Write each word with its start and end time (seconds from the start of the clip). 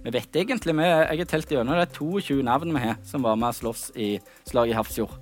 Vi 0.00 0.10
vet 0.14 0.36
egentlig, 0.36 0.72
vi, 0.78 0.84
Jeg 0.88 1.18
har 1.20 1.28
telt 1.28 1.50
gjennom 1.52 1.76
det 1.76 1.84
er 1.84 1.92
22 1.92 2.40
navn 2.46 2.72
vi 2.72 2.80
har 2.80 2.96
som 3.04 3.24
var 3.26 3.36
med 3.36 3.52
å 3.52 3.56
slåss 3.58 3.90
i 4.00 4.14
slaget 4.48 4.72
i 4.72 4.76
Hafrsfjord. 4.78 5.16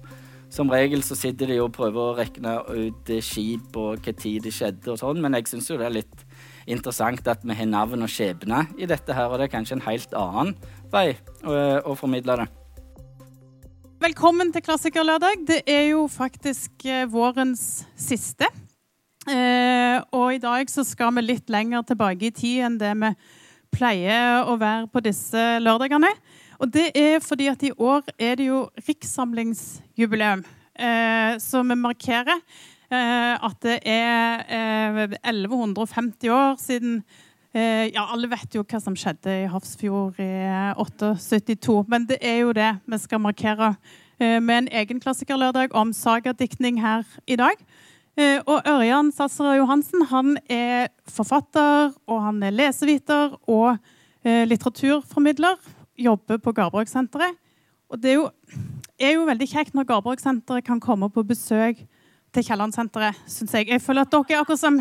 Som 0.54 0.70
regel 0.70 1.02
så 1.04 1.16
sitter 1.18 1.50
de 1.50 1.56
og 1.60 1.72
prøver 1.74 1.98
å 1.98 2.14
regne 2.16 2.54
ut 2.70 3.10
skip 3.24 3.74
og 3.76 3.98
hva 4.04 4.14
tid 4.16 4.46
det 4.46 4.52
skjedde 4.54 4.94
og 4.94 5.00
sånn, 5.00 5.18
men 5.20 5.34
jeg 5.36 5.48
syns 5.50 5.68
jo 5.68 5.80
det 5.80 5.88
er 5.88 5.96
litt 5.98 6.22
interessant 6.70 7.26
at 7.28 7.42
vi 7.42 7.56
har 7.58 7.68
navn 7.68 8.06
og 8.06 8.12
skjebne 8.12 8.62
i 8.78 8.86
dette 8.88 9.16
her, 9.16 9.28
og 9.28 9.40
det 9.40 9.48
er 9.48 9.52
kanskje 9.56 9.76
en 9.76 9.84
helt 9.88 10.14
annen 10.16 10.54
vei 10.92 11.10
å, 11.42 11.58
å 11.90 11.96
formidle 11.98 12.38
det. 12.40 12.48
Velkommen 13.98 14.54
til 14.54 14.62
Klassikerlørdag. 14.62 15.42
Det 15.48 15.58
er 15.66 15.88
jo 15.90 16.06
faktisk 16.06 16.86
eh, 16.86 17.02
vårens 17.10 17.82
siste. 17.98 18.46
Eh, 19.26 19.98
og 20.14 20.36
i 20.36 20.40
dag 20.40 20.70
så 20.70 20.86
skal 20.86 21.10
vi 21.18 21.26
litt 21.26 21.50
lenger 21.50 21.82
tilbake 21.90 22.30
i 22.30 22.32
tid 22.32 22.68
enn 22.68 22.78
det 22.80 22.94
vi 23.02 23.12
pleier 23.74 24.48
å 24.48 24.56
være 24.60 24.88
på 24.92 25.02
disse 25.04 25.44
lørdagene. 25.62 26.10
Og 26.58 26.72
det 26.74 26.90
er 26.98 27.22
fordi 27.22 27.50
at 27.52 27.62
i 27.62 27.72
år 27.72 28.08
er 28.18 28.40
det 28.40 28.48
jo 28.48 28.64
rikssamlingsjubileum. 28.88 30.42
Eh, 30.78 31.38
så 31.42 31.62
vi 31.66 31.78
markerer 31.78 32.38
eh, 32.38 33.34
at 33.34 33.62
det 33.62 33.78
er 33.86 35.08
1150 35.22 36.30
år 36.34 36.60
siden 36.62 37.02
Eh, 37.56 37.88
ja, 37.94 38.04
alle 38.12 38.28
vet 38.28 38.52
jo 38.52 38.62
hva 38.68 38.78
som 38.82 38.96
skjedde 38.98 39.32
i 39.32 39.46
Hafrsfjord 39.48 40.18
i 40.20 40.32
872, 40.76 41.78
men 41.88 42.04
det 42.10 42.18
er 42.20 42.42
jo 42.42 42.52
det 42.56 42.74
vi 42.84 42.98
skal 43.00 43.22
markere 43.24 43.70
eh, 44.20 44.36
med 44.36 44.54
en 44.58 44.68
egen 44.82 45.00
klassikerlørdag 45.00 45.72
om 45.72 45.94
sagadiktning 45.96 46.82
her 46.84 47.06
i 47.26 47.38
dag. 47.40 47.56
Eh, 48.18 48.40
og 48.50 48.66
Ørjan 48.66 49.12
Sasser 49.14 49.60
Johansen 49.60 50.02
han 50.10 50.36
er 50.50 50.90
forfatter, 51.06 51.92
og 52.10 52.22
han 52.24 52.42
er 52.42 52.56
leseviter 52.56 53.38
og 53.46 53.78
litteraturformidler. 54.28 55.54
Jobber 55.96 56.40
på 56.42 56.52
Garborgsenteret. 56.52 57.38
Og 57.88 58.00
det 58.02 58.10
er 58.10 58.16
jo, 58.18 58.26
er 59.00 59.14
jo 59.14 59.24
veldig 59.28 59.46
kjekt 59.48 59.76
når 59.78 59.86
Garborgsenteret 59.88 60.66
kan 60.66 60.82
komme 60.82 61.08
på 61.14 61.24
besøk 61.24 61.80
til 62.34 62.44
Kiellandsenteret, 62.44 63.16
syns 63.30 63.54
jeg. 63.56 63.68
Jeg 63.72 63.82
føler 63.82 64.04
at 64.04 64.12
dere 64.12 64.36
er 64.36 64.42
akkurat 64.42 64.60
som 64.60 64.80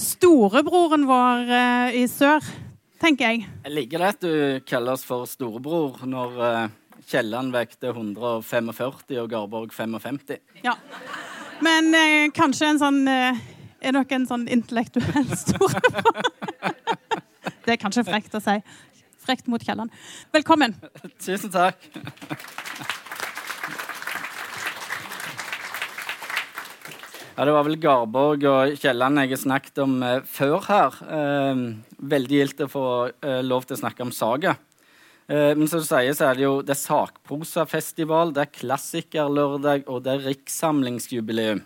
storebroren 0.00 1.06
vår 1.06 1.52
uh, 1.52 1.94
i 1.94 2.06
sør, 2.10 2.42
tenker 3.02 3.30
jeg. 3.30 3.44
Jeg 3.66 3.76
liker 3.76 4.02
det 4.02 4.10
at 4.16 4.24
du 4.24 4.64
kaller 4.66 4.96
oss 4.96 5.06
for 5.06 5.28
storebror 5.30 6.02
når 6.08 6.40
uh, 6.40 6.64
Kielland 7.04 7.54
vekter 7.54 7.94
145 7.94 9.20
og 9.22 9.30
Garborg 9.30 9.74
55. 9.76 10.40
Ja. 10.64 10.74
Men 11.62 11.94
eh, 11.94 12.32
kanskje 12.34 12.72
en 12.72 12.80
sånn 12.80 13.04
Er 13.08 13.92
dere 13.92 14.16
en 14.16 14.26
sånn 14.26 14.48
intellektuell 14.50 15.30
storebror? 15.38 16.32
det 17.64 17.76
er 17.76 17.80
kanskje 17.80 18.04
frekt 18.08 18.34
å 18.34 18.42
si. 18.42 18.58
Frekt 19.24 19.46
mot 19.48 19.62
Kielland. 19.62 19.92
Velkommen. 20.34 20.74
Tusen 21.22 21.52
takk. 21.52 21.88
Ja, 27.34 27.44
Det 27.44 27.54
var 27.54 27.64
vel 27.66 27.80
Garborg 27.82 28.44
og 28.46 28.76
Kielland 28.78 29.18
jeg 29.24 29.40
snakket 29.42 29.80
om 29.82 29.96
eh, 30.06 30.20
før 30.22 30.60
her. 30.68 30.98
Eh, 31.02 31.62
veldig 31.98 32.38
gildt 32.38 32.62
å 32.62 32.70
få 32.70 32.84
eh, 33.10 33.40
lov 33.42 33.66
til 33.66 33.74
å 33.74 33.80
snakke 33.80 34.06
om 34.06 34.12
saga. 34.14 34.54
Eh, 35.28 35.54
men 35.56 35.68
som 35.68 35.80
du 35.80 35.86
sier, 35.86 36.12
så 36.16 36.28
er 36.28 36.36
det 36.36 36.44
jo 36.44 36.58
det 36.60 36.74
er 36.74 36.82
sakprosafestival, 36.82 38.34
det 38.36 38.44
er 38.44 38.56
klassikerlørdag 38.58 39.88
og 39.88 40.02
det 40.04 40.12
er 40.12 40.26
rikssamlingsjubileum. 40.28 41.62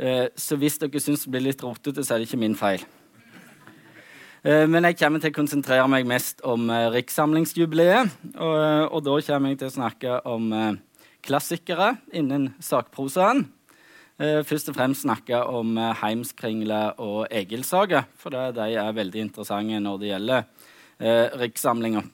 Eh, 0.00 0.26
så 0.40 0.56
hvis 0.56 0.80
dere 0.80 1.02
syns 1.04 1.26
det 1.26 1.34
blir 1.34 1.44
litt 1.50 1.64
rotete, 1.64 2.00
så 2.00 2.14
er 2.14 2.22
det 2.22 2.30
ikke 2.30 2.40
min 2.40 2.56
feil. 2.56 2.84
Eh, 4.42 4.64
men 4.64 4.88
jeg 4.88 4.96
kommer 5.02 5.20
til 5.20 5.34
å 5.34 5.36
konsentrere 5.36 5.84
meg 5.92 6.08
mest 6.08 6.40
om 6.48 6.72
rikssamlingsjubileet. 6.96 8.16
Og, 8.32 8.56
og, 8.88 9.02
da 9.04 9.18
kommer 9.28 9.52
jeg 9.52 9.60
til 9.60 9.68
å 9.68 9.76
snakke 9.76 10.22
om 10.32 10.48
klassikere 11.22 11.96
innen 12.16 12.54
sakprosaen. 12.60 13.44
Først 14.22 14.68
og 14.70 14.76
fremst 14.76 15.02
snakke 15.02 15.38
om 15.50 15.74
Heimskringle 15.98 16.92
og 17.02 17.24
Egilsaga, 17.32 18.04
for 18.20 18.30
det, 18.30 18.52
de 18.54 18.76
er 18.78 18.94
veldig 18.94 19.24
interessante 19.24 19.80
når 19.82 19.98
det 19.98 20.10
gjelder 20.12 21.40
rikssamlinga. 21.40 22.04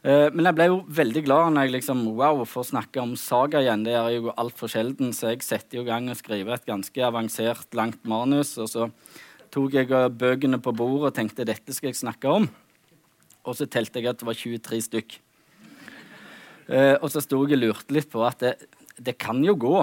Eh, 0.00 0.28
men 0.32 0.46
jeg 0.48 0.56
ble 0.56 0.66
jo 0.70 0.78
veldig 0.96 1.22
glad 1.26 1.52
når 1.52 1.66
jeg 1.66 1.74
liksom, 1.74 2.04
wow, 2.16 2.40
får 2.48 2.70
snakke 2.70 3.02
om 3.02 3.12
saga 3.20 3.60
igjen. 3.60 3.84
Det 3.84 3.96
er 3.98 4.14
jo 4.16 4.32
altfor 4.32 4.72
sjelden, 4.72 5.12
så 5.16 5.34
jeg 5.34 5.44
setter 5.44 5.82
i 5.82 5.86
gang 5.88 6.08
og 6.08 6.18
skriver 6.20 6.56
et 6.56 6.68
ganske 6.68 7.04
avansert, 7.04 7.68
langt 7.76 8.00
manus. 8.08 8.54
Og 8.60 8.70
så 8.72 8.88
tok 9.52 9.76
jeg 9.76 9.90
bøkene 10.16 10.60
på 10.62 10.72
bordet 10.76 11.10
og 11.10 11.16
tenkte 11.18 11.48
dette 11.48 11.76
skal 11.76 11.92
jeg 11.92 12.00
snakke 12.00 12.32
om. 12.40 12.48
Og 13.44 13.56
så 13.56 13.68
telte 13.68 14.00
jeg 14.00 14.12
at 14.12 14.20
det 14.20 14.28
var 14.28 14.38
23 14.38 14.80
stykk. 14.88 15.18
Eh, 16.70 16.96
og 17.00 17.10
så 17.12 17.20
sto 17.24 17.42
jeg 17.44 17.58
og 17.58 17.64
lurte 17.64 17.96
litt 17.96 18.08
på 18.12 18.22
at 18.24 18.40
det, 18.44 18.54
det 18.96 19.18
kan 19.20 19.42
jo 19.44 19.56
gå. 19.58 19.82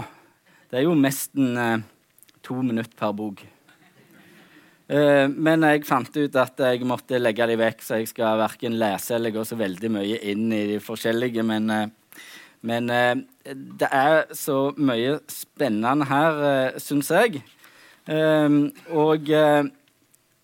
Det 0.71 0.79
er 0.79 0.87
jo 0.87 0.97
nesten 0.97 1.53
eh, 1.61 1.85
to 2.45 2.57
minutter 2.63 2.97
per 2.97 3.13
bok. 3.17 3.43
Eh, 4.87 5.25
men 5.27 5.65
jeg 5.67 5.83
fant 5.87 6.15
ut 6.15 6.37
at 6.39 6.61
jeg 6.63 6.85
måtte 6.87 7.19
legge 7.19 7.47
de 7.49 7.57
vekk, 7.59 7.81
så 7.83 7.99
jeg 7.99 8.11
skal 8.13 8.39
verken 8.39 8.77
lese 8.79 9.17
eller 9.17 9.33
gå 9.35 9.43
så 9.43 9.57
veldig 9.59 9.89
mye 9.97 10.19
inn 10.31 10.47
i 10.55 10.63
de 10.71 10.77
forskjellige. 10.83 11.43
Men, 11.47 11.67
eh, 11.73 12.21
men 12.67 12.87
eh, 12.93 13.15
det 13.43 13.89
er 13.91 14.31
så 14.35 14.71
mye 14.79 15.19
spennende 15.31 16.07
her, 16.07 16.79
syns 16.83 17.11
jeg. 17.11 17.43
Og 18.07 19.29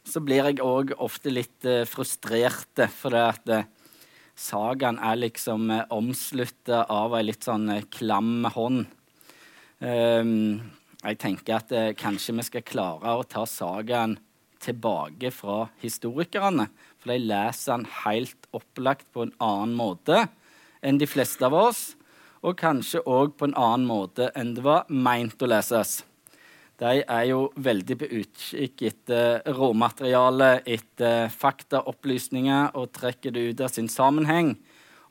så 0.04 0.22
blir 0.24 0.50
jeg 0.50 0.60
òg 0.64 0.94
ofte 1.04 1.31
litt 1.31 1.68
frustrert, 1.88 2.84
for 2.92 3.16
det 3.16 3.24
at 3.24 3.52
sagaen 4.40 5.00
er 5.04 5.20
liksom 5.20 5.72
omslutta 5.92 6.84
av 6.92 7.16
ei 7.18 7.25
litt 7.28 7.48
sånn 7.48 7.72
klam 7.92 8.48
hånd. 8.56 8.86
Jeg 9.84 11.20
tenker 11.24 11.58
at 11.60 11.75
kanskje 12.00 12.38
vi 12.40 12.48
skal 12.48 12.68
klare 12.68 13.18
å 13.18 13.28
ta 13.28 13.44
sagaen 13.48 14.16
tilbake 14.63 15.31
fra 15.35 15.68
historikerne. 15.84 16.69
For 17.01 17.13
de 17.13 17.19
leser 17.28 17.75
den 17.75 17.90
helt 18.03 18.47
opplagt 18.56 19.09
på 19.13 19.28
en 19.28 19.35
annen 19.44 19.75
måte 19.78 20.25
enn 20.84 21.00
de 21.00 21.07
fleste 21.07 21.46
av 21.47 21.56
oss. 21.57 21.84
Og 22.44 22.57
kanskje 22.59 23.03
òg 23.07 23.38
på 23.40 23.47
en 23.47 23.59
annen 23.59 23.88
måte 23.88 24.31
enn 24.35 24.56
det 24.57 24.66
var 24.66 24.90
meint 24.91 25.40
å 25.44 25.47
leses. 25.47 26.01
De 26.81 27.00
er 27.00 27.25
jo 27.29 27.46
veldig 27.56 27.96
på 28.01 28.09
utkikk 28.19 28.81
etter 28.90 29.44
råmateriale, 29.56 30.57
etter 30.66 31.30
faktaopplysninger, 31.31 32.74
og 32.75 32.91
trekker 32.97 33.31
det 33.31 33.44
ut 33.51 33.62
av 33.63 33.72
sin 33.72 33.88
sammenheng. 33.91 34.56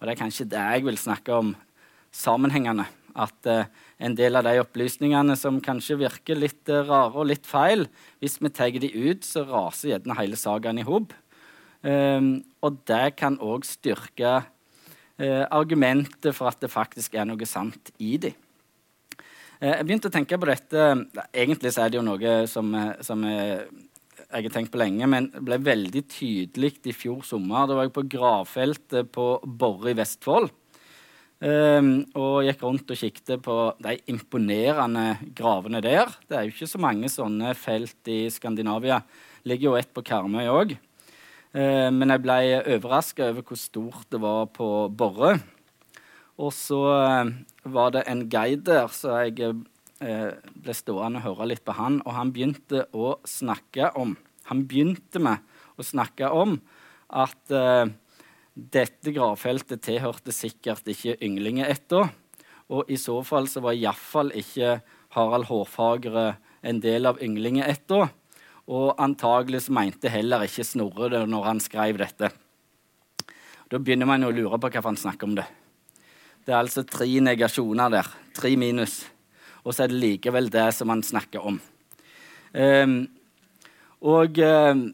Og 0.01 0.05
det 0.05 0.17
er 0.17 0.21
kanskje 0.21 0.49
det 0.51 0.65
jeg 0.75 0.85
vil 0.89 0.99
snakke 1.01 1.39
om. 1.39 1.55
Sammenhengene. 2.13 2.85
At 3.19 3.49
uh, 3.49 3.65
en 4.03 4.15
del 4.17 4.39
av 4.39 4.47
de 4.47 4.57
opplysningene 4.63 5.37
som 5.39 5.61
kanskje 5.65 5.99
virker 6.01 6.39
litt 6.39 6.71
uh, 6.73 6.83
rare 6.89 7.13
og 7.15 7.29
litt 7.31 7.49
feil. 7.49 7.87
Hvis 8.23 8.39
vi 8.41 8.53
tar 8.55 8.73
de 8.73 8.89
ut, 8.89 9.27
så 9.27 9.45
raser 9.49 9.95
gjerne 9.95 10.17
hele 10.19 10.39
sagaen 10.41 10.81
i 10.81 10.87
hop. 10.89 11.13
Um, 11.83 12.43
og 12.63 12.79
det 12.87 13.17
kan 13.19 13.41
òg 13.43 13.67
styrke 13.67 14.39
uh, 14.43 15.45
argumentet 15.51 16.31
for 16.37 16.53
at 16.53 16.63
det 16.63 16.73
faktisk 16.73 17.19
er 17.19 17.29
noe 17.29 17.49
sant 17.49 17.93
i 17.99 18.17
de. 18.23 18.33
Jeg 19.63 19.87
begynte 19.87 20.11
å 20.11 20.15
tenke 20.15 20.35
på 20.43 20.47
dette 20.49 20.87
Egentlig 21.31 21.71
så 21.71 21.85
er 21.85 21.93
det 21.93 22.01
jo 22.01 22.03
noe 22.03 22.31
som, 22.51 22.73
som 22.99 23.21
jeg 24.33 24.47
har 24.47 24.55
tenkt 24.55 24.73
på 24.73 24.81
lenge, 24.81 25.07
men 25.07 25.29
det 25.31 25.43
ble 25.45 25.59
veldig 25.61 26.03
tydelig 26.11 26.73
i 26.89 26.95
fjor 26.97 27.21
sommer. 27.27 27.69
Da 27.69 27.77
var 27.77 27.87
jeg 27.87 27.95
på 27.95 28.07
gravfeltet 28.15 29.11
på 29.15 29.27
Borre 29.45 29.93
i 29.93 29.99
Vestfold. 29.99 30.51
Um, 31.43 32.05
og 32.15 32.45
gikk 32.47 32.61
rundt 32.63 32.91
og 32.95 32.99
kikket 33.01 33.41
på 33.43 33.55
de 33.83 33.97
imponerende 34.13 35.17
gravene 35.35 35.81
der. 35.83 36.13
Det 36.31 36.37
er 36.39 36.45
jo 36.47 36.53
ikke 36.53 36.69
så 36.71 36.79
mange 36.79 37.09
sånne 37.11 37.51
felt 37.59 38.07
i 38.07 38.29
Skandinavia. 38.31 39.01
ligger 39.43 39.73
jo 39.73 39.75
et 39.75 39.91
på 39.91 40.05
Karmøy 40.07 40.47
òg. 40.47 40.77
Ehm, 41.53 41.99
men 41.99 42.15
jeg 42.15 42.23
ble 42.23 42.37
overraska 42.77 43.33
over 43.33 43.43
hvor 43.43 43.59
stort 43.59 44.07
det 44.15 44.21
var 44.23 44.47
på 44.55 44.87
Borre. 44.95 45.41
Og 46.39 46.53
så 46.55 46.79
uh, 46.79 47.33
var 47.65 47.91
det 47.91 48.05
en 48.07 48.23
guide 48.31 48.63
der, 48.71 48.87
så 48.95 49.19
jeg 49.27 49.51
uh, 49.51 50.31
ble 50.55 50.75
stående 50.79 51.19
og 51.21 51.27
høre 51.27 51.51
litt 51.51 51.65
på 51.67 51.75
han. 51.75 51.99
Og 52.07 52.15
han 52.15 52.31
begynte 52.31 52.87
å 52.95 53.17
snakke 53.27 53.91
om 53.99 54.17
Han 54.51 54.65
begynte 54.67 55.21
med 55.23 55.39
å 55.79 55.85
snakke 55.87 56.29
om 56.35 56.57
at 57.09 57.53
dette 58.53 59.13
gravfeltet 59.15 59.81
tilhørte 59.85 60.33
sikkert 60.35 60.89
ikke 60.93 61.17
ynglingeætta. 61.25 62.03
Og 62.73 62.91
i 62.93 62.99
så 63.01 63.19
fall 63.25 63.49
så 63.51 63.63
var 63.65 63.77
iallfall 63.77 64.33
ikke 64.37 64.79
Harald 65.17 65.49
Hårfagre 65.49 66.35
en 66.63 66.81
del 66.81 67.09
av 67.09 67.21
ynglingeætta. 67.25 68.05
Og 68.73 69.01
antagelig 69.03 69.65
mente 69.75 70.13
heller 70.13 70.45
ikke 70.47 70.67
Snorre 70.67 71.11
det 71.13 71.25
når 71.29 71.49
han 71.49 71.61
skrev 71.61 71.99
dette. 72.01 72.31
Da 73.73 73.81
begynner 73.81 74.09
man 74.09 74.25
å 74.29 74.33
lure 74.35 74.61
på 74.61 74.69
hva 74.69 74.85
han 74.85 75.01
snakker 75.01 75.31
om 75.31 75.37
det. 75.41 75.49
Det 76.45 76.53
er 76.53 76.61
altså 76.61 76.85
tre 76.85 77.09
negasjoner 77.25 77.93
der. 77.93 78.09
Tre 78.37 78.53
minus. 78.59 79.03
Og 79.65 79.75
så 79.75 79.85
er 79.85 79.93
det 79.93 80.01
likevel 80.03 80.51
det 80.53 80.69
som 80.77 80.91
han 80.93 81.05
snakker 81.07 81.45
om. 81.49 81.61
Um, 82.53 82.97
og 84.03 84.39
um, 84.43 84.89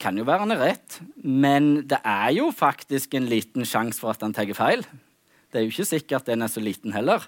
kan 0.00 0.18
jo 0.18 0.26
være 0.26 0.44
han 0.46 0.54
er 0.54 0.62
rett, 0.62 1.00
men 1.16 1.82
det 1.90 1.98
er 2.06 2.32
jo 2.36 2.48
faktisk 2.54 3.16
en 3.18 3.28
liten 3.30 3.66
sjanse 3.66 4.00
for 4.00 4.14
at 4.14 4.22
han 4.24 4.34
tar 4.36 4.50
feil. 4.56 4.84
Det 5.48 5.60
er 5.60 5.66
jo 5.66 5.72
ikke 5.72 5.88
sikkert 5.88 6.28
den 6.28 6.44
er 6.44 6.52
så 6.52 6.62
liten 6.62 6.94
heller. 6.94 7.24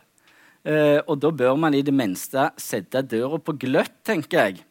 Eh, 0.61 1.01
og 1.09 1.17
da 1.23 1.31
bør 1.33 1.57
man 1.57 1.75
i 1.75 1.85
det 1.85 1.95
minste 1.97 2.51
sette 2.61 3.03
døra 3.09 3.41
på 3.41 3.57
gløtt, 3.61 3.95
tenker 4.05 4.45
jeg. 4.45 4.65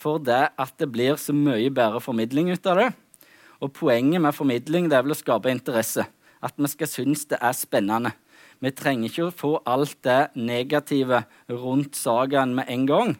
For 0.00 0.20
det 0.20 0.54
at 0.60 0.74
det 0.80 0.90
blir 0.92 1.18
så 1.20 1.34
mye 1.36 1.70
bedre 1.72 2.00
formidling 2.02 2.50
ut 2.52 2.68
av 2.70 2.80
det. 2.80 2.90
Og 3.62 3.72
poenget 3.76 4.22
med 4.24 4.36
formidling 4.36 4.88
det 4.90 4.98
er 4.98 5.04
vel 5.06 5.14
å 5.14 5.18
skape 5.18 5.52
interesse. 5.52 6.06
At 6.44 6.56
vi 6.60 6.68
skal 6.68 6.90
synes 6.90 7.24
det 7.30 7.38
er 7.40 7.56
spennende. 7.56 8.12
Vi 8.60 8.72
trenger 8.72 9.10
ikke 9.10 9.28
å 9.28 9.36
få 9.36 9.52
alt 9.68 9.96
det 10.04 10.34
negative 10.36 11.24
rundt 11.52 11.96
sagaen 11.98 12.54
med 12.56 12.68
en 12.72 12.86
gang. 12.88 13.16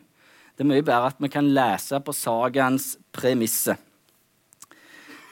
Det 0.54 0.64
er 0.64 0.70
mye 0.70 0.84
bedre 0.87 1.10
at 1.12 1.20
vi 1.20 1.28
kan 1.32 1.48
lese 1.56 1.98
på 2.00 2.14
sagaens 2.14 2.94
premisser. 3.12 3.76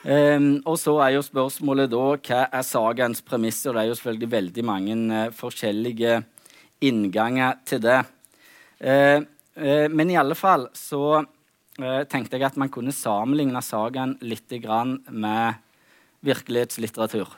Um, 0.02 0.56
og 0.66 0.80
så 0.82 0.96
er 1.04 1.12
jo 1.14 1.22
spørsmålet 1.22 1.90
da 1.92 2.00
hva 2.16 2.38
er 2.50 2.64
sagaens 2.66 3.20
premisser? 3.22 3.70
Det 3.70 3.84
er 3.84 3.90
jo 3.92 3.98
selvfølgelig 4.00 4.30
veldig 4.32 4.64
mange 4.66 4.96
uh, 5.12 5.28
forskjellige 5.36 6.16
innganger 6.82 7.60
til 7.68 7.84
det. 7.84 8.00
Uh, 8.82 9.22
uh, 9.62 9.86
men 9.94 10.10
i 10.10 10.18
alle 10.18 10.38
fall 10.38 10.68
så 10.74 11.22
tenkte 11.72 12.36
jeg 12.36 12.44
at 12.44 12.58
man 12.60 12.68
kunne 12.68 12.92
sammenligne 12.92 13.62
sagaen 13.64 14.10
litt 14.20 14.52
med 15.08 15.54
virkelighetslitteratur. 16.20 17.30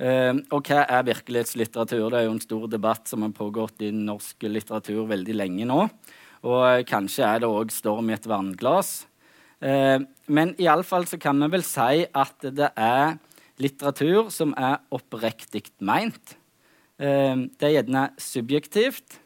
og 0.00 0.62
hva 0.64 0.86
er 0.88 1.04
virkelighetslitteratur? 1.04 2.08
Det 2.08 2.18
er 2.18 2.24
jo 2.24 2.32
en 2.32 2.40
stor 2.40 2.64
debatt 2.72 3.06
som 3.06 3.22
har 3.22 3.36
pågått 3.36 3.84
i 3.84 3.90
norsk 3.92 4.48
litteratur 4.48 5.04
veldig 5.06 5.36
lenge 5.36 5.68
nå. 5.68 5.82
Og 6.48 6.88
kanskje 6.88 7.28
er 7.28 7.44
det 7.44 7.52
òg 7.52 7.70
storm 7.70 8.08
i 8.08 8.16
et 8.16 8.26
vannglass. 8.26 9.04
Eh, 9.60 9.98
men 10.32 10.54
iallfall 10.60 11.04
så 11.08 11.18
kan 11.20 11.40
vi 11.44 11.50
vel 11.52 11.64
si 11.66 12.04
at 12.06 12.46
det 12.56 12.70
er 12.80 13.18
litteratur 13.60 14.30
som 14.32 14.54
er 14.56 14.80
oppriktig 14.94 15.66
meint. 15.84 16.36
Eh, 17.00 17.36
det 17.60 17.68
er 17.68 17.76
gjerne 17.80 18.06
subjektivt. 18.20 19.18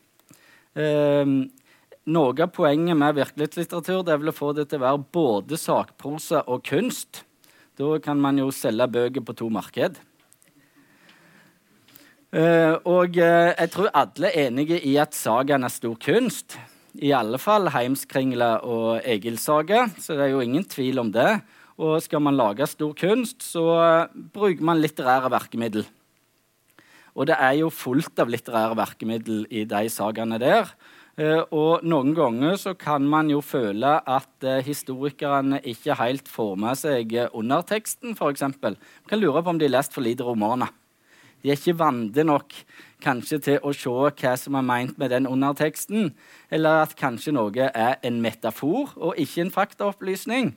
Eh, 0.74 1.36
noe 2.04 2.34
av 2.44 2.50
poenget 2.52 2.98
med 2.98 3.20
virkelighetslitteratur 3.20 4.02
det 4.04 4.16
er 4.16 4.24
vel 4.24 4.32
å 4.32 4.36
få 4.36 4.50
det 4.56 4.66
til 4.70 4.82
å 4.82 4.86
være 4.88 5.06
både 5.14 5.60
sakprosa 5.60 6.42
og 6.50 6.66
kunst. 6.66 7.22
Da 7.78 7.96
kan 8.02 8.20
man 8.20 8.38
jo 8.38 8.50
selge 8.54 8.90
bøker 8.90 9.24
på 9.24 9.38
to 9.38 9.48
marked. 9.50 9.96
Uh, 12.34 12.74
og 12.90 13.14
uh, 13.14 13.52
jeg 13.54 13.70
tror 13.70 13.92
alle 13.94 14.26
er 14.32 14.48
enige 14.48 14.80
i 14.82 14.96
at 14.98 15.14
sagaen 15.14 15.62
er 15.62 15.70
stor 15.70 15.94
kunst 16.02 16.56
i 17.02 17.10
alle 17.16 17.40
fall 17.42 17.70
Heimskringla 17.74 18.60
og 18.62 19.02
Egilsaga, 19.02 19.88
så 19.98 20.14
det 20.14 20.28
er 20.28 20.34
jo 20.34 20.44
ingen 20.44 20.66
tvil 20.68 21.02
om 21.02 21.10
det. 21.14 21.40
Og 21.82 21.98
skal 22.04 22.22
man 22.22 22.36
lage 22.38 22.68
stor 22.70 22.92
kunst, 22.94 23.42
så 23.42 23.64
bruker 24.14 24.62
man 24.62 24.78
litterære 24.78 25.30
verkemiddel. 25.32 25.86
Og 27.14 27.26
det 27.30 27.38
er 27.38 27.56
jo 27.58 27.70
fullt 27.70 28.18
av 28.22 28.30
litterære 28.30 28.76
verkemiddel 28.78 29.42
i 29.50 29.64
de 29.70 29.88
sagaene 29.90 30.38
der. 30.42 30.70
Eh, 31.14 31.42
og 31.54 31.84
noen 31.86 32.10
ganger 32.14 32.56
så 32.58 32.72
kan 32.78 33.06
man 33.06 33.28
jo 33.30 33.38
føle 33.42 33.96
at 34.02 34.46
eh, 34.46 34.62
historikerne 34.66 35.60
ikke 35.62 35.94
helt 36.00 36.30
får 36.30 36.56
med 36.58 36.78
seg 36.78 37.14
underteksten, 37.30 38.16
f.eks. 38.18 38.42
Man 38.62 38.78
kan 39.10 39.22
lure 39.22 39.42
på 39.42 39.54
om 39.54 39.60
de 39.60 39.68
har 39.68 39.76
lest 39.76 39.94
for 39.94 40.02
lite 40.02 40.26
romaner. 40.26 40.74
De 41.44 41.52
er 41.52 41.58
ikke 41.58 41.76
vante 41.76 42.24
nok 42.24 42.54
kanskje 43.04 43.38
til 43.44 43.58
å 43.60 43.74
se 43.76 43.92
hva 43.92 44.30
som 44.40 44.56
er 44.56 44.64
meint 44.64 44.94
med 44.96 45.12
den 45.12 45.28
underteksten, 45.28 46.14
eller 46.48 46.86
at 46.86 46.94
kanskje 46.96 47.34
noe 47.36 47.66
er 47.68 47.98
en 48.00 48.22
metafor 48.24 48.94
og 48.96 49.20
ikke 49.20 49.44
en 49.44 49.52
faktaopplysning. 49.52 50.54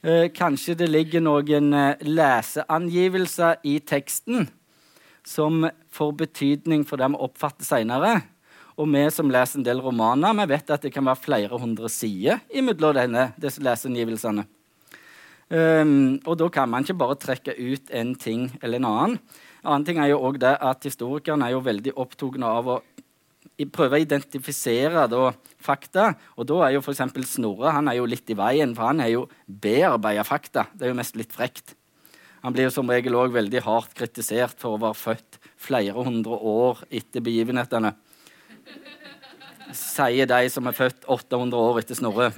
Eh, 0.00 0.30
kanskje 0.32 0.78
det 0.80 0.88
ligger 0.88 1.20
noen 1.20 1.68
eh, 1.76 2.00
leseangivelser 2.00 3.60
i 3.68 3.76
teksten 3.84 4.48
som 5.24 5.68
får 5.92 6.16
betydning 6.24 6.88
for 6.88 7.00
det 7.00 7.12
vi 7.12 7.20
oppfatter 7.28 7.68
seinere. 7.68 8.16
Og 8.80 8.88
vi 8.88 9.04
som 9.12 9.28
leser 9.30 9.60
en 9.60 9.68
del 9.68 9.84
romaner, 9.84 10.32
vi 10.40 10.48
vet 10.50 10.72
at 10.72 10.84
det 10.84 10.96
kan 10.96 11.04
være 11.06 11.24
flere 11.28 11.60
hundre 11.60 11.92
sider 11.92 12.40
imellom 12.48 13.20
disse 13.36 13.60
leseangivelsene. 13.60 14.48
Um, 15.44 16.20
og 16.24 16.38
da 16.40 16.48
kan 16.48 16.70
man 16.72 16.86
ikke 16.86 16.96
bare 16.98 17.18
trekke 17.20 17.52
ut 17.52 17.90
en 17.92 18.14
ting 18.16 18.46
eller 18.62 18.80
en 18.80 18.88
annen 18.88 19.18
annen 19.64 19.86
ting 19.86 20.00
er 20.00 20.12
jo 20.12 20.20
også 20.20 20.42
det 20.44 20.54
at 20.68 20.86
Historikerne 20.86 21.48
er 21.48 21.56
jo 21.56 21.64
veldig 21.64 21.94
opptatt 22.00 22.36
av 22.44 22.68
å 22.68 22.80
prøve 23.70 23.98
å 23.98 24.02
identifisere 24.02 25.04
da, 25.10 25.30
fakta. 25.62 26.10
Og 26.36 26.48
da 26.48 26.60
er 26.66 26.76
jo 26.76 26.82
f.eks. 26.82 27.04
Snorre 27.30 27.74
han 27.76 27.88
er 27.90 28.00
jo 28.00 28.08
litt 28.08 28.30
i 28.30 28.36
veien, 28.38 28.74
for 28.76 28.90
han 28.90 29.02
er 29.04 29.12
jo 29.14 29.26
bearbeida 29.46 30.24
fakta. 30.26 30.66
Det 30.74 30.86
er 30.86 30.92
jo 30.92 30.98
mest 30.98 31.18
litt 31.18 31.32
frekt. 31.34 31.76
Han 32.44 32.52
blir 32.52 32.68
jo 32.68 32.74
som 32.74 32.90
regel 32.90 33.16
òg 33.16 33.32
veldig 33.32 33.62
hardt 33.64 33.94
kritisert 33.96 34.58
for 34.60 34.76
å 34.76 34.82
være 34.82 35.00
født 35.00 35.38
flere 35.64 36.04
hundre 36.04 36.36
år 36.36 36.82
etter 36.92 37.24
begivenhetene. 37.24 37.94
Sier 39.74 40.28
de 40.28 40.50
som 40.52 40.66
er 40.68 40.76
født 40.76 41.06
800 41.08 41.56
år 41.70 41.80
etter 41.80 41.96
Snorre. 41.96 42.34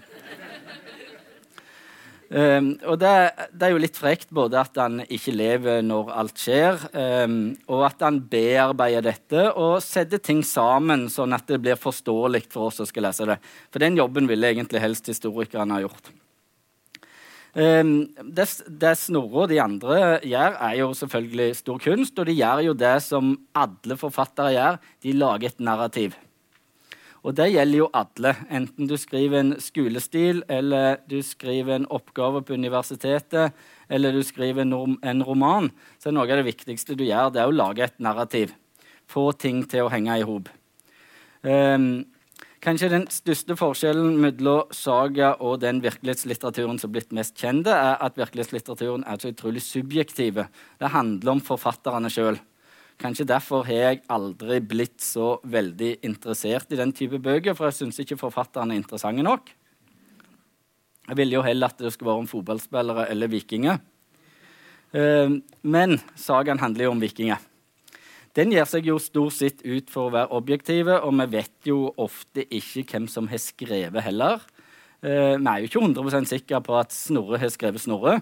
Um, 2.26 2.72
og 2.90 2.96
det, 2.98 3.10
det, 3.54 3.68
er 3.68 3.70
jo 3.70 3.78
litt 3.78 3.98
frekt 3.98 4.32
både 4.34 4.58
at 4.58 4.78
han 4.80 4.98
ikke 5.04 5.30
lever 5.30 5.84
når 5.86 6.08
alt 6.10 6.42
skjer, 6.42 6.80
um, 7.22 7.54
og 7.70 7.84
at 7.86 8.02
han 8.02 8.18
bearbeider 8.32 9.04
dette 9.06 9.44
og 9.52 9.78
setter 9.84 10.18
ting 10.18 10.42
sammen 10.42 11.06
sånn 11.12 11.36
at 11.36 11.46
det 11.46 11.60
blir 11.62 11.78
forståelig 11.78 12.48
for 12.50 12.66
oss 12.66 12.80
som 12.82 12.90
skal 12.90 13.06
lese 13.06 13.28
det. 13.30 13.38
For 13.70 13.82
den 13.82 13.98
jobben 14.00 14.26
ville 14.26 14.50
egentlig 14.50 14.82
helst 14.82 15.06
historikerne 15.12 15.78
ha 15.78 15.84
gjort. 15.86 16.10
Um, 17.56 17.94
det, 18.20 18.50
det 18.82 18.96
Snorre 19.00 19.46
og 19.46 19.54
de 19.54 19.62
andre 19.62 20.18
gjør, 20.26 20.58
er 20.66 20.76
jo 20.82 20.92
selvfølgelig 20.98 21.60
stor 21.62 21.78
kunst, 21.86 22.18
og 22.18 22.26
de 22.26 22.34
gjør 22.36 22.66
jo 22.66 22.76
det 22.76 22.96
som 23.06 23.36
alle 23.56 24.02
forfattere 24.02 24.56
gjør. 24.58 24.82
De 25.06 25.14
lager 25.14 25.54
et 25.54 25.62
narrativ. 25.62 26.18
Og 27.26 27.34
det 27.34 27.48
gjelder 27.50 27.80
jo 27.80 27.86
alle, 27.96 28.30
enten 28.54 28.86
du 28.86 28.94
skriver 29.02 29.40
en 29.40 29.54
skolestil, 29.58 30.44
eller 30.46 31.00
du 31.10 31.18
skriver 31.26 31.80
en 31.80 31.88
oppgave 31.90 32.44
på 32.46 32.54
universitetet, 32.54 33.56
eller 33.90 34.14
du 34.14 34.22
skriver 34.22 34.62
en, 34.62 35.24
roman. 35.26 35.72
Så 35.98 36.14
noe 36.14 36.28
av 36.30 36.38
det 36.38 36.46
viktigste 36.46 36.94
du 36.94 37.02
gjør, 37.02 37.32
det 37.34 37.42
er 37.42 37.50
å 37.50 37.56
lage 37.56 37.82
et 37.82 37.98
narrativ. 37.98 38.54
Få 39.10 39.32
ting 39.34 39.64
til 39.66 39.86
å 39.86 39.90
henge 39.90 40.20
i 40.20 40.26
hop. 40.26 40.52
Um, 41.42 42.06
kanskje 42.62 42.92
den 42.94 43.08
største 43.10 43.58
forskjellen 43.58 44.14
mellom 44.22 44.70
saga 44.74 45.34
og 45.42 45.64
den 45.66 45.82
virkelighetslitteraturen 45.82 46.78
som 46.78 46.92
er 46.92 47.00
blitt 47.00 47.14
mest 47.18 47.34
kjente, 47.42 47.74
er 47.74 47.98
at 48.06 48.22
virkelighetslitteraturen 48.22 49.02
er 49.02 49.18
så 49.18 49.34
utrolig 49.34 49.66
subjektive. 49.66 50.46
Det 50.78 50.94
handler 50.94 51.34
om 51.34 51.42
forfatterne 51.42 52.10
sjøl. 52.12 52.38
Kanskje 52.96 53.26
derfor 53.28 53.66
har 53.68 53.82
jeg 53.90 54.02
aldri 54.08 54.60
blitt 54.64 55.02
så 55.04 55.36
veldig 55.44 55.98
interessert 56.06 56.70
i 56.72 56.78
den 56.80 56.94
type 56.96 57.20
bøker, 57.20 57.56
for 57.56 57.68
jeg 57.68 57.82
syns 57.82 58.00
ikke 58.00 58.16
forfatterne 58.20 58.72
er 58.72 58.80
interessante 58.80 59.24
nok. 59.26 59.50
Jeg 61.06 61.18
ville 61.20 61.36
jo 61.36 61.44
heller 61.44 61.70
at 61.70 61.78
det 61.78 61.92
skulle 61.92 62.10
være 62.10 62.24
om 62.24 62.30
fotballspillere 62.30 63.04
eller 63.12 63.30
vikinger. 63.30 63.82
Eh, 64.96 65.36
men 65.62 65.98
sagaen 66.18 66.62
handler 66.62 66.88
jo 66.88 66.94
om 66.96 67.04
vikinger. 67.04 67.42
Den 68.36 68.52
gir 68.52 68.66
seg 68.68 68.88
jo 68.88 68.98
stort 69.00 69.36
sett 69.36 69.62
ut 69.64 69.92
for 69.92 70.08
å 70.08 70.14
være 70.16 70.36
objektive, 70.36 70.98
og 71.00 71.14
vi 71.20 71.28
vet 71.38 71.68
jo 71.68 71.86
ofte 72.00 72.44
ikke 72.44 72.84
hvem 72.90 73.06
som 73.12 73.28
har 73.30 73.40
skrevet 73.40 74.04
heller. 74.08 74.40
Eh, 75.04 75.36
vi 75.36 75.52
er 75.52 75.60
jo 75.62 75.68
ikke 75.70 75.84
100 75.84 76.28
sikre 76.32 76.60
på 76.64 76.76
at 76.80 76.96
Snorre 76.96 77.40
har 77.40 77.52
skrevet 77.52 77.84
Snorre. 77.84 78.18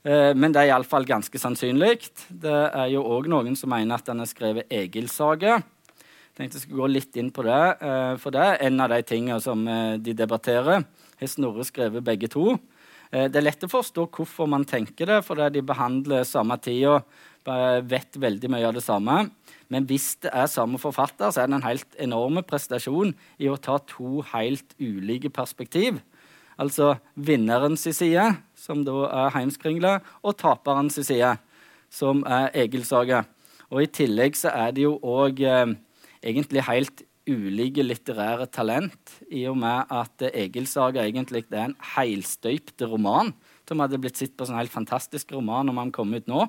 Eh, 0.00 0.32
men 0.32 0.52
det 0.52 0.62
er 0.62 0.70
iallfall 0.70 1.04
ganske 1.08 1.40
sannsynlig. 1.40 2.08
Det 2.30 2.56
er 2.70 2.88
jo 2.94 3.04
òg 3.04 3.28
noen 3.30 3.56
som 3.58 3.72
mener 3.72 4.00
at 4.00 4.08
han 4.08 4.22
har 4.22 4.30
skrevet 4.30 4.70
Egil-sage. 4.72 5.58
Jeg 5.60 6.36
tenkte 6.38 6.56
jeg 6.56 6.64
skulle 6.64 6.86
gå 6.86 6.92
litt 6.94 7.16
inn 7.20 7.28
på 7.34 7.44
det, 7.44 7.62
eh, 7.84 8.14
for 8.22 8.32
det 8.32 8.44
er 8.46 8.62
en 8.68 8.80
av 8.80 8.94
de 8.94 9.00
tingene 9.04 9.40
som 9.44 9.66
eh, 9.68 9.98
de 10.00 10.16
debatterer. 10.16 10.86
Har 11.20 11.28
Snorre 11.28 11.66
skrevet 11.68 12.04
begge 12.04 12.30
to? 12.32 12.54
Det 13.10 13.34
er 13.34 13.42
lett 13.42 13.64
å 13.66 13.68
forstå 13.68 14.04
hvorfor 14.14 14.46
man 14.46 14.62
tenker 14.62 15.08
det, 15.10 15.16
for 15.26 15.34
de 15.50 15.60
behandler 15.66 16.22
samme 16.22 16.54
tida, 16.62 17.00
vet 17.90 18.14
veldig 18.22 18.50
mye 18.54 18.68
av 18.68 18.76
det 18.76 18.84
samme. 18.84 19.16
Men 19.66 19.88
hvis 19.90 20.12
det 20.22 20.30
er 20.30 20.46
samme 20.46 20.78
forfatter, 20.78 21.32
så 21.34 21.42
er 21.42 21.50
det 21.50 21.56
en 21.58 21.66
helt 21.66 21.98
enorm 21.98 22.38
prestasjon 22.46 23.10
i 23.42 23.50
å 23.50 23.58
ta 23.58 23.80
to 23.90 24.22
helt 24.30 24.76
ulike 24.78 25.26
perspektiv 25.34 25.98
Altså 26.60 26.94
vinnerens 27.16 27.86
side, 27.88 28.26
som 28.54 28.84
da 28.84 29.06
er 29.08 29.36
Heimskringla, 29.36 29.98
og 30.22 30.36
taperens 30.40 30.98
side, 31.00 31.36
som 31.90 32.24
er 32.28 32.50
Egilsaga. 32.54 33.24
Og 33.70 33.84
I 33.84 33.92
tillegg 33.94 34.36
så 34.36 34.52
er 34.52 34.74
det 34.76 34.84
jo 34.84 34.98
òg 35.00 35.40
eh, 35.46 35.72
egentlig 36.20 36.66
helt 36.66 37.04
ulike 37.30 37.84
litterære 37.84 38.48
talent, 38.52 39.16
i 39.30 39.46
og 39.48 39.56
med 39.62 39.92
at 39.94 40.26
Egilsaga 40.32 41.04
egentlig 41.06 41.46
er 41.50 41.68
en 41.68 41.78
helstøypt 41.94 42.82
roman 42.90 43.32
som 43.70 43.82
hadde 43.82 44.00
blitt 44.02 44.18
sett 44.18 44.34
på 44.34 44.46
som 44.46 44.56
en 44.56 44.64
helt 44.64 44.74
fantastisk 44.74 45.30
roman 45.36 45.70
om 45.70 45.78
han 45.78 45.92
kom 45.94 46.10
ut 46.16 46.26
nå. 46.30 46.46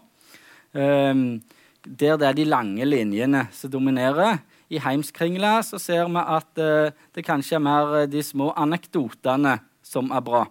Um, 0.74 1.42
der 1.86 2.18
det 2.18 2.28
er 2.28 2.38
de 2.38 2.46
lange 2.48 2.86
linjene 2.86 3.46
som 3.54 3.72
dominerer. 3.74 4.40
I 4.72 4.80
Heimskringla 4.82 5.60
så 5.66 5.78
ser 5.82 6.08
vi 6.10 6.22
at 6.22 6.62
uh, 6.62 6.94
det 7.14 7.26
kanskje 7.28 7.58
er 7.60 7.66
mer 7.66 8.08
de 8.10 8.24
små 8.26 8.52
anekdotene 8.58 9.60
som 9.92 10.12
er 10.16 10.24
bra. 10.26 10.46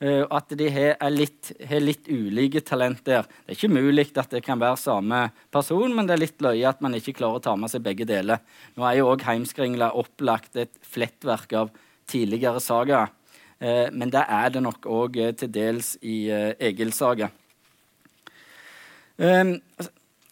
Uh, 0.00 0.24
at 0.32 0.54
de 0.56 0.68
har, 0.72 0.94
litt, 1.12 1.50
litt, 1.82 2.06
ulike 2.08 2.62
talent 2.64 3.02
der. 3.04 3.26
Det 3.44 3.52
er 3.52 3.58
ikke 3.58 3.72
mulig 3.74 4.06
at 4.14 4.32
det 4.32 4.40
kan 4.46 4.60
være 4.62 4.78
samme 4.80 5.26
person, 5.52 5.92
men 5.92 6.08
det 6.08 6.16
er 6.16 6.22
litt 6.22 6.40
løye 6.40 6.70
at 6.70 6.80
man 6.80 6.96
ikke 6.96 7.18
klarer 7.18 7.40
å 7.40 7.44
ta 7.44 7.56
med 7.58 7.72
seg 7.72 7.84
begge 7.84 8.06
deler. 8.08 8.40
Nå 8.78 8.86
er 8.88 9.00
jo 9.00 9.10
òg 9.12 9.26
Heimskringla 9.28 9.92
opplagt 10.00 10.56
et 10.56 10.72
flettverk 10.88 11.52
av 11.60 11.74
tidligere 12.08 12.62
sagaer. 12.64 13.12
Uh, 13.60 13.92
men 13.92 14.08
det 14.14 14.24
er 14.24 14.54
det 14.54 14.64
nok 14.64 14.88
òg 14.88 15.20
uh, 15.20 15.34
til 15.36 15.52
dels 15.52 15.98
i 16.00 16.22
uh, 16.32 16.54
Egil 16.56 16.94
saga. 16.96 17.28
Um, 19.20 19.58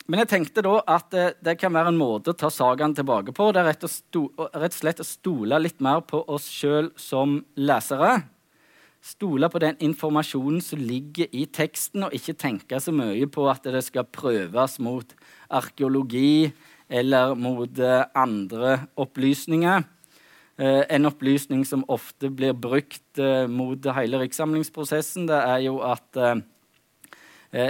men 0.08 0.22
jeg 0.22 0.30
tenkte 0.32 0.64
da 0.64 0.78
at 0.88 1.10
det, 1.12 1.26
det, 1.44 1.58
kan 1.60 1.74
være 1.74 1.92
en 1.92 2.00
måte 2.00 2.32
å 2.32 2.38
ta 2.38 2.48
sagaen 2.52 2.96
tilbake 2.96 3.34
på. 3.36 3.50
Det 3.52 3.60
er 3.60 3.68
rett 3.68 3.84
og, 3.84 3.92
sto, 3.92 4.24
rett 4.54 4.72
og 4.72 4.80
slett 4.80 5.04
å 5.04 5.06
stole 5.06 5.60
litt 5.60 5.84
mer 5.84 6.00
på 6.08 6.22
oss 6.32 6.48
sjøl 6.48 6.90
som 6.96 7.42
lesere 7.60 8.16
stole 9.04 9.48
på 9.50 9.60
den 9.62 9.76
informasjonen 9.84 10.60
som 10.64 10.80
ligger 10.82 11.30
i 11.32 11.46
teksten, 11.46 12.06
og 12.06 12.14
ikke 12.14 12.36
tenke 12.38 12.80
så 12.82 12.94
mye 12.94 13.28
på 13.30 13.46
at 13.50 13.66
det 13.68 13.82
skal 13.86 14.08
prøves 14.10 14.78
mot 14.84 15.14
arkeologi 15.48 16.50
eller 16.88 17.34
mot 17.38 17.78
eh, 17.78 18.04
andre 18.16 18.78
opplysninger. 18.98 19.84
Eh, 20.58 20.82
en 20.90 21.08
opplysning 21.08 21.64
som 21.68 21.86
ofte 21.88 22.30
blir 22.34 22.56
brukt 22.56 23.20
eh, 23.20 23.46
mot 23.46 23.90
hele 23.98 24.22
rikssamlingsprosessen, 24.24 25.28
det 25.30 25.38
er 25.38 25.66
jo 25.68 25.78
at 25.84 26.22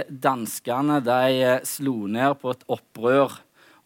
danskene 0.09 0.99
de 0.99 1.53
slo 1.63 2.07
ned 2.11 2.33
på 2.41 2.51
et 2.51 2.65
opprør 2.67 3.37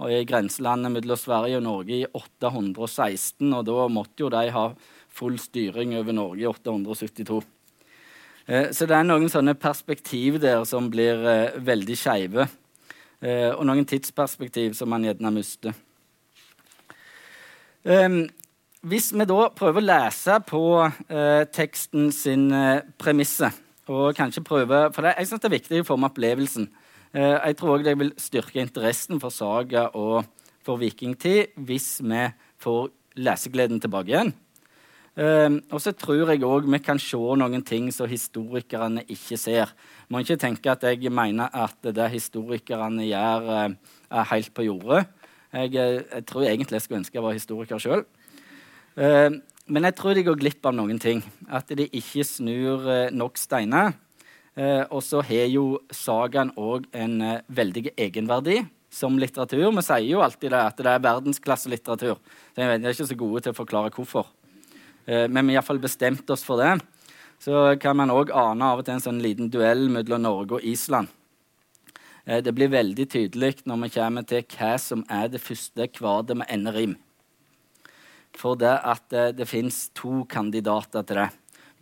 i 0.10 0.24
grenselandet 0.26 0.92
mellom 0.92 1.20
Sverige 1.20 1.60
og 1.60 1.66
Norge 1.68 2.00
i 2.00 2.08
816. 2.10 3.54
og 3.54 3.66
Da 3.68 3.88
måtte 3.94 4.26
jo 4.26 4.32
de 4.34 4.48
ha 4.56 4.66
full 5.14 5.38
styring 5.40 5.94
over 5.98 6.16
Norge 6.16 6.42
i 6.42 6.50
872. 6.50 7.44
Eh, 8.46 8.70
så 8.76 8.88
det 8.90 8.98
er 8.98 9.08
noen 9.08 9.30
sånne 9.32 9.56
perspektiv 9.56 10.40
der 10.44 10.66
som 10.68 10.90
blir 10.92 11.24
eh, 11.30 11.58
veldig 11.64 11.98
skeive. 11.98 12.48
Eh, 13.24 13.52
og 13.54 13.64
noen 13.70 13.88
tidsperspektiv 13.88 14.76
som 14.76 14.92
man 14.92 15.06
gjerne 15.08 15.32
mister. 15.32 15.76
Ehm, 17.84 18.26
hvis 18.84 19.12
vi 19.16 19.28
da 19.28 19.48
prøver 19.56 19.80
å 19.80 19.88
lese 19.88 20.38
på 20.44 20.64
teksten 21.56 22.10
sin 22.16 22.50
premisse 23.00 23.48
og 23.88 24.16
kanskje 24.16 24.44
prøve, 24.46 24.94
for 24.94 25.02
det, 25.02 25.16
Jeg 25.18 25.28
syns 25.28 25.42
det 25.42 25.50
er 25.50 25.58
viktig 25.58 25.82
å 25.82 25.88
få 25.88 25.98
med 25.98 26.12
opplevelsen. 26.12 26.70
jeg 27.14 27.58
tror 27.58 27.78
òg 27.78 27.84
det 27.84 27.98
vil 28.00 28.14
styrke 28.18 28.62
interessen 28.62 29.20
for 29.20 29.30
saga 29.30 29.90
og 29.94 30.26
for 30.66 30.78
vikingtid 30.78 31.54
hvis 31.58 32.02
vi 32.02 32.24
får 32.58 32.90
lesegleden 33.16 33.80
tilbake 33.80 34.10
igjen. 34.10 34.34
Eh, 35.14 35.60
og 35.70 35.78
så 35.82 35.92
tror 35.94 36.32
jeg 36.32 36.42
òg 36.42 36.66
vi 36.66 36.80
kan 36.82 36.98
se 36.98 37.18
noen 37.18 37.62
ting 37.66 37.92
som 37.94 38.10
historikerne 38.10 39.04
ikke 39.14 39.38
ser. 39.38 39.74
Må 40.10 40.24
ikke 40.24 40.40
tenke 40.42 40.72
at 40.74 40.86
jeg 40.90 41.12
mener 41.14 41.54
at 41.54 41.78
det 41.86 42.10
historikerne 42.16 43.06
gjør, 43.06 43.46
uh, 43.46 44.00
er 44.10 44.30
helt 44.32 44.54
på 44.54 44.66
jordet. 44.66 45.06
Jeg, 45.54 45.76
eh, 45.78 46.02
jeg, 46.02 46.26
tror 46.26 46.48
egentlig 46.48 46.80
jeg 46.80 46.86
skulle 46.86 47.02
ønske 47.04 47.20
jeg 47.20 47.26
var 47.28 47.38
historiker 47.38 47.82
sjøl. 47.82 48.06
Uh, 48.98 49.06
ehm, 49.06 49.42
men 49.68 49.88
jeg 49.88 49.96
tror 50.00 50.18
de 50.18 50.26
går 50.28 50.40
glipp 50.42 50.66
av 50.66 50.76
noen 50.76 51.00
ting. 51.00 51.24
At 51.48 51.72
de 51.72 51.88
ikke 51.88 52.26
snur 52.28 52.88
uh, 52.88 53.12
nok 53.14 53.40
steiner. 53.40 53.94
Uh, 54.54 54.86
og 54.94 55.02
så 55.02 55.24
har 55.26 55.48
jo 55.50 55.80
sagaen 55.94 56.52
òg 56.60 56.86
en 56.94 57.20
veldig 57.48 57.92
egenverdi 57.98 58.62
som 58.94 59.18
litteratur. 59.20 59.72
Vi 59.74 59.84
sier 59.84 60.06
jo 60.06 60.22
alltid 60.22 60.54
det, 60.54 60.62
at 60.62 60.80
det 60.80 60.92
er 60.92 61.04
verdensklasselitteratur. 61.04 62.20
Jeg 62.56 62.70
er 62.70 62.92
ikke 62.92 63.10
så 63.10 63.18
gode 63.18 63.44
til 63.44 63.54
å 63.54 63.58
forklare 63.58 63.94
hvorfor. 63.96 64.30
Eh, 65.06 65.28
men 65.28 65.48
vi 65.48 65.56
har 65.56 65.62
iallfall 65.62 65.82
bestemt 65.84 66.30
oss 66.34 66.46
for 66.46 66.62
det. 66.62 66.78
Så 67.42 67.76
kan 67.82 67.98
man 68.00 68.14
òg 68.14 68.32
ane 68.32 68.70
av 68.70 68.82
og 68.82 68.88
til 68.88 68.96
en 68.96 69.04
sånn 69.04 69.22
liten 69.24 69.50
duell 69.52 69.90
mellom 69.92 70.24
Norge 70.24 70.60
og 70.60 70.68
Island. 70.68 71.10
Eh, 72.26 72.40
det 72.46 72.54
blir 72.56 72.72
veldig 72.72 73.08
tydelig 73.10 73.56
når 73.68 73.82
vi 73.84 73.94
kommer 73.98 74.28
til 74.30 74.46
hva 74.54 74.76
som 74.80 75.04
er 75.12 75.34
det 75.34 75.44
første 75.44 75.90
kvadet 75.92 76.38
med 76.40 76.54
enderim. 76.54 76.96
For 78.38 78.58
det 78.60 78.74
at 78.84 79.06
det, 79.10 79.24
eh, 79.30 79.34
det 79.38 79.48
fins 79.48 79.90
to 79.94 80.24
kandidater 80.30 81.04
til 81.04 81.16
det. 81.16 81.30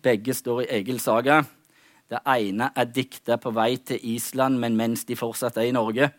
Begge 0.01 0.33
står 0.33 0.63
i 0.63 0.69
Egil 0.79 0.99
saga. 0.99 1.43
Det 2.09 2.19
ene 2.27 2.71
er 2.75 2.85
dikta 2.85 3.37
på 3.37 3.53
vei 3.55 3.77
til 3.77 3.99
Island, 4.03 4.59
men 4.59 4.75
mens 4.75 5.05
de 5.05 5.15
fortsatt 5.15 5.57
er 5.57 5.69
i 5.69 5.71
Norge. 5.71 6.11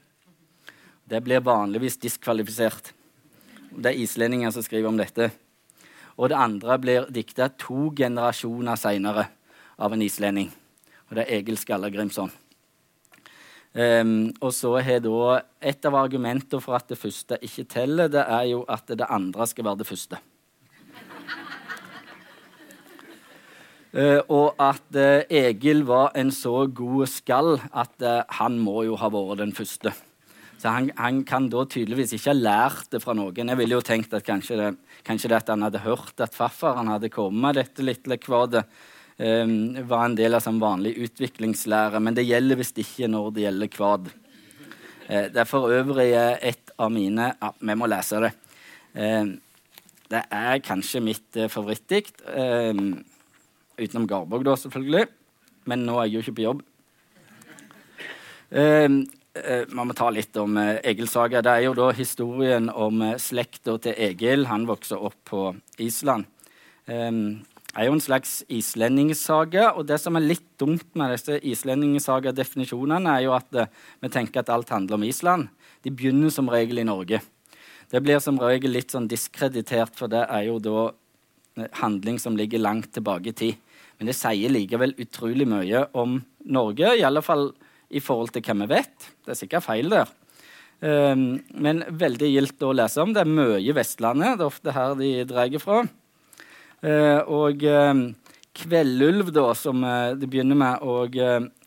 Det 1.05 1.21
blir 1.21 1.45
vanligvis 1.45 1.99
diskvalifisert. 2.01 2.93
Det 3.77 3.91
er 3.91 4.01
islendinger 4.01 4.51
som 4.51 4.63
skriver 4.63 4.89
om 4.89 4.97
dette. 4.97 5.31
Og 6.17 6.29
det 6.29 6.39
andre 6.39 6.79
blir 6.79 7.11
dikta 7.13 7.51
to 7.59 7.91
generasjoner 7.97 8.77
seinere 8.77 9.27
av 9.79 9.93
en 9.93 10.03
islending. 10.03 10.53
Og 11.11 11.17
det 11.17 11.27
er 11.27 11.41
Egil 11.41 11.59
Skallagrimson. 11.59 12.31
Um, 13.73 14.35
og 14.45 14.51
så 14.53 14.75
har 14.85 15.01
da 15.01 15.41
Et 15.65 15.87
av 15.89 15.95
argumentene 15.97 16.61
for 16.61 16.77
at 16.77 16.91
det 16.91 16.99
første 17.01 17.39
ikke 17.41 17.65
teller, 17.65 18.11
det 18.13 18.21
er 18.21 18.51
jo 18.51 18.67
at 18.69 18.85
det 18.85 19.07
andre 19.09 19.47
skal 19.49 19.65
være 19.65 19.81
det 19.81 19.87
første. 19.89 20.19
Uh, 23.93 24.21
og 24.29 24.61
at 24.61 24.97
uh, 24.97 25.25
Egil 25.29 25.85
var 25.85 26.13
en 26.17 26.31
så 26.33 26.67
god 26.67 27.07
skall 27.13 27.59
at 27.61 27.93
uh, 28.01 28.25
han 28.41 28.57
må 28.61 28.85
jo 28.89 28.97
ha 28.97 29.09
vært 29.13 29.41
den 29.41 29.53
første. 29.57 29.93
Så 30.63 30.71
han, 30.71 30.93
han, 30.97 31.25
kan 31.27 31.49
da 31.53 31.65
tydeligvis 31.67 32.15
ikke 32.17 32.31
ha 32.31 32.39
lært 32.39 32.93
det 32.93 33.03
fra 33.03 33.17
noen. 33.19 33.49
Jeg 33.51 33.59
ville 33.59 33.77
jo 33.77 33.85
tenkt 33.85 34.13
at 34.15 34.25
kanskje 34.25 34.59
det, 34.61 34.71
kanskje 35.05 35.33
det 35.33 35.41
at 35.41 35.53
han 35.53 35.65
hadde 35.67 35.83
hørt 35.83 36.23
at 36.23 36.37
farfaren 36.37 36.89
hadde 36.93 37.11
kommet 37.13 37.41
med 37.43 37.59
dette 37.59 37.85
lille 37.85 38.19
kvadet, 38.23 38.63
um, 39.19 39.55
var 39.89 40.07
en 40.07 40.17
del 40.19 40.37
av 40.37 40.45
sånn 40.45 40.61
vanlig 40.63 40.95
utviklingslære. 41.07 42.01
Men 42.03 42.17
det 42.17 42.27
gjelder 42.29 42.61
visst 42.61 42.81
ikke 42.83 43.11
når 43.11 43.31
det 43.37 43.47
gjelder 43.47 43.73
kvad. 43.73 44.11
Uh, 45.09 45.27
det 45.33 45.43
er 45.43 45.49
for 45.49 45.73
øvrig 45.73 46.11
et 46.15 46.75
av 46.79 46.93
mine 46.95 47.33
Ja, 47.35 47.53
vi 47.59 47.79
må 47.79 47.89
lese 47.91 48.23
det. 48.27 48.35
Uh, 48.97 49.35
det 50.13 50.27
er 50.29 50.63
kanskje 50.65 51.05
mitt 51.05 51.41
uh, 51.41 51.49
favorittdikt. 51.53 52.23
Uh, 52.29 53.01
utenom 53.81 54.07
Garborg, 54.09 54.45
da, 54.47 54.59
selvfølgelig. 54.61 55.09
Men 55.71 55.85
nå 55.87 55.99
er 55.99 56.09
jeg 56.09 56.19
jo 56.19 56.25
ikke 56.27 56.39
på 56.39 56.47
jobb. 56.49 56.63
Uh, 58.53 59.03
eh, 59.35 59.63
man 59.73 59.89
må 59.89 59.97
ta 59.97 60.11
litt 60.13 60.37
om 60.41 60.59
eh, 60.61 60.79
Egil 60.91 61.09
Saga. 61.09 61.43
Det 61.45 61.55
er 61.55 61.67
jo 61.67 61.77
da 61.79 61.89
historien 61.97 62.69
om 62.69 63.03
eh, 63.07 63.19
slekta 63.21 63.79
til 63.83 63.97
Egil. 63.97 64.47
Han 64.51 64.67
vokser 64.69 65.01
opp 65.01 65.17
på 65.29 65.45
Island. 65.83 66.29
Um, 66.87 67.43
er 67.73 67.89
jo 67.89 67.97
en 67.97 68.05
slags 68.05 68.41
islendingsaga. 68.53 69.73
Og 69.79 69.87
det 69.89 69.99
som 70.03 70.17
er 70.19 70.27
litt 70.27 70.47
dumt 70.61 70.87
med 70.99 71.15
disse 71.15 71.39
islendingsaga-definisjonene, 71.53 73.17
er 73.17 73.27
jo 73.27 73.37
at 73.37 73.59
eh, 73.59 73.71
vi 74.03 74.13
tenker 74.13 74.43
at 74.43 74.53
alt 74.53 74.73
handler 74.75 74.99
om 74.99 75.07
Island. 75.09 75.49
De 75.83 75.93
begynner 75.93 76.33
som 76.35 76.51
regel 76.53 76.83
i 76.83 76.89
Norge. 76.89 77.23
Det 77.93 78.01
blir 78.05 78.23
som 78.25 78.41
regel 78.41 78.75
litt 78.77 78.93
sånn 78.95 79.09
diskreditert, 79.11 79.97
for 79.99 80.13
det 80.13 80.25
er 80.29 80.47
jo 80.49 80.59
da 80.63 80.87
eh, 81.59 81.69
handling 81.81 82.21
som 82.23 82.39
ligger 82.39 82.63
langt 82.63 82.93
tilbake 82.97 83.33
i 83.33 83.37
tid. 83.45 83.79
Men 83.99 84.11
det 84.11 84.19
sier 84.19 84.53
likevel 84.53 84.97
utrolig 85.01 85.47
mye 85.49 85.87
om 85.99 86.21
Norge. 86.45 86.97
i 86.97 87.05
alle 87.07 87.23
fall 87.23 87.53
i 87.93 88.01
forhold 88.01 88.33
til 88.33 88.45
hva 88.45 88.57
vi 88.65 88.73
vet. 88.73 89.09
Det 89.23 89.35
er 89.35 89.39
sikkert 89.39 89.67
feil 89.67 89.93
der. 89.93 90.11
Um, 90.83 91.45
men 91.55 91.85
veldig 91.87 92.31
gildt 92.33 92.65
å 92.67 92.73
lese 92.75 93.05
om. 93.05 93.13
Det 93.15 93.23
er 93.23 93.31
mye 93.31 93.75
Vestlandet. 93.77 94.41
Det 94.41 94.43
er 94.43 94.49
ofte 94.49 94.75
her 94.75 94.97
de 94.99 95.11
drar 95.29 95.59
fra. 95.63 95.85
Uh, 96.83 97.23
og 97.31 97.63
um, 97.63 98.03
Kveldulv, 98.59 99.31
da, 99.33 99.47
som 99.55 99.85
uh, 99.87 100.13
det 100.19 100.29
begynner 100.31 100.59
med, 100.59 100.83
og 100.83 101.15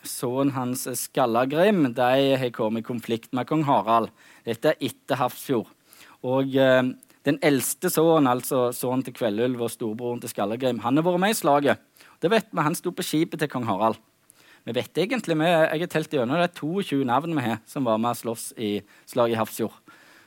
sønnen 0.06 0.54
hans 0.54 0.86
Skallagrim 1.00 1.88
de 1.96 2.36
har 2.38 2.52
kommet 2.54 2.84
i 2.84 2.88
konflikt 2.88 3.32
med 3.34 3.48
kong 3.50 3.64
Harald. 3.66 4.12
Dette 4.46 4.76
er 4.76 4.84
etter 4.92 5.18
Hafrsfjord. 5.22 5.72
Og 6.26 6.54
den 7.26 7.38
eldste 7.46 7.90
sønnen, 7.94 8.30
altså 8.30 8.68
sønnen 8.74 9.04
til 9.06 9.14
Kveldulv 9.18 9.62
og 9.66 9.72
storebroren 9.74 10.22
til 10.22 10.32
Skallagrim, 10.32 10.82
han 10.82 10.98
har 10.98 11.06
vært 11.06 11.22
med 11.22 11.34
i 11.34 11.38
slaget. 11.38 11.82
Det 12.22 12.32
vet 12.34 12.50
vi, 12.52 12.62
Han 12.62 12.78
sto 12.78 12.94
på 12.94 13.06
skipet 13.06 13.42
til 13.42 13.50
kong 13.50 13.66
Harald. 13.70 13.98
Vi 14.66 14.74
vet 14.74 14.98
egentlig, 14.98 15.38
vi, 15.38 15.46
Jeg 15.46 15.80
har 15.80 15.90
telt 15.94 16.14
gjennom 16.14 16.40
det 16.42 16.50
er 16.50 16.58
22 16.58 17.06
navn 17.06 17.36
vi 17.38 17.42
har 17.46 17.60
som 17.70 17.86
var 17.86 18.00
med 18.02 18.16
og 18.16 18.18
slåss 18.18 18.54
i 18.58 18.82
slaget 19.06 19.36
i 19.36 19.38
Hafrsfjord. 19.38 19.76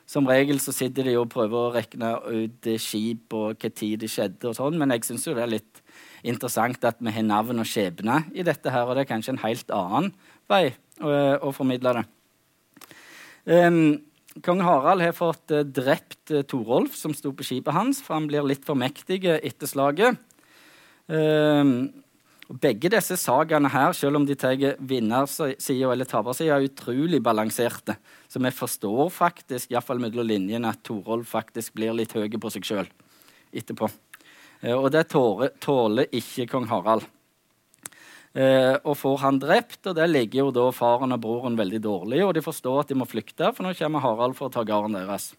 Som 0.09 0.29
regel 0.29 0.57
så 0.63 0.73
sitter 0.73 1.05
de 1.05 1.19
og 1.21 1.29
prøver 1.29 1.59
å 1.59 1.73
regne 1.75 2.15
ut 2.25 2.69
skip 2.81 3.35
og 3.37 3.59
hva 3.61 3.69
tid 3.69 4.01
det 4.01 4.09
skjedde. 4.09 4.49
og 4.49 4.57
sånn, 4.57 4.79
Men 4.81 4.95
jeg 4.95 5.05
syns 5.05 5.29
det 5.29 5.43
er 5.43 5.53
litt 5.53 5.83
interessant 6.25 6.85
at 6.89 6.97
vi 7.01 7.13
har 7.13 7.27
navn 7.27 7.61
og 7.61 7.69
skjebne 7.69 8.23
i 8.33 8.43
dette. 8.43 8.71
her, 8.71 8.87
Og 8.87 8.97
det 8.97 9.05
er 9.05 9.13
kanskje 9.13 9.37
en 9.37 9.45
helt 9.45 9.71
annen 9.71 10.13
vei 10.49 10.75
å, 11.01 11.13
å 11.45 11.53
formidle 11.53 11.93
det. 11.99 12.05
Um, 13.49 14.01
Kong 14.45 14.61
Harald 14.63 15.03
har 15.03 15.13
fått 15.13 15.53
uh, 15.53 15.61
drept 15.61 16.33
uh, 16.33 16.43
Torolf, 16.43 16.97
som 16.97 17.15
sto 17.17 17.33
på 17.33 17.45
skipet 17.45 17.75
hans, 17.75 18.01
for 18.05 18.17
han 18.17 18.29
blir 18.29 18.47
litt 18.47 18.65
for 18.65 18.79
mektig 18.79 19.25
etter 19.29 19.69
slaget. 19.69 20.19
Um, 21.09 22.05
og 22.49 22.57
Begge 22.63 22.89
disse 22.89 23.19
sagaene 23.21 23.69
her, 23.69 23.93
selv 23.93 24.17
om 24.17 24.25
de 24.25 24.37
tar 24.39 24.57
vinnersida 24.81 25.91
eller 25.93 26.09
tapersida, 26.09 26.57
er 26.57 26.65
utrolig 26.71 27.21
balanserte. 27.21 27.99
Så 28.29 28.41
vi 28.41 28.53
forstår 28.57 29.11
faktisk, 29.13 29.75
iallfall 29.75 30.01
mellom 30.01 30.25
linjene, 30.25 30.73
at 30.73 30.81
Torolf 30.87 31.35
faktisk 31.37 31.77
blir 31.77 31.93
litt 31.93 32.17
høy 32.17 32.25
på 32.41 32.53
seg 32.55 32.65
sjøl 32.65 32.89
etterpå. 33.53 33.91
Eh, 34.63 34.73
og 34.73 34.89
det 34.95 35.05
tåler, 35.13 36.09
ikke 36.09 36.49
kong 36.49 36.71
Harald. 36.73 37.05
Eh, 38.33 38.77
og 38.81 38.97
får 38.97 39.21
han 39.27 39.41
drept, 39.45 39.83
og 39.85 39.99
det 39.99 40.09
ligger 40.09 40.47
jo 40.47 40.55
da 40.57 40.67
faren 40.73 41.13
og 41.13 41.21
broren 41.21 41.57
veldig 41.59 41.81
dårlig, 41.85 42.25
og 42.25 42.33
de 42.37 42.45
forstår 42.45 42.81
at 42.81 42.93
de 42.93 42.97
må 42.97 43.09
flykte, 43.09 43.53
for 43.53 43.67
nå 43.67 43.77
kommer 43.77 44.05
Harald 44.05 44.37
for 44.39 44.49
å 44.49 44.55
ta 44.57 44.65
gården 44.65 44.97
deres. 44.97 45.35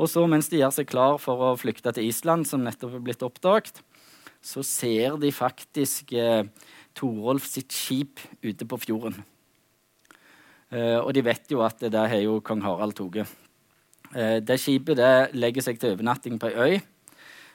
Og 0.00 0.08
så 0.08 0.24
mens 0.28 0.48
de 0.52 0.60
gjør 0.60 0.72
seg 0.72 0.88
klar 0.88 1.16
for 1.20 1.48
å 1.48 1.56
flykte 1.60 1.92
til 1.96 2.08
Island, 2.08 2.48
som 2.48 2.64
nettopp 2.64 2.96
er 2.96 3.04
blitt 3.08 3.24
oppdaget, 3.24 3.80
så 4.40 4.64
ser 4.64 5.18
de 5.20 5.30
faktisk 5.34 6.14
eh, 6.16 6.46
Torolf 6.96 7.46
sitt 7.46 7.72
skip 7.72 8.22
ute 8.42 8.66
på 8.66 8.78
fjorden. 8.80 9.20
Eh, 10.70 10.98
og 10.98 11.12
de 11.14 11.24
vet 11.26 11.52
jo 11.52 11.62
at 11.66 11.78
det 11.82 11.92
der 11.94 12.10
har 12.10 12.22
jo 12.24 12.40
kong 12.44 12.62
Harald 12.64 12.96
tatt. 12.98 13.36
Eh, 14.14 14.38
det 14.42 14.58
skipet 14.58 14.98
det 14.98 15.12
legger 15.36 15.64
seg 15.66 15.78
til 15.80 15.94
overnatting 15.94 16.40
på 16.40 16.50
ei 16.50 16.56
øy. 16.56 16.80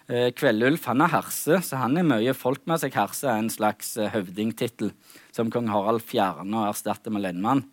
Eh, 0.06 0.30
Kveldulf 0.38 0.86
han 0.86 1.02
er 1.02 1.14
herse, 1.16 1.62
så 1.66 1.80
han 1.82 1.98
er 1.98 2.06
mye 2.06 2.34
folk 2.38 2.62
med 2.70 2.82
seg. 2.82 2.94
Herse 2.94 3.26
er 3.26 3.42
en 3.42 3.50
slags 3.50 3.96
eh, 3.98 4.12
høvdingtittel 4.14 4.94
som 5.34 5.50
kong 5.54 5.72
Harald 5.74 6.04
fjerner 6.06 6.62
og 6.62 6.70
erstatter 6.70 7.14
med 7.14 7.26
lendmann. 7.26 7.64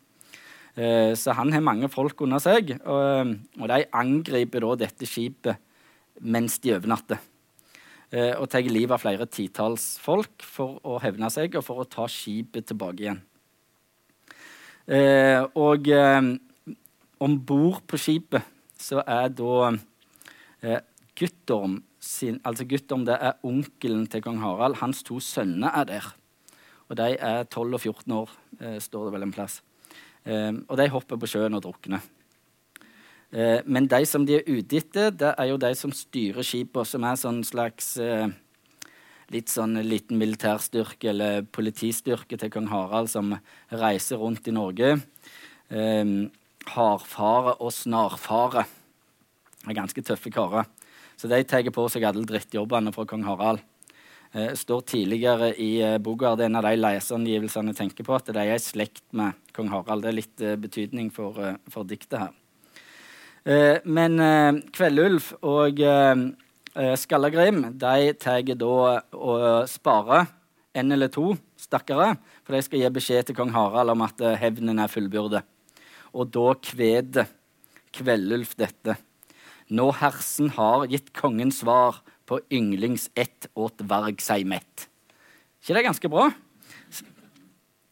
Eh, 0.72 1.12
så 1.18 1.36
han 1.36 1.52
har 1.52 1.60
mange 1.60 1.90
folk 1.92 2.24
under 2.24 2.40
seg, 2.40 2.72
og, 2.88 3.34
og 3.60 3.68
de 3.68 3.84
angriper 3.92 4.64
da 4.64 4.78
dette 4.86 5.08
skipet 5.08 5.60
mens 6.22 6.56
de 6.62 6.72
overnatter. 6.78 7.20
Eh, 8.12 8.34
og 8.36 8.50
tar 8.52 8.66
livet 8.68 8.92
av 8.92 9.00
flere 9.00 9.26
titalls 9.26 9.96
folk 10.02 10.44
for 10.44 10.76
å 10.84 10.98
hevne 11.00 11.30
seg 11.32 11.56
og 11.56 11.64
for 11.64 11.80
å 11.80 11.88
ta 11.88 12.04
skipet 12.10 12.68
tilbake 12.68 13.06
igjen. 13.06 13.22
Eh, 14.92 15.40
og 15.56 15.88
om 17.22 17.38
bord 17.46 17.80
på 17.88 18.00
skipet 18.00 18.44
så 18.76 19.00
er 19.06 19.30
da 19.32 19.72
Guttorm 21.18 21.80
sin, 22.02 22.40
altså 22.44 22.66
Guttorm 22.66 23.04
det 23.06 23.16
er 23.16 23.38
onkelen 23.46 24.08
til 24.10 24.22
kong 24.24 24.40
Harald. 24.42 24.80
Hans 24.82 25.02
to 25.06 25.20
sønner 25.22 25.70
er 25.80 25.88
der. 25.88 26.08
Og 26.90 26.98
de 26.98 27.12
er 27.14 27.44
12 27.46 27.78
og 27.78 27.80
14 27.80 28.16
år, 28.16 28.32
står 28.82 29.06
det 29.06 29.14
vel 29.14 29.26
en 29.28 29.34
plass. 29.34 29.60
Ehm, 30.24 30.62
og 30.68 30.78
de 30.78 30.88
hopper 30.92 31.18
på 31.18 31.30
sjøen 31.30 31.56
og 31.58 31.64
drukner. 31.64 32.02
Ehm, 33.32 33.64
men 33.66 33.88
de 33.88 34.04
som 34.08 34.26
de 34.28 34.38
er 34.38 34.48
ute 34.48 34.78
etter, 34.82 35.10
det 35.10 35.34
er 35.36 35.50
jo 35.50 35.60
de 35.60 35.72
som 35.78 35.92
styrer 35.94 36.44
skipene, 36.46 36.88
som 36.88 37.04
er 37.08 37.20
sånn 37.20 37.40
slags 37.46 37.94
eh, 38.02 38.28
litt 39.32 39.48
sånn 39.48 39.80
liten 39.86 40.20
militærstyrke 40.20 41.10
eller 41.14 41.48
politistyrke 41.48 42.38
til 42.38 42.52
kong 42.52 42.68
Harald, 42.72 43.10
som 43.12 43.34
reiser 43.70 44.20
rundt 44.20 44.48
i 44.48 44.54
Norge. 44.54 44.94
Eh, 45.72 46.14
hardfare 46.76 47.56
og 47.58 47.72
snarfare. 47.74 48.66
Er 49.66 49.78
ganske 49.78 50.02
tøffe 50.02 50.30
karer. 50.34 50.66
Så 51.16 51.28
de 51.30 51.38
tar 51.46 51.68
på 51.70 51.84
seg 51.90 52.04
alle 52.04 52.24
drittjobbene 52.26 52.92
fra 52.94 53.06
kong 53.06 53.24
Harald 53.26 53.62
eh, 54.32 54.52
står 54.58 54.80
tidligere 54.80 55.52
i 55.54 55.80
eh, 55.82 55.98
boka. 55.98 56.34
Det 56.36 56.46
er 56.46 56.50
en 56.50 56.60
av 56.60 56.66
de 56.66 56.76
leserangivelsene 56.80 57.74
tenker 57.78 58.06
på, 58.06 58.16
at 58.16 58.30
de 58.32 58.42
er 58.42 58.56
i 58.56 58.62
slekt 58.62 59.04
med 59.16 59.38
kong 59.56 59.70
Harald. 59.72 60.04
Det 60.04 60.12
er 60.12 60.18
litt 60.18 60.44
eh, 60.44 60.58
betydning 60.60 61.12
for, 61.14 61.38
eh, 61.42 61.58
for 61.72 61.88
diktet 61.88 62.18
her. 62.24 62.41
Eh, 63.42 63.80
men 63.82 64.20
eh, 64.22 64.60
Kveldulf 64.70 65.32
og 65.42 65.80
eh, 65.82 66.94
Skallagrim 66.98 67.64
de 67.74 68.12
tar 68.14 68.44
da 68.54 68.76
og 69.18 69.66
sparer 69.68 70.28
en 70.78 70.94
eller 70.94 71.10
to 71.12 71.34
stakkare, 71.60 72.14
for 72.46 72.54
de 72.54 72.62
skal 72.64 72.80
gi 72.80 72.90
beskjed 72.94 73.26
til 73.28 73.36
kong 73.36 73.50
Harald 73.52 73.92
om 73.92 74.04
at 74.06 74.22
hevnen 74.40 74.78
er 74.80 74.88
fullbyrdet. 74.88 75.42
Og 76.16 76.30
da 76.32 76.54
kveder 76.64 77.28
Kveldulf 77.92 78.54
dette. 78.56 78.96
Nå 79.68 79.90
hersen 79.98 80.48
har 80.56 80.86
gitt 80.88 81.12
kongen 81.16 81.52
svar, 81.52 82.00
på 82.22 82.38
ynglings 82.54 83.10
ett 83.18 83.48
åt 83.58 83.82
varg 83.84 84.22
seg 84.22 84.46
mett. 84.48 84.86
ikke 85.60 85.74
det 85.76 85.82
ganske 85.84 86.08
bra? 86.08 86.28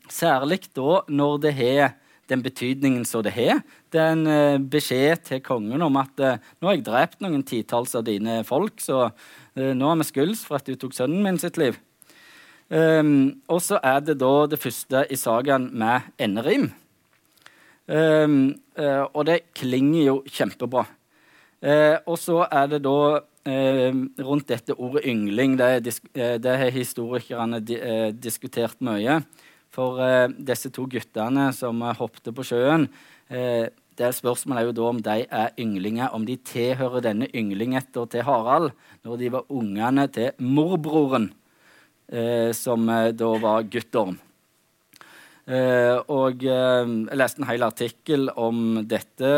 Særlig 0.08 0.62
da 0.72 1.02
når 1.10 1.34
det 1.42 1.52
har 1.58 1.92
den 2.30 2.42
betydningen 2.44 3.04
som 3.08 3.24
det 3.26 3.34
har. 3.36 3.60
Det 3.92 4.00
er 4.00 4.14
en 4.14 4.26
uh, 4.26 4.62
beskjed 4.72 5.24
til 5.26 5.42
kongen 5.44 5.82
om 5.84 5.98
at 6.00 6.22
uh, 6.22 6.50
nå 6.60 6.70
har 6.70 6.78
jeg 6.78 6.86
drept 6.86 7.22
noen 7.24 7.44
titalls 7.46 7.96
av 7.98 8.06
dine 8.06 8.40
folk, 8.48 8.80
så 8.82 9.08
uh, 9.10 9.72
nå 9.76 9.90
har 9.90 10.00
vi 10.00 10.08
skylds 10.08 10.44
for 10.46 10.60
at 10.60 10.68
du 10.68 10.78
tok 10.78 10.96
sønnen 10.96 11.24
min 11.26 11.40
sitt 11.42 11.60
liv. 11.60 11.78
Um, 12.70 13.42
og 13.50 13.58
så 13.66 13.80
er 13.82 13.98
det 14.06 14.20
da 14.22 14.34
det 14.46 14.60
første 14.62 15.02
i 15.10 15.18
sagaen 15.18 15.70
med 15.74 16.06
enderim. 16.22 16.70
Um, 17.90 18.54
og 18.78 19.24
det 19.26 19.50
klinger 19.58 20.04
jo 20.04 20.14
kjempebra. 20.30 20.84
og 22.06 22.16
så 22.16 22.46
er 22.46 22.68
det 22.70 22.78
da 22.84 23.18
uh, 23.48 23.92
rundt 24.24 24.48
dette 24.48 24.74
ordet 24.76 25.04
yngling. 25.08 25.56
Det, 25.58 26.00
eh, 26.14 26.36
det 26.38 26.56
har 26.58 26.70
historikerne 26.70 27.60
di, 27.60 27.74
eh, 27.74 28.12
diskutert 28.12 28.80
mye. 28.80 29.22
For 29.74 30.00
eh, 30.02 30.32
disse 30.50 30.72
to 30.74 30.86
guttene 30.90 31.50
som 31.56 31.82
hoppet 31.98 32.32
på 32.34 32.46
sjøen 32.46 32.88
eh, 33.28 33.68
det 34.00 34.14
Spørsmålet 34.16 34.62
er 34.62 34.68
jo 34.70 34.76
da 34.78 34.86
om 34.88 35.00
de 35.04 35.16
er 35.26 35.54
ynglinger, 35.60 36.14
om 36.16 36.24
de 36.24 36.38
tilhører 36.40 37.04
denne 37.04 37.28
ynglingetta 37.36 38.06
til 38.08 38.24
Harald 38.24 38.70
når 39.04 39.20
de 39.20 39.28
var 39.34 39.52
ungene 39.52 40.06
til 40.08 40.30
morbroren, 40.40 41.28
eh, 42.08 42.50
som 42.56 42.88
da 42.88 43.30
var 43.42 43.68
Guttorm. 43.68 44.16
og 45.50 46.42
jeg 46.46 47.16
leste 47.18 47.42
en 47.42 47.48
hel 47.48 47.62
artikkel 47.66 48.30
om 48.36 48.86
dette 48.86 49.32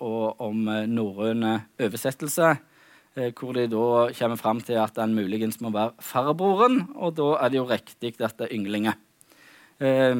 og 0.00 0.40
om 0.40 0.70
norrøn 0.88 1.44
oversettelse. 1.78 2.54
Eh, 3.18 3.32
hvor 3.34 3.54
de 3.56 3.66
da 3.66 4.12
kommer 4.14 4.38
fram 4.38 4.60
til 4.62 4.78
at 4.78 4.94
den 4.94 5.14
muligens 5.16 5.58
må 5.64 5.72
være 5.74 5.96
farbroren, 6.04 6.84
og 6.94 7.16
da 7.18 7.32
er 7.42 7.50
det 7.50 7.58
jo 7.58 7.66
riktig 7.66 8.14
at 8.20 8.36
det 8.38 8.46
er 8.46 8.54
ynglinger. 8.54 8.98
Eh, 9.78 10.14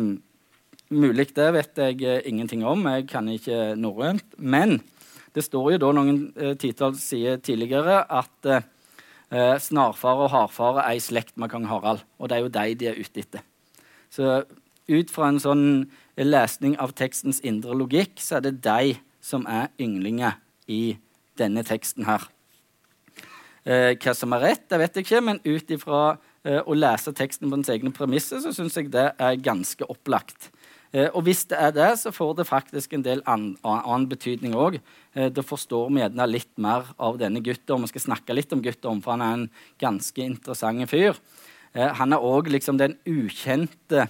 mulig 0.88 1.28
det 1.36 1.48
vet 1.56 1.82
jeg 1.82 2.02
eh, 2.06 2.22
ingenting 2.30 2.64
om, 2.66 2.86
jeg 2.86 3.08
kan 3.10 3.28
ikke 3.30 3.74
norrønt. 3.78 4.36
Men 4.38 4.78
det 5.34 5.44
står 5.46 5.74
jo 5.74 5.82
da 5.82 5.92
noen 5.96 6.22
eh, 6.38 6.54
titalls 6.60 7.02
sider 7.10 7.40
tidligere 7.44 8.00
at 8.06 8.50
eh, 8.52 9.56
snarfare 9.60 10.26
og 10.26 10.32
hardfare 10.32 10.86
er 10.86 10.98
i 10.98 11.02
slekt 11.04 11.36
med 11.36 11.52
kong 11.52 11.68
Harald, 11.68 12.04
og 12.18 12.30
det 12.30 12.38
er 12.38 12.46
jo 12.46 12.54
de 12.54 12.78
de 12.80 12.90
er 12.92 13.00
ute 13.00 13.24
etter. 13.24 13.44
Så 14.10 14.42
ut 14.88 15.12
fra 15.12 15.28
en 15.28 15.42
sånn 15.42 15.66
lesning 16.16 16.78
av 16.80 16.94
tekstens 16.96 17.42
indre 17.46 17.76
logikk, 17.76 18.16
så 18.24 18.38
er 18.38 18.48
det 18.48 18.62
de 18.64 18.96
som 19.20 19.44
er 19.50 19.68
ynglinger 19.78 20.38
i 20.66 20.96
denne 21.38 21.62
teksten 21.66 22.08
her. 22.08 22.24
Eh, 23.68 23.92
hva 24.00 24.14
som 24.16 24.32
er 24.32 24.44
rett, 24.46 24.64
det 24.70 24.80
vet 24.80 24.96
jeg 24.96 25.06
ikke, 25.06 25.22
men 25.26 25.42
ut 25.44 25.74
ifra 25.74 26.02
å 26.48 26.76
lese 26.76 27.12
teksten 27.12 27.50
på 27.50 27.58
ens 27.58 27.68
egne 27.72 27.92
premisser, 27.92 28.40
så 28.40 28.54
syns 28.56 28.76
jeg 28.78 28.88
det 28.94 29.10
er 29.12 29.42
ganske 29.44 29.84
opplagt. 29.90 30.48
Eh, 30.88 31.10
og 31.12 31.26
hvis 31.26 31.44
det 31.50 31.58
er 31.60 31.74
det, 31.76 31.88
så 32.00 32.12
får 32.14 32.38
det 32.38 32.48
faktisk 32.48 32.94
en 32.96 33.04
del 33.04 33.20
annen, 33.28 33.56
annen 33.66 34.06
betydning 34.08 34.56
òg. 34.56 34.78
Eh, 35.12 35.28
da 35.28 35.44
forstår 35.44 35.90
vi 35.92 36.00
gjerne 36.00 36.28
litt 36.30 36.52
mer 36.56 36.88
av 36.96 37.18
denne 37.20 37.42
gutten. 37.44 37.84
Vi 37.84 37.92
skal 37.92 38.06
snakke 38.06 38.36
litt 38.36 38.52
om 38.56 38.62
gutten, 38.64 39.02
for 39.04 39.16
han 39.16 39.24
er 39.24 39.34
en 39.36 39.48
ganske 39.82 40.24
interessant 40.24 40.88
fyr. 40.88 41.18
Eh, 41.74 41.92
han 42.00 42.16
er 42.16 42.24
òg 42.24 42.48
liksom 42.54 42.80
den 42.80 42.96
ukjente 43.04 44.06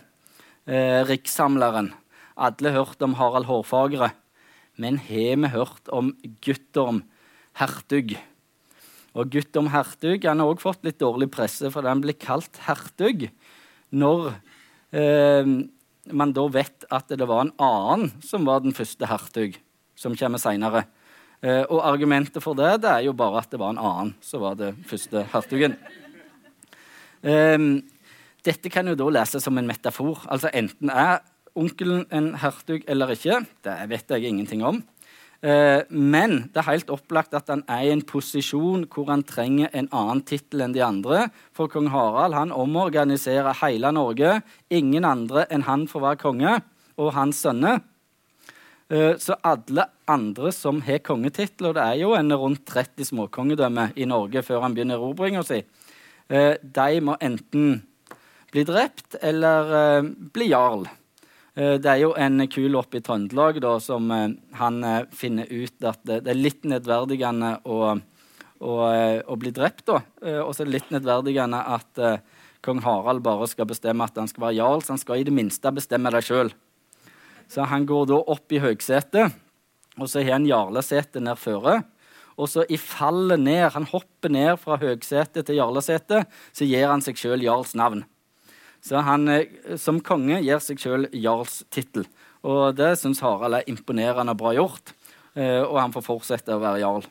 eh, 0.68 1.02
rikssamleren. 1.08 1.90
Alle 2.38 2.70
har 2.70 2.84
hørt 2.84 3.02
om 3.02 3.18
Harald 3.18 3.48
Hårfagre, 3.50 4.12
men 4.78 5.00
har 5.02 5.34
vi 5.42 5.50
hørt 5.50 5.90
om 5.90 6.12
Guttorm 6.44 7.02
hertug? 7.58 8.14
Og 9.16 9.30
Guttorm 9.32 9.70
hertug 9.72 10.26
han 10.28 10.42
har 10.42 10.50
også 10.50 10.68
fått 10.68 10.86
litt 10.86 11.00
dårlig 11.00 11.30
presse, 11.32 11.70
for 11.72 11.86
han 11.88 12.02
blir 12.04 12.18
kalt 12.20 12.60
hertug 12.66 13.28
når 13.88 14.30
eh, 14.92 15.48
man 16.12 16.34
da 16.36 16.44
vet 16.52 16.84
at 16.92 17.08
det 17.08 17.28
var 17.28 17.46
en 17.46 17.54
annen 17.62 18.12
som 18.24 18.44
var 18.48 18.62
den 18.64 18.76
første 18.76 19.08
hertug, 19.08 19.56
som 19.98 20.16
kommer 20.18 20.40
seinere. 20.42 20.84
Eh, 21.40 21.64
og 21.70 21.84
argumentet 21.86 22.42
for 22.44 22.58
det, 22.58 22.82
det 22.84 22.90
er 22.92 23.06
jo 23.06 23.16
bare 23.16 23.42
at 23.42 23.52
det 23.52 23.60
var 23.62 23.74
en 23.74 23.80
annen 23.80 24.12
som 24.24 24.44
var 24.44 24.58
det 24.60 24.74
første 24.88 25.24
hertugen. 25.32 25.78
Eh, 27.22 27.58
dette 28.46 28.72
kan 28.72 28.86
jo 28.88 28.96
da 28.98 29.08
leses 29.18 29.44
som 29.44 29.58
en 29.58 29.68
metafor. 29.68 30.22
Altså 30.30 30.52
enten 30.52 30.92
er 30.92 31.20
onkelen 31.58 32.06
en 32.14 32.32
hertug 32.38 32.84
eller 32.88 33.14
ikke. 33.14 33.42
Det 33.64 33.74
vet 33.90 34.14
jeg 34.14 34.28
ingenting 34.30 34.62
om. 34.66 34.82
Eh, 35.38 35.84
men 35.94 36.48
det 36.50 36.58
er 36.58 36.66
helt 36.72 36.88
opplagt 36.90 37.34
at 37.38 37.50
han 37.52 37.60
er 37.70 37.84
i 37.86 37.92
en 37.94 38.02
posisjon 38.02 38.88
hvor 38.90 39.06
han 39.12 39.22
trenger 39.22 39.70
en 39.70 39.86
annen 39.94 40.24
tittel 40.26 40.64
enn 40.64 40.74
de 40.74 40.82
andre. 40.82 41.28
For 41.54 41.70
kong 41.70 41.92
Harald 41.94 42.34
han 42.34 42.54
omorganiserer 42.54 43.54
hele 43.60 43.92
Norge. 43.94 44.40
Ingen 44.74 45.06
andre 45.06 45.46
enn 45.54 45.66
han 45.68 45.86
får 45.90 46.04
være 46.08 46.22
konge, 46.24 46.56
og 46.98 47.14
hans 47.14 47.44
sønner. 47.46 47.84
Eh, 48.90 49.14
så 49.22 49.38
alle 49.46 49.86
andre 50.10 50.50
som 50.54 50.82
har 50.82 51.04
kongetittel, 51.06 51.70
og 51.70 51.78
det 51.78 51.86
er 51.86 52.02
jo 52.02 52.16
en 52.18 52.34
rundt 52.34 52.66
30 52.66 53.12
småkongedømmer 53.12 53.94
i 53.94 54.08
Norge 54.10 54.42
før 54.42 54.64
han 54.66 54.74
begynner 54.74 54.98
erobringa 54.98 55.44
si, 55.46 55.62
eh, 56.32 56.54
de 56.58 57.00
må 57.04 57.14
enten 57.22 57.84
bli 58.50 58.64
drept 58.64 59.20
eller 59.22 60.00
bli 60.32 60.46
jarl. 60.48 60.86
Eh, 61.58 61.74
det 61.82 61.90
er 61.90 62.02
jo 62.04 62.12
en 62.14 62.44
kul 62.50 62.76
oppe 62.78 63.00
i 63.00 63.02
Trøndelag 63.04 63.58
da, 63.64 63.74
som 63.82 64.10
eh, 64.14 64.30
han 64.60 64.78
eh, 64.86 65.08
finner 65.14 65.50
ut 65.50 65.88
at 65.88 66.04
det, 66.06 66.22
er 66.22 66.38
litt 66.38 66.62
nedverdigende 66.68 67.56
å, 67.66 67.96
å, 68.62 68.74
å 68.78 69.38
bli 69.40 69.52
drept. 69.54 69.88
da. 69.90 70.02
Og 70.44 70.54
så 70.54 70.62
er 70.62 70.70
det 70.70 70.76
litt 70.76 70.94
nedverdigende 70.94 71.62
at 71.74 72.02
kong 72.64 72.82
Harald 72.82 73.22
bare 73.26 73.46
skal 73.50 73.68
bestemme 73.70 74.06
at 74.06 74.18
han 74.18 74.30
skal 74.30 74.48
være 74.48 74.58
jarl, 74.58 74.82
så 74.82 74.94
han 74.94 75.02
skal 75.02 75.20
i 75.20 75.26
det 75.26 75.34
minste 75.34 75.72
bestemme 75.74 76.12
det 76.14 76.24
sjøl. 76.26 76.52
Så 77.48 77.66
han 77.70 77.86
går 77.88 78.10
da 78.10 78.18
opp 78.34 78.52
i 78.52 78.60
høgsetet, 78.62 79.34
og 79.98 80.10
så 80.10 80.20
har 80.20 80.36
han 80.36 80.46
jarlesetet 80.46 81.22
ned 81.24 81.38
føre. 81.40 81.80
Og 82.38 82.50
så 82.50 82.62
i 82.70 82.78
fallet 82.78 83.40
ned, 83.40 83.64
han 83.74 83.88
hopper 83.88 84.30
ned 84.30 84.60
fra 84.62 84.76
høgsetet 84.78 85.48
til 85.48 85.58
jarlesetet, 85.58 86.28
så 86.54 86.68
gir 86.68 86.86
han 86.86 87.02
seg 87.02 87.18
sjøl 87.18 87.42
jarls 87.42 87.74
navn. 87.78 88.04
Så 88.84 89.02
han 89.04 89.28
eh, 89.32 89.76
som 89.80 90.00
konge 90.04 90.40
gir 90.44 90.62
seg 90.62 90.80
sjøl 90.82 91.08
jarls 91.12 91.62
tittel. 91.74 92.06
Og 92.46 92.76
det 92.78 92.94
syns 93.00 93.22
Harald 93.24 93.58
er 93.58 93.70
imponerende 93.70 94.36
bra 94.38 94.54
gjort. 94.56 94.94
Eh, 95.38 95.62
og 95.62 95.78
han 95.80 95.94
får 95.94 96.06
fortsette 96.06 96.54
å 96.54 96.62
være 96.62 96.82
jarl. 96.82 97.06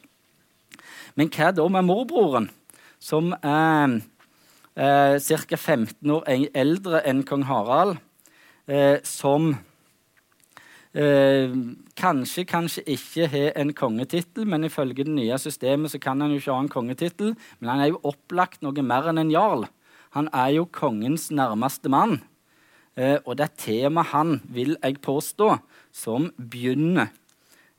Men 1.18 1.32
hva 1.34 1.52
da 1.56 1.66
med 1.72 1.88
morbroren, 1.88 2.50
som 3.00 3.32
er 3.40 4.00
eh, 4.78 5.16
ca. 5.18 5.58
15 5.58 6.14
år 6.14 6.28
eldre 6.58 7.02
enn 7.08 7.24
kong 7.28 7.48
Harald, 7.50 7.98
eh, 8.68 9.00
som 9.08 9.56
kanskje, 10.98 12.42
kanskje 12.50 12.82
ikke 12.90 13.28
har 13.30 13.52
en 13.62 13.70
kongetittel, 13.78 14.48
men 14.50 14.66
ifølge 14.66 15.04
det 15.06 15.14
nye 15.14 15.36
systemet 15.38 15.92
så 15.94 16.00
kan 16.02 16.24
han 16.24 16.32
jo 16.34 16.40
ikke 16.40 16.56
ha 16.56 16.64
en 16.64 16.72
kongetittel. 16.74 17.36
Men 17.60 17.70
han 17.70 17.82
er 17.84 17.92
jo 17.92 18.00
opplagt 18.10 18.64
noe 18.66 18.82
mer 18.82 19.12
enn 19.12 19.22
en 19.22 19.30
jarl. 19.30 19.68
Han 20.18 20.32
er 20.34 20.56
jo 20.58 20.66
kongens 20.74 21.30
nærmeste 21.30 21.92
mann. 21.94 22.18
Eh, 22.98 23.20
og 23.24 23.38
det 23.38 23.46
er 23.46 23.58
temaet 23.62 24.10
han, 24.16 24.40
vil 24.50 24.74
jeg 24.82 24.98
påstå, 25.06 25.52
som 25.94 26.32
begynner 26.38 27.12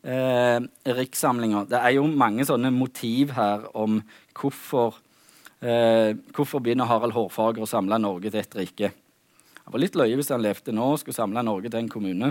eh, 0.07 0.63
rikssamlinga. 0.87 1.65
Det 1.71 1.81
er 1.81 1.97
jo 1.97 2.07
mange 2.07 2.47
sånne 2.47 2.71
motiv 2.75 3.35
her 3.35 3.67
om 3.75 3.99
hvorfor, 4.39 5.01
eh, 5.59 6.15
hvorfor 6.35 6.63
begynner 6.63 6.87
Harald 6.87 7.17
Hårfager 7.17 7.67
å 7.67 7.71
samle 7.71 7.99
Norge 7.99 8.31
til 8.31 8.45
et 8.45 8.59
rike. 8.61 8.93
Det 8.93 9.75
var 9.75 9.83
litt 9.83 9.99
løye 9.99 10.15
hvis 10.17 10.31
han 10.33 10.45
levde 10.45 10.73
nå 10.73 10.93
og 10.95 11.03
skulle 11.03 11.19
samle 11.19 11.43
Norge 11.45 11.73
til 11.73 11.83
en 11.83 11.91
kommune. 11.91 12.31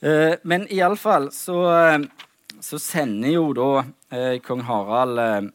Eh, 0.00 0.34
men 0.48 0.66
iallfall 0.72 1.28
så, 1.32 1.60
eh, 1.76 2.02
så 2.64 2.78
sender 2.80 3.34
jo 3.34 3.50
da 3.52 3.70
eh, 4.10 4.38
kong 4.40 4.62
Harald 4.64 5.20
eh, 5.20 5.50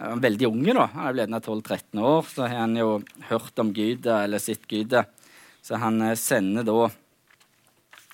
veldig 0.00 0.48
unge, 0.48 0.74
da. 0.76 0.86
Han 0.94 1.08
er 1.08 1.16
vel 1.18 1.36
12-13 1.36 2.00
år, 2.00 2.28
så 2.28 2.46
har 2.46 2.62
han 2.64 2.76
jo 2.78 3.00
hørt 3.28 3.60
om 3.62 3.72
gudet, 3.76 4.16
eller 4.24 4.42
sitt 4.42 4.66
gudet. 4.70 5.04
Så 5.64 5.80
han 5.80 6.00
eh, 6.02 6.16
sender 6.18 6.64
da 6.66 6.88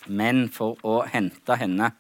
menn 0.07 0.47
for 0.53 0.79
å 0.87 1.01
hente 1.11 1.59
henne. 1.59 1.93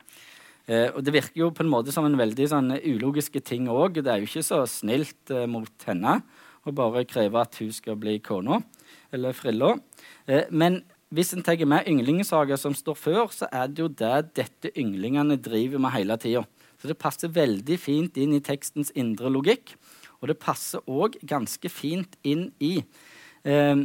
Eh, 0.66 0.90
og 0.90 1.04
Det 1.06 1.14
virker 1.14 1.44
jo 1.44 1.52
på 1.54 1.62
en 1.62 1.70
måte 1.70 1.94
som 1.94 2.06
en 2.08 2.18
veldig 2.18 2.48
sånn 2.50 2.74
ulogiske 2.82 3.42
ting 3.46 3.70
òg. 3.70 4.02
Det 4.02 4.10
er 4.10 4.22
jo 4.22 4.30
ikke 4.30 4.46
så 4.46 4.64
snilt 4.70 5.30
eh, 5.30 5.46
mot 5.50 5.86
henne 5.86 6.20
å 6.66 6.74
bare 6.74 7.06
kreve 7.06 7.38
at 7.42 7.54
hun 7.62 7.70
skal 7.74 7.98
bli 8.00 8.18
kona 8.18 8.58
eller 9.14 9.36
frilla. 9.36 9.76
Eh, 10.26 10.50
men 10.50 10.82
hvis 11.14 11.32
en 11.36 11.44
tar 11.46 11.62
med 11.70 11.86
ynglingesaga 11.86 12.58
som 12.58 12.74
står 12.74 12.98
før, 12.98 13.30
så 13.30 13.46
er 13.54 13.70
det 13.70 13.84
jo 13.84 13.88
det 13.88 14.16
dette 14.34 14.72
ynglingene 14.74 15.38
driver 15.38 15.82
med 15.82 15.94
hele 15.94 16.18
tida. 16.18 16.42
Så 16.80 16.90
det 16.90 16.98
passer 17.00 17.32
veldig 17.32 17.78
fint 17.80 18.18
inn 18.20 18.34
i 18.36 18.42
tekstens 18.44 18.92
indre 18.98 19.30
logikk. 19.32 19.74
Og 20.20 20.30
det 20.30 20.38
passer 20.40 20.84
òg 20.88 21.18
ganske 21.26 21.70
fint 21.72 22.16
inn 22.26 22.48
i, 22.60 22.78
eh, 23.44 23.76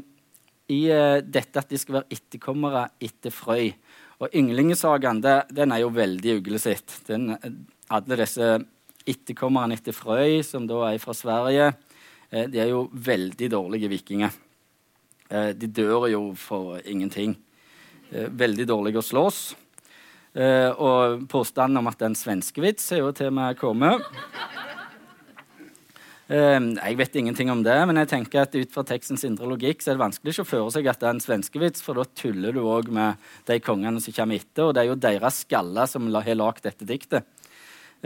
i 0.72 0.82
eh, 0.90 1.20
dette 1.24 1.60
at 1.60 1.72
de 1.72 1.80
skal 1.80 2.00
være 2.02 2.18
etterkommere 2.18 2.90
etter 3.00 3.34
Frøy. 3.36 3.72
Og 4.22 4.36
Ynglingesagaen 4.38 5.22
den 5.22 5.72
er 5.74 5.82
jo 5.82 5.90
veldig 5.96 6.38
uglesitt. 6.40 6.94
Den, 7.08 7.34
alle 7.90 8.20
disse 8.22 8.54
etterkommerne 9.10 9.76
etter 9.76 9.96
Frøy, 9.96 10.42
som 10.46 10.68
da 10.70 10.84
er 10.92 11.02
fra 11.02 11.16
Sverige, 11.18 11.72
eh, 12.30 12.48
de 12.48 12.62
er 12.62 12.70
jo 12.70 12.88
veldig 12.94 13.50
dårlige 13.52 13.90
vikinger. 13.90 14.32
Eh, 15.32 15.54
de 15.56 15.68
dør 15.68 16.08
jo 16.12 16.22
for 16.36 16.82
ingenting. 16.86 17.38
Eh, 18.12 18.28
veldig 18.28 18.68
dårlige 18.68 19.00
å 19.00 19.06
slåss. 19.06 19.56
Og 20.32 21.26
påstanden 21.28 21.82
om 21.82 21.90
at 21.90 21.98
det 22.00 22.06
er 22.06 22.12
en 22.14 22.16
svenskevits 22.16 22.86
er 22.96 23.02
jo 23.02 23.10
til 23.12 23.28
og 23.28 23.36
med 23.36 23.58
kommet. 23.60 24.06
Ehm, 26.32 26.76
jeg 26.78 26.96
vet 26.96 27.16
ingenting 27.20 27.50
om 27.52 27.64
det, 27.66 27.76
men 27.90 27.98
jeg 28.00 28.08
tenker 28.08 28.46
at 28.46 28.54
ut 28.56 28.72
fra 28.72 28.86
tekstens 28.88 29.26
indre 29.28 29.50
logikk 29.50 29.82
så 29.84 29.92
er 29.92 29.98
det 29.98 30.04
vanskelig 30.06 30.32
ikke 30.32 30.46
å 30.46 30.52
føre 30.52 30.70
seg 30.72 30.86
at 30.88 31.02
det 31.02 31.10
er 31.10 31.16
en 31.18 31.24
svenskevits, 31.24 31.84
for 31.84 32.00
da 32.00 32.06
tuller 32.16 32.56
du 32.56 32.62
òg 32.62 32.88
med 32.94 33.20
de 33.50 33.58
kongene 33.60 34.00
som 34.00 34.16
kommer 34.16 34.40
etter, 34.40 34.64
og 34.70 34.78
det 34.78 34.84
er 34.84 34.92
jo 34.94 35.02
deres 35.02 35.42
skaller 35.44 35.90
som 35.92 36.08
har 36.14 36.38
lagd 36.38 36.64
dette 36.64 36.88
diktet. 36.88 37.28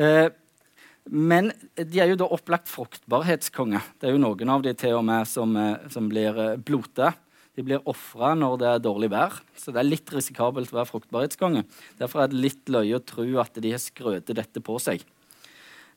Ehm, 0.01 0.33
men 1.05 1.51
de 1.77 1.99
er 2.01 2.09
jo 2.09 2.17
da 2.17 2.25
opplagt 2.33 2.71
fruktbarhetskonger. 2.71 3.91
Det 4.01 4.09
er 4.09 4.15
jo 4.15 4.23
noen 4.23 4.49
av 4.55 4.63
de 4.65 4.73
til 4.73 4.95
og 4.97 5.05
med 5.05 5.29
som, 5.29 5.53
som 5.93 6.07
blir 6.09 6.57
blotet. 6.65 7.13
De 7.55 7.63
blir 7.63 7.83
ofra 7.87 8.33
når 8.35 8.57
det 8.59 8.67
er 8.67 8.81
dårlig 8.83 9.09
vær, 9.13 9.37
så 9.55 9.71
det 9.71 9.79
er 9.79 9.87
litt 9.87 10.11
risikabelt 10.11 10.73
å 10.73 10.79
være 10.81 10.89
fruktbarhetskonge. 10.89 11.63
Derfor 12.01 12.25
er 12.25 12.31
det 12.31 12.41
litt 12.43 12.71
løye 12.71 12.97
å 12.97 13.03
tro 13.03 13.27
at 13.39 13.55
de 13.63 13.71
har 13.71 13.81
skrøtet 13.81 14.35
dette 14.35 14.63
på 14.63 14.75
seg. 14.83 15.05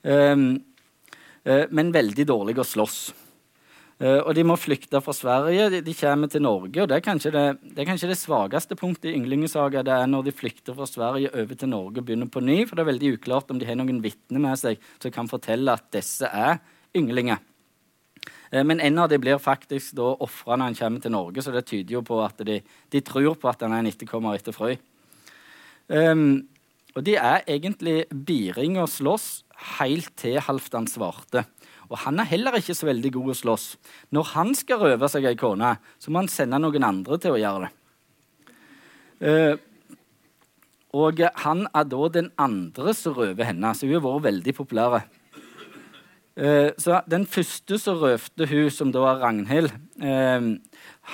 Um, 0.06 0.52
uh, 1.42 1.64
men 1.74 1.90
veldig 1.94 2.28
dårlige 2.30 2.62
å 2.62 2.68
slåss. 2.68 3.00
Uh, 3.98 4.20
og 4.20 4.30
de 4.38 4.44
må 4.46 4.54
flykte 4.54 5.00
fra 5.02 5.10
Sverige. 5.16 5.66
De, 5.74 5.82
de 5.82 5.96
kommer 5.98 6.30
til 6.30 6.46
Norge. 6.46 6.84
og 6.84 6.86
Det 6.86 7.00
er 7.00 7.06
kanskje 7.08 7.34
det, 7.34 7.44
det, 7.64 7.80
er 7.82 7.90
kanskje 7.90 8.12
det 8.12 8.20
svakeste 8.20 8.78
punktet 8.78 9.10
i 9.10 9.16
Ynglingesaga. 9.18 9.82
Det 9.82 9.98
er 9.98 10.06
når 10.14 10.28
de 10.28 10.38
flykter 10.38 10.78
fra 10.78 10.86
Sverige 10.86 11.34
over 11.34 11.58
til 11.58 11.74
Norge 11.74 11.98
og 11.98 12.06
begynner 12.06 12.30
på 12.30 12.44
ny. 12.46 12.60
For 12.68 12.78
det 12.78 12.86
er 12.86 12.92
veldig 12.92 13.14
uklart 13.18 13.50
om 13.50 13.58
de 13.58 13.66
har 13.66 13.82
noen 13.82 13.98
vitner 14.04 14.46
med 14.46 14.62
seg 14.62 14.78
som 15.02 15.10
kan 15.10 15.30
fortelle 15.30 15.74
at 15.74 15.90
disse 15.98 16.30
er 16.30 16.62
ynglinger. 16.94 17.42
Uh, 18.52 18.62
men 18.64 18.80
en 18.84 19.02
av 19.02 19.10
dem 19.12 19.22
blir 19.22 19.40
faktisk 19.42 19.96
da 19.98 20.12
ofra 20.24 20.56
når 20.56 20.70
han 20.70 20.78
kommer 20.78 21.04
til 21.04 21.14
Norge, 21.14 21.44
så 21.44 21.54
det 21.54 21.66
tyder 21.68 21.98
jo 21.98 22.04
på 22.06 22.20
at 22.24 22.40
de, 22.46 22.60
de 22.64 23.02
tror 23.04 23.36
på 23.38 23.50
at 23.50 23.64
han 23.64 23.74
er 23.76 23.84
en 23.84 23.90
etterkommer 23.90 24.38
etter 24.38 24.56
Frøy. 24.56 24.78
Um, 25.88 26.48
og 26.96 27.04
de 27.06 27.14
er 27.20 27.44
egentlig 27.48 28.02
biring 28.10 28.78
og 28.82 28.90
slåss 28.90 29.28
helt 29.78 30.10
til 30.18 30.40
Halvdan 30.42 30.88
svarte. 30.90 31.44
Og 31.88 31.96
han 32.04 32.20
er 32.20 32.28
heller 32.28 32.58
ikke 32.58 32.76
så 32.76 32.88
veldig 32.88 33.12
god 33.14 33.32
å 33.32 33.36
slåss. 33.38 33.66
Når 34.12 34.32
han 34.34 34.52
skal 34.56 34.82
røve 34.82 35.08
seg 35.08 35.28
ei 35.28 35.38
kone, 35.38 35.76
så 36.00 36.12
må 36.12 36.22
han 36.22 36.32
sende 36.32 36.60
noen 36.60 36.84
andre 36.84 37.18
til 37.22 37.36
å 37.36 37.40
gjøre 37.40 37.68
det. 37.68 37.74
Uh, 39.18 39.54
og 40.96 41.20
han 41.44 41.66
er 41.76 41.88
da 41.88 42.08
den 42.12 42.30
andre 42.40 42.94
som 42.96 43.16
røver 43.16 43.50
henne, 43.50 43.72
så 43.76 43.86
hun 43.86 43.98
har 43.98 44.04
vært 44.04 44.28
veldig 44.28 44.54
populær. 44.56 45.00
Uh, 46.38 46.70
så 46.78 47.00
den 47.10 47.26
første 47.26 47.80
som 47.82 47.98
røvde 47.98 48.46
hun, 48.46 48.68
som 48.70 48.92
da 48.94 49.02
er 49.10 49.22
Ragnhild, 49.24 49.72
eh, 49.98 50.44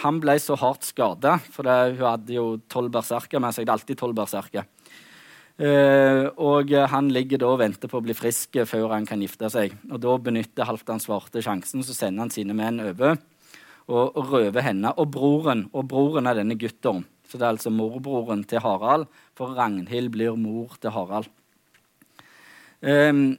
han 0.03 0.21
ble 0.21 0.35
så 0.43 0.57
hardt 0.61 0.85
skada, 0.85 1.39
for 1.55 1.65
det, 1.65 1.97
hun 1.97 2.05
hadde 2.11 2.37
jo 2.37 2.47
tolv 2.69 2.93
berserker 2.93 3.41
med 3.41 3.57
seg. 3.57 3.65
Det 3.65 3.73
er 3.73 3.79
alltid 3.79 4.01
tolv 4.01 4.19
berserker. 4.19 4.69
Eh, 5.55 6.27
og 6.43 6.73
han 6.91 7.09
ligger 7.15 7.39
da 7.39 7.53
og 7.53 7.61
venter 7.61 7.91
på 7.91 8.01
å 8.01 8.05
bli 8.05 8.17
frisk 8.19 8.59
før 8.67 8.97
han 8.97 9.07
kan 9.07 9.23
gifte 9.23 9.49
seg. 9.53 9.77
Og 9.93 10.01
Da 10.03 10.17
benytter 10.19 10.67
Halvdan 10.67 11.03
Svarte 11.03 11.43
sjansen, 11.45 11.85
så 11.87 11.95
sender 11.95 12.27
han 12.27 12.35
sine 12.35 12.57
menn 12.59 12.83
over 12.83 13.15
og, 13.87 14.17
og 14.17 14.33
røver 14.33 14.67
henne. 14.67 14.91
Og 14.99 15.11
broren, 15.15 15.69
og 15.73 15.87
broren 15.93 16.27
er 16.27 16.41
denne 16.41 16.59
gutten. 16.59 17.05
Så 17.29 17.39
det 17.39 17.47
er 17.47 17.55
altså 17.55 17.73
morbroren 17.73 18.45
til 18.47 18.63
Harald, 18.63 19.07
for 19.35 19.55
Ragnhild 19.57 20.13
blir 20.15 20.37
mor 20.39 20.77
til 20.81 20.93
Harald. 20.95 21.31
Um, 22.85 23.39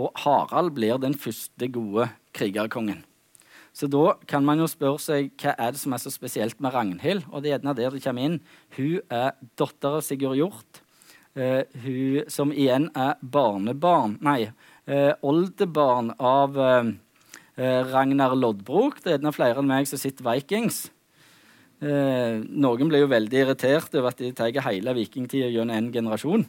og 0.00 0.24
Harald 0.24 0.72
blir 0.76 0.98
den 1.02 1.14
første 1.18 1.68
gode 1.72 2.08
krigerkongen. 2.36 3.04
Så 3.76 3.86
da 3.86 4.16
kan 4.26 4.42
man 4.42 4.58
jo 4.58 4.66
spørre 4.66 4.98
seg 4.98 5.30
hva 5.38 5.54
er 5.54 5.74
det 5.74 5.80
som 5.82 5.92
er 5.94 6.02
så 6.02 6.10
spesielt 6.10 6.58
med 6.58 6.74
Ragnhild. 6.74 7.28
Og 7.30 7.42
det 7.42 7.52
er 7.52 7.58
gjerne 7.58 7.76
der 7.78 7.94
det 7.94 8.02
kommer 8.02 8.26
inn. 8.26 8.40
Hun 8.74 9.12
er 9.14 9.36
datter 9.60 10.00
av 10.00 10.06
Sigurd 10.06 10.40
Hjort 10.40 10.82
Uh, 11.38 11.62
hun 11.84 12.26
som 12.26 12.50
igjen 12.50 12.88
er 12.98 13.12
barnebarn 13.22 14.16
Nei, 14.26 14.48
uh, 14.90 15.12
oldebarn 15.22 16.10
av 16.18 16.56
uh, 16.58 16.88
Ragnar 17.60 18.34
Loddbrok. 18.34 18.98
Det 19.04 19.14
er 19.14 19.36
flere 19.36 19.62
enn 19.62 19.70
meg 19.70 19.86
som 19.86 20.00
sitter 20.00 20.26
Vikings. 20.26 20.88
noen 21.80 22.88
blir 22.88 23.02
jo 23.02 23.08
veldig 23.08 23.38
irritert 23.40 23.94
over 23.96 24.10
at 24.10 24.18
de 24.20 24.30
tar 24.36 24.52
hele 24.66 24.94
vikingtida 24.96 25.48
gjennom 25.48 25.76
en 25.76 25.90
generasjon. 25.92 26.44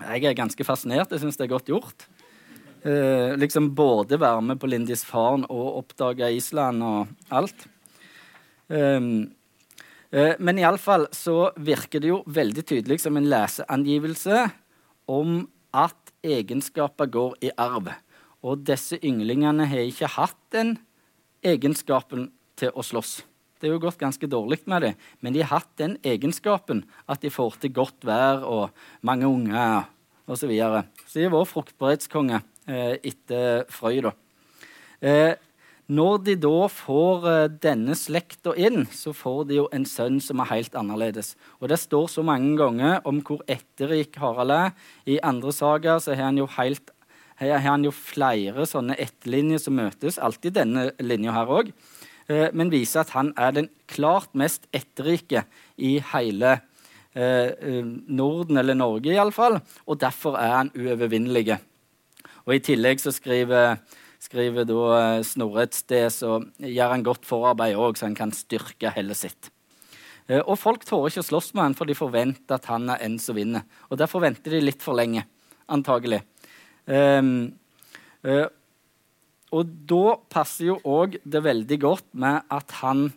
Jeg 0.00 0.24
er 0.24 0.36
ganske 0.36 0.64
fascinert. 0.64 1.12
Jeg 1.12 1.22
syns 1.22 1.36
det 1.36 1.46
er 1.46 1.52
godt 1.54 1.72
gjort. 1.72 2.06
Liksom 2.80 3.74
Både 3.76 4.16
være 4.20 4.40
med 4.42 4.60
på 4.60 4.70
Lindisfarne 4.70 5.48
og 5.52 5.82
oppdage 5.82 6.30
Island 6.32 6.82
og 6.86 7.10
alt. 7.30 7.66
Um, 8.68 9.28
Eh, 10.10 10.34
men 10.42 10.58
iallfall 10.58 11.06
så 11.14 11.52
virker 11.62 12.02
det 12.02 12.10
jo 12.10 12.20
veldig 12.26 12.64
tydelig 12.66 12.98
som 13.02 13.16
en 13.18 13.28
leseangivelse 13.30 14.42
om 15.10 15.44
at 15.70 16.14
egenskaper 16.26 17.10
går 17.14 17.36
i 17.46 17.52
arv. 17.54 17.92
Og 18.42 18.64
disse 18.66 18.98
ynglingene 19.06 19.68
har 19.70 19.86
ikke 19.86 20.10
hatt 20.16 20.40
den 20.54 20.74
egenskapen 21.46 22.30
til 22.58 22.74
å 22.74 22.84
slåss. 22.84 23.20
Det 23.60 23.68
er 23.68 23.74
jo 23.76 23.82
gått 23.84 24.00
ganske 24.00 24.26
dårlig 24.26 24.62
med 24.72 24.82
dem, 24.82 25.00
men 25.20 25.34
de 25.36 25.44
har 25.44 25.60
hatt 25.60 25.72
den 25.78 25.98
egenskapen 26.02 26.82
at 27.06 27.20
de 27.22 27.30
får 27.30 27.60
til 27.60 27.74
godt 27.76 28.06
vær 28.08 28.42
og 28.48 28.84
mange 29.04 29.28
unger 29.28 29.84
osv. 30.26 30.40
Så, 30.40 30.46
videre. 30.48 30.84
så 31.06 31.18
de 31.18 31.26
har 31.26 31.34
vært 31.34 31.50
fruktbarhetskonge 31.50 32.38
eh, 32.38 32.49
etter 32.66 33.64
Frøy. 33.72 34.02
da. 34.04 34.12
Eh, 35.00 35.34
når 35.90 36.20
de 36.22 36.36
da 36.38 36.68
får 36.70 37.24
eh, 37.26 37.48
denne 37.64 37.96
slekta 37.98 38.52
inn, 38.54 38.84
så 38.94 39.10
får 39.16 39.48
de 39.48 39.56
jo 39.56 39.66
en 39.74 39.86
sønn 39.88 40.20
som 40.22 40.38
er 40.38 40.50
helt 40.52 40.76
annerledes. 40.78 41.32
Og 41.58 41.72
det 41.72 41.80
står 41.82 42.06
så 42.12 42.22
mange 42.26 42.52
ganger 42.60 43.00
om 43.08 43.18
hvor 43.26 43.42
etterrik 43.50 44.14
Harald 44.22 44.54
er. 44.54 44.70
I 45.10 45.18
andre 45.26 45.50
sager 45.56 45.98
så 45.98 46.14
har 46.14 46.28
han 46.28 46.38
jo, 46.38 46.46
helt, 46.54 46.92
har 47.42 47.64
han 47.64 47.88
jo 47.88 47.90
flere 47.96 48.68
sånne 48.70 48.94
etterlinjer 49.02 49.64
som 49.64 49.80
møtes. 49.80 50.20
Alltid 50.22 50.60
denne 50.60 50.92
linja 51.02 51.34
her 51.34 51.50
òg. 51.58 51.72
Eh, 52.30 52.46
men 52.54 52.70
viser 52.70 53.02
at 53.02 53.14
han 53.16 53.32
er 53.34 53.56
den 53.58 53.70
klart 53.90 54.30
mest 54.38 54.70
etterrike 54.70 55.42
i 55.74 55.96
hele 56.12 56.60
eh, 57.16 57.50
eh 57.50 57.82
Norden, 58.06 58.62
eller 58.62 58.78
Norge 58.78 59.10
iallfall. 59.10 59.58
Og 59.90 59.98
derfor 59.98 60.38
er 60.38 60.54
han 60.60 60.74
uovervinnelig. 60.76 61.58
Og 62.46 62.56
i 62.56 62.62
tillegg 62.64 63.02
så 63.02 63.12
skriver 63.14 63.80
skriver 64.20 64.68
da 64.68 64.82
eh, 64.98 65.22
Snorre 65.26 65.64
et 65.66 65.76
sted, 65.76 66.08
så 66.12 66.38
gjør 66.60 66.94
han 66.94 67.06
godt 67.06 67.26
forarbeid 67.28 67.78
òg, 67.78 67.98
så 67.98 68.08
han 68.08 68.18
kan 68.18 68.34
styrke 68.36 68.92
hellet 68.94 69.18
sitt. 69.18 69.50
Eh, 70.28 70.40
og 70.40 70.58
folk 70.60 70.84
tårer 70.88 71.12
ikke 71.12 71.24
å 71.24 71.28
slåss 71.30 71.52
med 71.54 71.64
han, 71.64 71.76
for 71.78 71.88
de 71.88 71.98
forventer 71.98 72.58
at 72.58 72.68
han 72.70 72.90
er 72.92 73.04
en 73.06 73.18
som 73.22 73.38
vinner. 73.38 73.64
Og 73.88 74.00
derfor 74.00 74.24
venter 74.26 74.56
de 74.56 74.62
litt 74.64 74.84
for 74.84 74.98
lenge, 74.98 75.24
antagelig. 75.70 76.22
Um, 76.90 77.52
uh, 78.26 78.48
og 79.54 79.68
da 79.86 80.16
passer 80.32 80.70
jo 80.70 80.78
òg 80.88 81.18
det 81.22 81.42
veldig 81.44 81.76
godt 81.82 82.06
med 82.18 82.48
at 82.50 82.72
han 82.80 83.10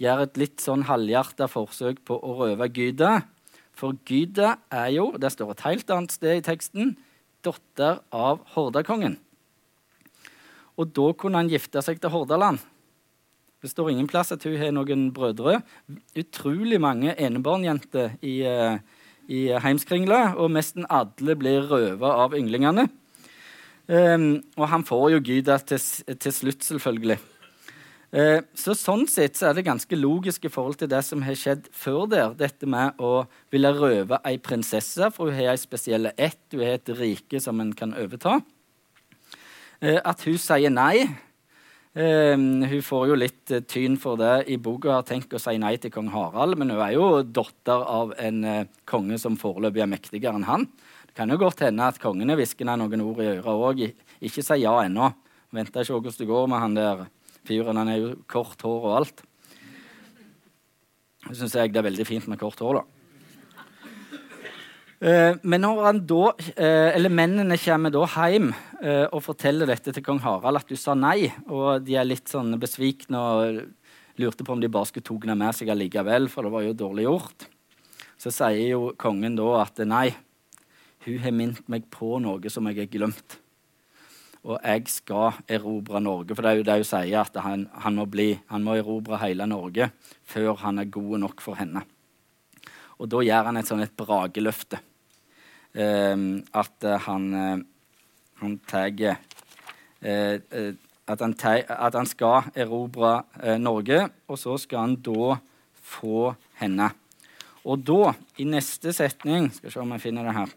gjør 0.00 0.24
et 0.24 0.38
litt 0.38 0.62
sånn 0.62 0.84
halvhjerta 0.86 1.48
forsøk 1.50 2.04
på 2.06 2.16
å 2.16 2.36
røve 2.38 2.68
Gyda. 2.76 3.24
For 3.74 3.98
Gyda 4.06 4.56
er 4.70 4.92
jo, 4.94 5.10
det 5.18 5.32
står 5.34 5.54
et 5.54 5.64
helt 5.66 5.90
annet 5.94 6.14
sted 6.14 6.38
i 6.38 6.44
teksten, 6.46 6.94
datter 7.44 8.00
av 8.12 8.42
Hordakongen. 8.54 9.16
Og 10.80 10.92
da 10.96 11.10
kunne 11.18 11.42
han 11.42 11.50
gifte 11.50 11.82
seg 11.84 12.00
til 12.00 12.12
Hordaland. 12.12 12.60
Det 13.60 13.68
står 13.68 13.90
ingen 13.92 14.08
plass 14.08 14.32
at 14.32 14.44
hun 14.48 14.56
har 14.56 14.72
noen 14.72 15.10
brødre. 15.12 15.58
Utrolig 16.16 16.78
mange 16.80 17.12
enebarnjenter 17.20 18.14
i, 18.24 18.38
uh, 18.48 18.78
i 19.28 19.50
Heimskringla, 19.52 20.38
og 20.40 20.54
nesten 20.54 20.88
alle 20.88 21.36
blir 21.36 21.68
røva 21.68 22.14
av 22.24 22.36
ynglingene. 22.38 22.86
Um, 23.90 24.40
og 24.56 24.68
han 24.70 24.86
får 24.86 25.10
jo 25.16 25.20
Gyda 25.26 25.58
til, 25.66 25.82
til 26.14 26.32
slutt, 26.32 26.64
selvfølgelig. 26.64 27.18
Uh, 28.10 28.42
så 28.58 28.74
Sånn 28.74 29.04
sett 29.06 29.38
så 29.38 29.50
er 29.50 29.54
det 29.54 29.68
ganske 29.68 29.94
logisk 29.94 30.48
i 30.48 30.50
forhold 30.50 30.80
til 30.80 30.90
det 30.90 31.02
som 31.06 31.22
har 31.22 31.36
skjedd 31.38 31.68
før 31.70 32.08
der. 32.10 32.34
Dette 32.38 32.66
med 32.66 32.98
å 32.98 33.22
ville 33.54 33.70
røve 33.76 34.18
ei 34.26 34.34
prinsesse, 34.42 35.12
for 35.14 35.30
hun 35.30 35.38
har 35.38 35.52
ei 35.52 35.60
spesiell 35.60 36.10
ett, 36.16 36.42
hun 36.50 36.64
har 36.64 36.80
et 36.80 36.94
rike 36.98 37.42
som 37.42 37.62
en 37.62 37.70
kan 37.76 37.94
overta. 37.94 38.40
Eh, 39.80 40.00
at 40.02 40.26
hun 40.26 40.38
sier 40.42 40.74
nei. 40.74 41.06
Um, 41.90 42.62
hun 42.70 42.82
får 42.86 43.08
jo 43.10 43.14
litt 43.18 43.52
tyn 43.70 43.96
for 43.98 44.18
det 44.18 44.50
i 44.50 44.58
boka. 44.62 44.92
Har 44.98 45.06
tenkt 45.06 45.34
å 45.34 45.42
si 45.42 45.56
nei 45.58 45.76
til 45.82 45.94
kong 45.94 46.10
Harald, 46.14 46.58
men 46.58 46.74
hun 46.74 46.82
er 46.82 46.94
jo 46.94 47.08
datter 47.22 47.82
av 47.82 48.14
en 48.18 48.42
konge 48.90 49.18
som 49.22 49.38
foreløpig 49.38 49.86
er 49.86 49.90
mektigere 49.90 50.38
enn 50.38 50.50
han. 50.50 50.66
Det 51.10 51.16
kan 51.18 51.30
jo 51.30 51.40
godt 51.42 51.64
hende 51.66 51.86
at 51.90 51.98
kongene 51.98 52.36
hvisker 52.38 52.66
henne 52.66 52.86
noen 52.86 53.02
ord 53.02 53.22
i 53.22 53.32
øret 53.32 53.64
òg. 53.70 53.80
Ikke 54.22 54.44
si 54.46 54.60
ja 54.62 54.76
ennå. 54.84 55.08
Venter 55.50 55.82
ikke 55.82 55.96
hvordan 55.96 56.18
det 56.20 56.28
går 56.28 56.46
med 56.50 56.62
han 56.62 56.76
der 56.78 57.08
fyren. 57.50 57.82
Han 57.82 57.90
er 57.90 58.00
jo 58.00 58.14
kort 58.30 58.62
hår 58.66 58.86
og 58.86 58.96
alt. 59.02 59.26
Så 61.26 61.42
syns 61.42 61.58
jeg 61.58 61.74
det 61.74 61.82
er 61.82 61.90
veldig 61.90 62.08
fint 62.08 62.30
med 62.30 62.40
kort 62.40 62.62
hår, 62.62 62.80
da. 62.80 62.86
Eh, 65.00 65.36
men 65.48 65.62
når 65.64 65.78
han 65.86 66.00
da, 66.04 66.24
eh, 66.60 66.90
eller 66.92 67.12
mennene 67.12 67.56
kommer 67.56 67.92
da 67.92 68.02
hjem 68.04 68.50
eh, 68.82 69.06
og 69.08 69.22
forteller 69.24 69.70
dette 69.70 69.94
til 69.96 70.04
kong 70.04 70.20
Harald, 70.20 70.60
at 70.60 70.68
du 70.68 70.76
sa 70.76 70.92
nei, 70.92 71.30
og 71.48 71.86
de 71.86 71.96
er 71.96 72.04
litt 72.04 72.28
sånn 72.28 72.52
besvikne 72.60 73.16
og 73.16 73.62
lurte 74.20 74.44
på 74.44 74.52
om 74.52 74.60
de 74.60 74.68
bare 74.68 74.90
skulle 74.90 75.06
tatt 75.08 75.24
med 75.32 75.56
seg 75.56 75.72
allikevel, 75.72 76.28
for 76.28 76.44
det 76.44 76.52
var 76.52 76.66
jo 76.66 76.76
dårlig 76.76 77.06
gjort, 77.06 77.46
så 78.20 78.34
sier 78.42 78.74
jo 78.74 78.82
kongen 79.00 79.40
da 79.40 79.62
at 79.62 79.80
nei, 79.88 80.10
hun 81.06 81.16
har 81.24 81.32
minnet 81.32 81.64
meg 81.72 81.88
på 81.88 82.18
noe 82.20 82.52
som 82.52 82.68
jeg 82.68 82.82
har 82.82 82.92
glemt. 82.92 83.40
Og 84.48 84.56
jeg 84.64 84.86
skal 84.88 85.36
erobre 85.52 86.00
Norge. 86.00 86.34
For 86.34 86.44
det 86.44 86.50
er 86.50 86.60
jo 86.60 86.66
det 86.68 86.76
hun 86.80 86.88
sier, 86.88 87.16
at 87.20 87.34
han, 87.44 87.66
han, 87.84 87.96
må 87.98 88.06
bli, 88.08 88.30
han 88.48 88.64
må 88.64 88.78
erobre 88.80 89.20
hele 89.20 89.46
Norge 89.50 89.90
før 90.24 90.54
han 90.62 90.80
er 90.80 90.92
god 90.92 91.18
nok 91.26 91.42
for 91.44 91.60
henne. 91.60 91.82
Og 93.00 93.08
da 93.12 93.20
gjør 93.24 93.50
han 93.50 93.60
et 93.60 93.68
sånn 93.68 93.84
et 93.84 93.96
brageløfte. 93.96 94.80
Ehm, 95.76 96.40
at 96.56 96.86
han, 97.06 97.28
han 98.40 98.56
tar 98.68 98.90
eh, 100.00 100.40
at 101.10 101.22
at 101.26 101.94
han, 101.96 102.06
skal 102.06 102.50
erobre 102.54 103.22
Norge, 103.58 104.08
og 104.28 104.38
så 104.38 104.56
skal 104.60 104.84
han 104.84 104.96
da 105.02 105.36
få 105.74 106.32
henne. 106.60 106.90
Og 107.64 107.82
da, 107.84 108.14
i 108.40 108.46
neste 108.48 108.92
setning 108.96 109.50
Skal 109.52 109.72
se 109.72 109.80
om 109.82 109.90
jeg 109.92 110.04
finner 110.06 110.24
det 110.24 110.36
her. 110.36 110.52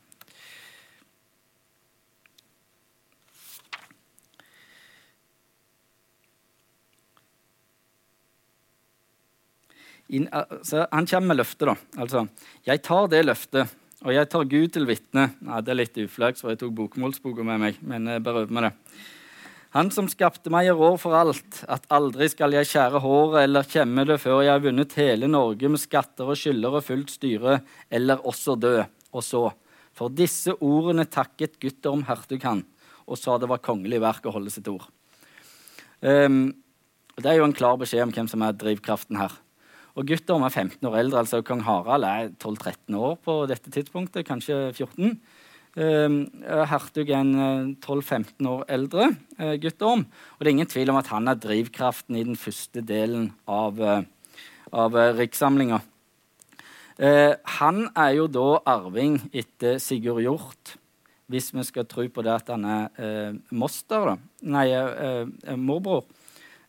In, 10.13 10.27
altså, 10.29 10.85
han 10.91 11.07
kommer 11.09 11.33
med 11.33 11.41
løftet, 11.41 11.65
da. 11.71 12.01
Altså, 12.03 12.27
jeg 12.67 12.83
tar 12.85 13.07
det 13.09 13.23
løftet 13.25 13.79
og 14.03 14.11
jeg 14.11 14.27
tar 14.27 14.47
Gud 14.51 14.71
til 14.75 14.85
vitne. 14.87 15.29
Nei, 15.47 15.59
det 15.63 15.71
er 15.71 15.79
litt 15.79 15.99
uflaks, 16.03 16.43
for 16.43 16.51
jeg 16.51 16.59
tok 16.59 16.73
bokmålsboka 16.75 17.43
med 17.47 17.61
meg. 17.61 17.77
men 17.81 18.09
jeg 18.11 18.23
bare 18.23 18.43
øver 18.43 18.55
meg 18.55 18.65
det. 18.67 18.73
Han 19.73 19.89
som 19.89 20.09
skapte 20.11 20.51
meg, 20.53 20.67
i 20.67 20.75
rår 20.75 20.99
for 21.01 21.15
alt, 21.17 21.63
at 21.71 21.87
aldri 21.89 22.27
skal 22.29 22.53
jeg 22.53 22.67
skjære 22.69 22.99
håret 23.01 23.47
eller 23.47 23.65
kjemme 23.65 24.03
det 24.05 24.19
før 24.21 24.43
jeg 24.43 24.51
har 24.51 24.61
vunnet 24.61 24.93
hele 24.99 25.29
Norge 25.31 25.71
med 25.71 25.81
skatter 25.81 26.29
og 26.29 26.37
skylder 26.37 26.77
og 26.77 26.83
fullt 26.85 27.15
styre, 27.15 27.61
eller 27.89 28.21
også 28.21 28.57
dø. 28.59 28.83
Og 29.15 29.23
så, 29.25 29.47
for 29.95 30.13
disse 30.13 30.53
ordene 30.59 31.07
takket 31.07 31.57
Guttorm 31.63 32.03
hertug 32.05 32.43
han, 32.43 32.65
og 33.07 33.17
sa 33.17 33.39
det 33.39 33.49
var 33.49 33.63
kongelig 33.63 34.03
verk 34.03 34.27
å 34.27 34.35
holde 34.35 34.53
sitt 34.53 34.67
ord. 34.69 34.85
Um, 36.01 36.51
det 37.17 37.31
er 37.31 37.39
jo 37.39 37.47
en 37.47 37.55
klar 37.55 37.79
beskjed 37.79 38.03
om 38.03 38.13
hvem 38.13 38.29
som 38.29 38.43
er 38.43 38.53
drivkraften 38.59 39.17
her. 39.17 39.33
Og 39.93 40.07
Guttorm 40.09 40.41
er 40.41 40.49
15 40.49 40.87
år 40.89 40.95
eldre, 41.03 41.21
altså 41.21 41.43
kong 41.45 41.61
Harald 41.67 42.05
er 42.07 42.31
12-13 42.41 42.95
år 42.97 43.17
på 43.21 43.35
dette 43.49 43.69
tidspunktet, 43.73 44.25
kanskje 44.25 44.71
14. 44.73 45.19
Uh, 45.73 46.15
Hertug 46.69 47.09
er 47.09 47.19
en 47.19 47.73
12-15 47.81 48.17
eh, 48.41 48.49
år 48.49 48.63
eldre 48.73 49.07
uh, 49.39 49.53
Guttorm. 49.61 50.05
Og 50.05 50.41
det 50.41 50.49
er 50.49 50.55
ingen 50.55 50.69
tvil 50.69 50.89
om 50.93 50.97
at 50.97 51.09
han 51.13 51.29
er 51.29 51.37
drivkraften 51.41 52.17
i 52.17 52.25
den 52.25 52.37
første 52.37 52.81
delen 52.85 53.31
av, 53.49 53.77
uh, 53.81 54.01
av 54.73 54.97
uh, 54.97 55.09
rikssamlinga. 55.17 55.81
han 56.93 57.87
er 57.97 58.11
jo 58.13 58.27
da 58.29 58.49
arving 58.69 59.15
etter 59.33 59.79
Sigurd 59.81 60.21
Hjort, 60.21 60.75
hvis 61.25 61.49
vi 61.55 61.63
skal 61.65 61.87
tro 61.89 62.05
på 62.05 62.21
det 62.21 62.35
at 62.35 62.51
han 62.53 62.65
er 62.69 63.39
moster, 63.49 64.11
da. 64.11 64.13
Nei, 64.45 64.67
morbror. 65.57 66.05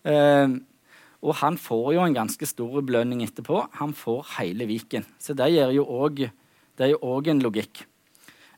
Uh, 0.01 0.57
og 1.25 1.39
han 1.41 1.57
får 1.57 1.95
jo 1.97 2.05
en 2.05 2.17
ganske 2.17 2.47
stor 2.47 2.83
belønning 2.85 3.23
etterpå. 3.25 3.63
Han 3.81 3.95
får 3.97 4.37
hele 4.37 4.69
Viken. 4.69 5.07
Så 5.17 5.33
det, 5.33 5.49
er 5.57 5.73
jo 5.73 5.87
òg 5.89 7.31
en 7.33 7.41
logikk. 7.41 7.87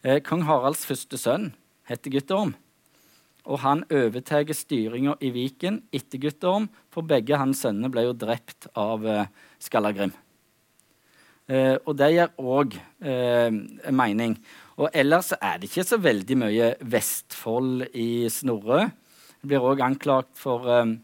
Eh, 0.02 0.18
Kong 0.26 0.42
Haralds 0.48 0.82
første 0.88 1.18
sønn 1.20 1.52
heter 1.86 2.16
Guttorm. 2.16 2.56
Og 3.46 3.62
han 3.62 3.84
overtar 3.94 4.50
styringa 4.50 5.14
i 5.22 5.30
Viken 5.30 5.84
etter 5.94 6.18
Guttorm, 6.18 6.66
for 6.90 7.06
begge 7.06 7.38
hans 7.38 7.62
sønner 7.62 7.92
ble 7.92 8.08
jo 8.08 8.18
drept 8.18 8.66
av 8.74 9.06
eh, 9.06 9.30
Skallagrim. 9.62 10.10
Eh, 11.46 11.76
og 11.86 11.94
det 11.94 12.10
gir 12.16 12.32
òg 12.42 12.74
eh, 13.06 13.54
mening. 13.94 14.34
Og 14.82 14.90
ellers 14.90 15.30
er 15.38 15.60
det 15.62 15.70
ikke 15.70 15.86
så 15.86 16.02
veldig 16.02 16.36
mye 16.42 16.72
Vestfold 16.82 17.92
i 17.94 18.26
Snorre. 18.26 18.88
Det 19.38 19.52
blir 19.52 19.70
òg 19.70 19.86
anklagt 19.86 20.34
for 20.34 20.66
eh, 20.66 20.96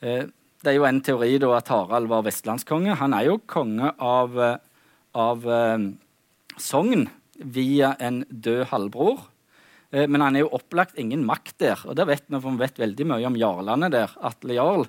eh 0.00 0.30
det 0.62 0.72
er 0.72 0.78
jo 0.78 0.86
en 0.86 1.02
teori 1.02 1.36
da, 1.42 1.50
at 1.58 1.70
Harald 1.72 2.10
var 2.10 2.24
vestlandskonge. 2.26 2.94
Han 3.00 3.14
er 3.16 3.26
jo 3.28 3.40
konge 3.50 3.90
av, 3.98 4.38
eh, 4.38 4.56
av 5.18 5.46
eh, 5.50 5.90
Sogn 6.60 7.08
via 7.42 7.96
en 7.98 8.22
død 8.30 8.68
halvbror. 8.70 9.24
Eh, 9.92 10.06
men 10.06 10.22
han 10.24 10.36
er 10.36 10.44
jo 10.44 10.52
opplagt 10.56 10.98
ingen 11.00 11.24
makt 11.26 11.58
der. 11.62 11.82
Og 11.86 11.96
det 11.98 12.06
vet 12.08 12.28
vi, 12.28 12.38
for 12.38 12.54
vi 12.54 12.62
vet 12.62 12.80
veldig 12.80 13.08
mye 13.10 13.26
om 13.28 13.40
jarlene 13.40 13.90
der. 13.92 14.14
Atle 14.22 14.56
Jarl. 14.56 14.86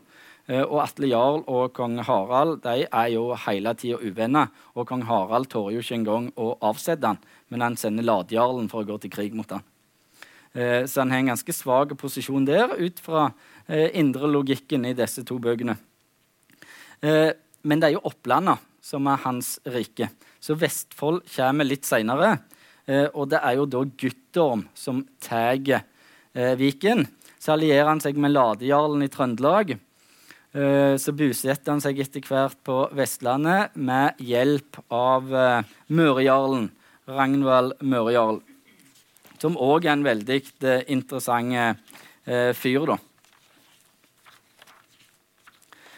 Eh, 0.48 0.62
og 0.62 0.82
Atle 0.84 1.10
Jarl 1.12 1.44
og 1.48 1.74
kong 1.76 2.00
Harald 2.04 2.62
de 2.66 2.86
er 2.86 3.12
jo 3.16 3.30
hele 3.46 3.76
tida 3.80 4.00
uvenner. 4.04 4.54
Og 4.76 4.88
kong 4.90 5.06
Harald 5.10 5.50
tårer 5.52 5.78
jo 5.78 5.84
ikke 5.84 6.00
engang 6.02 6.32
å 6.38 6.54
avsette 6.70 7.08
han, 7.08 7.22
men 7.50 7.66
han 7.66 7.80
sender 7.80 8.08
ladjarlen 8.08 8.70
for 8.72 8.84
å 8.84 8.94
gå 8.94 9.02
til 9.04 9.14
krig 9.14 9.36
mot 9.38 9.50
han. 9.56 9.64
Eh, 10.54 10.86
så 10.86 11.02
han 11.02 11.12
har 11.12 11.24
en 11.24 11.32
ganske 11.34 11.54
svak 11.56 11.96
posisjon 11.98 12.46
der 12.46 12.76
ut 12.78 13.00
fra 13.02 13.32
eh, 13.66 13.89
indre 13.98 14.30
logikken 14.30 14.86
i 14.86 14.94
disse 14.98 15.26
to 15.26 15.39
bøkene. 15.42 15.76
Eh, 17.02 17.32
men 17.63 17.82
det 17.82 17.89
er 17.89 17.96
jo 17.96 18.06
Opplandet 18.06 18.62
som 18.84 19.08
er 19.10 19.24
hans 19.24 19.56
rike. 19.66 20.12
Så 20.44 20.58
Vestfold 20.60 21.24
kommer 21.34 21.66
litt 21.66 21.88
seinere. 21.88 22.38
og 23.16 23.30
det 23.32 23.39
er 23.39 23.54
jo 23.56 23.66
da 23.66 23.80
Guttorm 23.88 24.66
som 24.76 25.06
tar 25.24 25.56
Viken. 26.60 27.06
Så 27.39 27.54
allierer 27.54 27.88
han 27.88 28.02
seg 28.04 28.20
med 28.20 28.34
Ladejarlen 28.34 29.06
i 29.06 29.08
Trøndelag. 29.08 29.72
Så 30.52 31.16
bosetter 31.16 31.72
han 31.72 31.80
seg 31.80 32.02
etter 32.04 32.28
hvert 32.28 32.60
på 32.60 32.89
Vestlandet 32.92 33.72
med 33.80 34.20
hjelp 34.20 34.82
av 34.92 35.32
Mørejarlen, 35.88 36.68
Ragnvald 37.08 37.80
Mørejarl. 37.80 38.44
Som 39.43 39.58
òg 39.60 39.84
er 39.84 39.97
en 39.97 40.06
veldig 40.06 40.38
eh, 40.63 40.86
interessant 40.93 41.51
eh, 41.51 42.51
fyr, 42.56 42.86
da. 42.88 42.95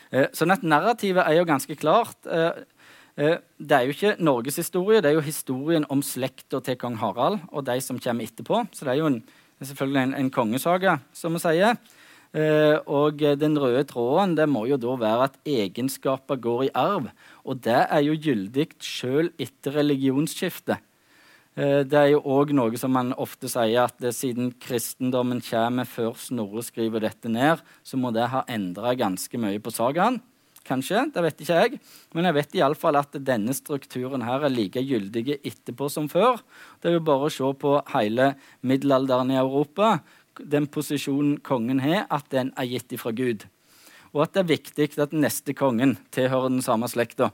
Eh, 0.09 0.31
sånn 0.33 0.53
at 0.55 0.65
narrativet 0.65 1.21
er 1.27 1.37
jo 1.37 1.49
ganske 1.49 1.77
klart. 1.77 2.17
Det 3.15 3.75
er 3.77 3.85
jo 3.87 3.93
ikke 3.93 4.15
Norges 4.19 4.57
historie, 4.59 4.99
det 4.99 5.11
er 5.11 5.19
jo 5.19 5.23
historien 5.23 5.85
om 5.93 6.01
slekta 6.03 6.59
til 6.65 6.75
kong 6.81 6.97
Harald 6.99 7.45
og 7.47 7.63
de 7.67 7.77
som 7.83 7.99
kommer 8.01 8.25
etterpå. 8.25 8.65
Så 8.75 8.83
det 8.83 8.95
er 8.95 8.99
jo 8.99 9.11
en, 9.11 9.21
selvfølgelig 9.61 10.01
en, 10.01 10.15
en 10.19 10.31
kongesaga, 10.35 10.97
som 11.15 11.37
vi 11.37 11.43
sier. 11.45 11.77
Og 12.91 13.23
den 13.39 13.55
røde 13.61 13.85
tråden 13.87 14.35
det 14.35 14.49
må 14.51 14.65
jo 14.67 14.75
da 14.81 14.97
være 14.99 15.29
at 15.29 15.39
egenskaper 15.47 16.41
går 16.43 16.65
i 16.65 16.73
arv. 16.75 17.07
Og 17.47 17.63
det 17.63 17.85
er 17.85 18.03
jo 18.03 18.19
gyldig 18.19 18.67
sjøl 18.83 19.31
etter 19.39 19.79
religionsskiftet. 19.79 20.83
Eh, 21.55 21.81
det 21.87 21.95
er 21.95 22.09
jo 22.11 22.21
òg 22.35 22.51
noe 22.55 22.75
som 22.79 22.91
man 22.91 23.13
ofte 23.15 23.47
sier 23.47 23.87
at 23.87 24.03
siden 24.15 24.51
kristendommen 24.59 25.39
kommer 25.45 25.87
før 25.87 26.17
Snorre 26.19 26.63
skriver 26.67 27.05
dette 27.05 27.31
ned, 27.31 27.63
så 27.79 27.99
må 27.99 28.11
det 28.15 28.27
ha 28.33 28.43
endra 28.51 28.91
ganske 28.99 29.39
mye 29.39 29.61
på 29.63 29.71
sagaen. 29.71 30.19
Kanskje, 30.65 31.03
det 31.13 31.21
vet 31.21 31.41
ikke 31.45 31.61
jeg. 31.61 31.79
Men 32.17 32.25
jeg 32.25 32.35
vet 32.39 32.55
iallfall 32.57 32.97
at 32.97 33.15
denne 33.21 33.53
strukturen 33.53 34.25
her 34.25 34.47
er 34.47 34.51
like 34.51 34.81
gyldig 34.81 35.37
etterpå 35.37 35.87
som 35.93 36.09
før. 36.09 36.41
Det 36.81 36.89
er 36.89 36.97
jo 36.97 37.05
bare 37.05 37.29
å 37.29 37.33
se 37.33 37.51
på 37.61 37.75
hele 37.93 38.31
middelalderen 38.65 39.31
i 39.31 39.37
Europa, 39.39 39.99
den 40.41 40.65
posisjonen 40.67 41.37
kongen 41.45 41.79
har, 41.85 42.09
at 42.09 42.27
den 42.33 42.49
er 42.57 42.67
gitt 42.67 42.97
ifra 42.97 43.13
Gud. 43.15 43.45
Og 44.11 44.25
at 44.25 44.33
det 44.33 44.41
er 44.41 44.53
viktig 44.55 44.89
at 45.05 45.13
neste 45.15 45.53
kongen 45.55 45.99
tilhører 46.15 46.49
den 46.49 46.65
samme 46.65 46.89
slekta. 46.91 47.29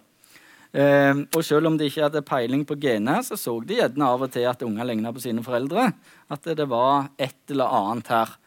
Eh, 0.72 1.14
og 1.36 1.42
selv 1.44 1.68
om 1.68 1.78
de 1.78 1.90
ikke 1.90 2.06
hadde 2.06 2.24
peiling 2.24 2.64
på 2.68 2.78
gener, 2.80 3.20
så 3.28 3.36
så 3.40 3.58
de 3.60 3.82
gjerne 3.82 4.08
av 4.08 4.24
og 4.24 4.32
til 4.32 4.48
at 4.48 4.64
unger 4.64 4.88
ligna 4.88 5.12
på 5.12 5.24
sine 5.24 5.44
foreldre. 5.44 5.92
At 6.32 6.48
det 6.48 6.68
var 6.72 7.10
et 7.20 7.36
eller 7.52 7.68
annet 7.68 8.12
her. 8.14 8.38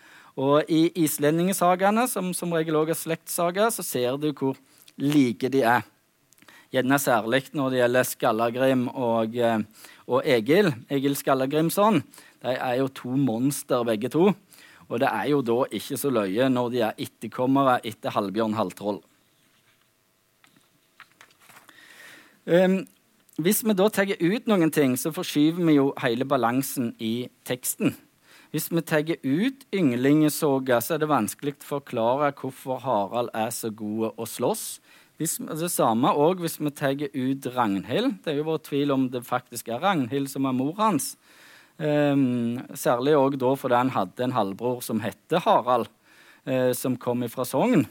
Og 0.40 0.70
i 0.72 0.88
islendingesagaene, 1.04 2.08
som 2.10 2.32
som 2.34 2.52
regel 2.56 2.80
også 2.80 2.96
er 2.96 3.02
slektssager, 3.02 3.70
så 3.70 3.84
ser 3.86 4.16
du 4.18 4.32
hvor 4.32 4.56
like 4.98 5.48
de 5.52 5.62
er. 5.62 5.84
Gjerne 6.74 6.98
særlig 6.98 7.44
når 7.54 7.70
det 7.70 7.78
gjelder 7.78 8.08
Skallagrim 8.08 8.88
og, 8.88 9.36
eh, 9.36 9.60
og 10.08 10.26
Egil. 10.26 10.72
Egil 10.90 11.14
Skallagrimson. 11.14 12.02
De 12.42 12.56
er 12.56 12.80
jo 12.80 12.88
to 12.88 13.14
monster, 13.14 13.84
begge 13.84 14.08
to. 14.10 14.32
Og 14.88 15.00
det 15.00 15.08
er 15.08 15.28
jo 15.30 15.40
da 15.42 15.64
ikke 15.70 15.96
så 16.00 16.10
løye 16.10 16.48
når 16.50 16.72
de 16.72 16.80
er 16.82 16.98
etterkommere 16.98 17.78
etter 17.86 18.10
Halvbjørn 18.10 18.56
Halvtroll. 18.58 19.00
Um, 22.44 22.82
hvis 23.40 23.64
vi 23.66 23.74
da 23.74 23.88
tar 23.90 24.10
ut 24.20 24.50
noen 24.50 24.70
ting, 24.70 24.94
så 25.00 25.10
forskyver 25.14 25.64
vi 25.66 25.78
jo 25.78 25.88
hele 26.02 26.26
balansen 26.28 26.92
i 27.02 27.28
teksten. 27.48 27.96
Hvis 28.54 28.68
vi 28.70 28.82
tar 28.86 29.02
ut 29.02 29.64
ynglingesoga, 29.74 30.78
så 30.78 30.94
er 30.94 31.00
det 31.02 31.10
vanskelig 31.10 31.56
å 31.56 31.70
forklare 31.72 32.28
hvorfor 32.38 32.78
Harald 32.84 33.32
er 33.34 33.50
så 33.50 33.72
god 33.74 34.12
å 34.14 34.28
slåss. 34.30 34.78
Hvis, 35.18 35.40
det 35.42 35.70
samme 35.74 36.12
òg 36.14 36.38
hvis 36.42 36.60
vi 36.62 36.70
tar 36.70 36.94
ut 36.94 37.48
Ragnhild. 37.56 38.20
Det 38.22 38.30
er 38.30 38.38
jo 38.38 38.46
vår 38.46 38.62
tvil 38.66 38.94
om 38.94 39.08
det 39.10 39.24
faktisk 39.26 39.72
er 39.74 39.82
Ragnhild 39.82 40.30
som 40.30 40.46
er 40.46 40.54
mor 40.54 40.74
hans. 40.78 41.16
Um, 41.74 42.60
særlig 42.78 43.16
òg 43.18 43.34
da 43.42 43.50
fordi 43.58 43.80
han 43.80 43.90
hadde 43.94 44.28
en 44.28 44.34
halvbror 44.36 44.78
som 44.86 45.02
hette 45.02 45.42
Harald, 45.42 45.90
uh, 46.46 46.70
som 46.78 46.94
kom 46.94 47.26
fra 47.30 47.46
Sogn. 47.46 47.82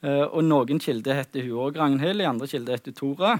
Uh, 0.00 0.24
og 0.32 0.40
noen 0.48 0.80
kilder 0.80 1.20
heter 1.20 1.44
hun 1.44 1.66
òg 1.66 1.76
Ragnhild, 1.76 2.24
i 2.24 2.28
andre 2.28 2.48
kilder 2.48 2.80
heter 2.80 2.96
Tora. 2.96 3.34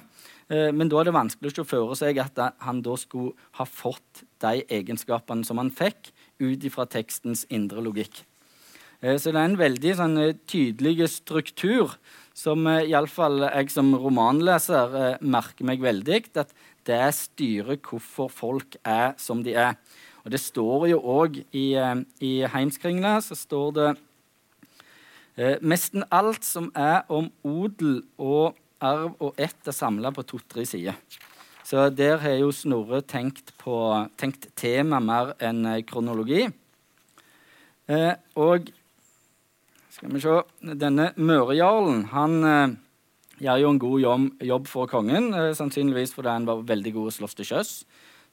Uh, 0.51 0.71
men 0.75 0.91
da 0.91 1.01
er 1.01 1.09
det 1.09 1.17
vanskelig 1.17 1.63
å 1.63 1.69
føre 1.69 1.99
seg 1.99 2.19
at 2.23 2.41
han 2.65 2.83
da 2.85 2.97
skulle 2.99 3.37
ha 3.61 3.67
fått 3.69 4.25
de 4.43 4.65
egenskapene 4.67 5.47
som 5.47 5.63
han 5.63 5.71
fikk, 5.71 6.11
ut 6.41 6.65
ifra 6.65 6.87
tekstens 6.89 7.45
indre 7.53 7.83
logikk. 7.85 8.25
Så 9.01 9.33
det 9.33 9.39
er 9.41 9.47
en 9.47 9.57
veldig 9.57 9.93
sånn, 9.97 10.17
tydelig 10.45 11.07
struktur 11.09 11.95
som 12.37 12.67
iallfall 12.69 13.47
jeg 13.47 13.71
som 13.73 13.95
romanleser 13.97 15.21
merker 15.25 15.65
meg 15.69 15.81
veldig. 15.81 16.19
At 16.37 16.53
det 16.85 17.01
styrer 17.17 17.79
hvorfor 17.81 18.29
folk 18.29 18.77
er 18.85 19.15
som 19.17 19.41
de 19.45 19.55
er. 19.57 19.79
Og 20.25 20.31
Det 20.31 20.41
står 20.41 20.89
jo 20.91 21.01
òg 21.01 21.45
i, 21.53 21.75
eh, 21.75 21.97
i 22.21 22.45
Heimskringla 22.45 23.21
så 23.21 23.35
står 23.37 23.73
det 23.75 23.91
«Mesten 25.63 26.05
alt 26.13 26.45
som 26.45 26.71
er 26.77 27.07
om 27.09 27.31
odel 27.43 28.03
og 28.19 28.59
arv 28.81 29.15
og 29.21 29.39
ett, 29.41 29.61
er 29.67 29.77
samla 29.77 30.13
på 30.15 30.25
to-tre 30.29 30.65
sider. 30.69 30.99
Så 31.65 31.87
der 31.95 32.19
har 32.19 32.37
jo 32.41 32.51
Snorre 32.55 33.03
tenkt, 33.07 33.53
på, 33.61 33.77
tenkt 34.19 34.49
tema 34.59 34.99
mer 35.05 35.35
enn 35.39 35.63
eh, 35.69 35.83
kronologi. 35.87 36.49
Eh, 37.91 38.13
og 38.41 38.71
skal 39.95 40.15
vi 40.15 40.23
se 40.23 40.75
Denne 40.81 41.11
Mørejarlen, 41.21 42.07
han 42.15 42.37
eh, 42.49 42.77
gjør 43.45 43.63
jo 43.63 43.73
en 43.73 43.81
god 43.83 44.07
jobb, 44.49 44.69
for 44.71 44.91
kongen, 44.91 45.33
eh, 45.37 45.53
sannsynligvis 45.57 46.15
fordi 46.17 46.33
han 46.33 46.49
var 46.49 46.65
veldig 46.69 46.95
god 46.97 47.11
å 47.11 47.17
slåss 47.19 47.39
til 47.39 47.51
sjøs. 47.53 47.75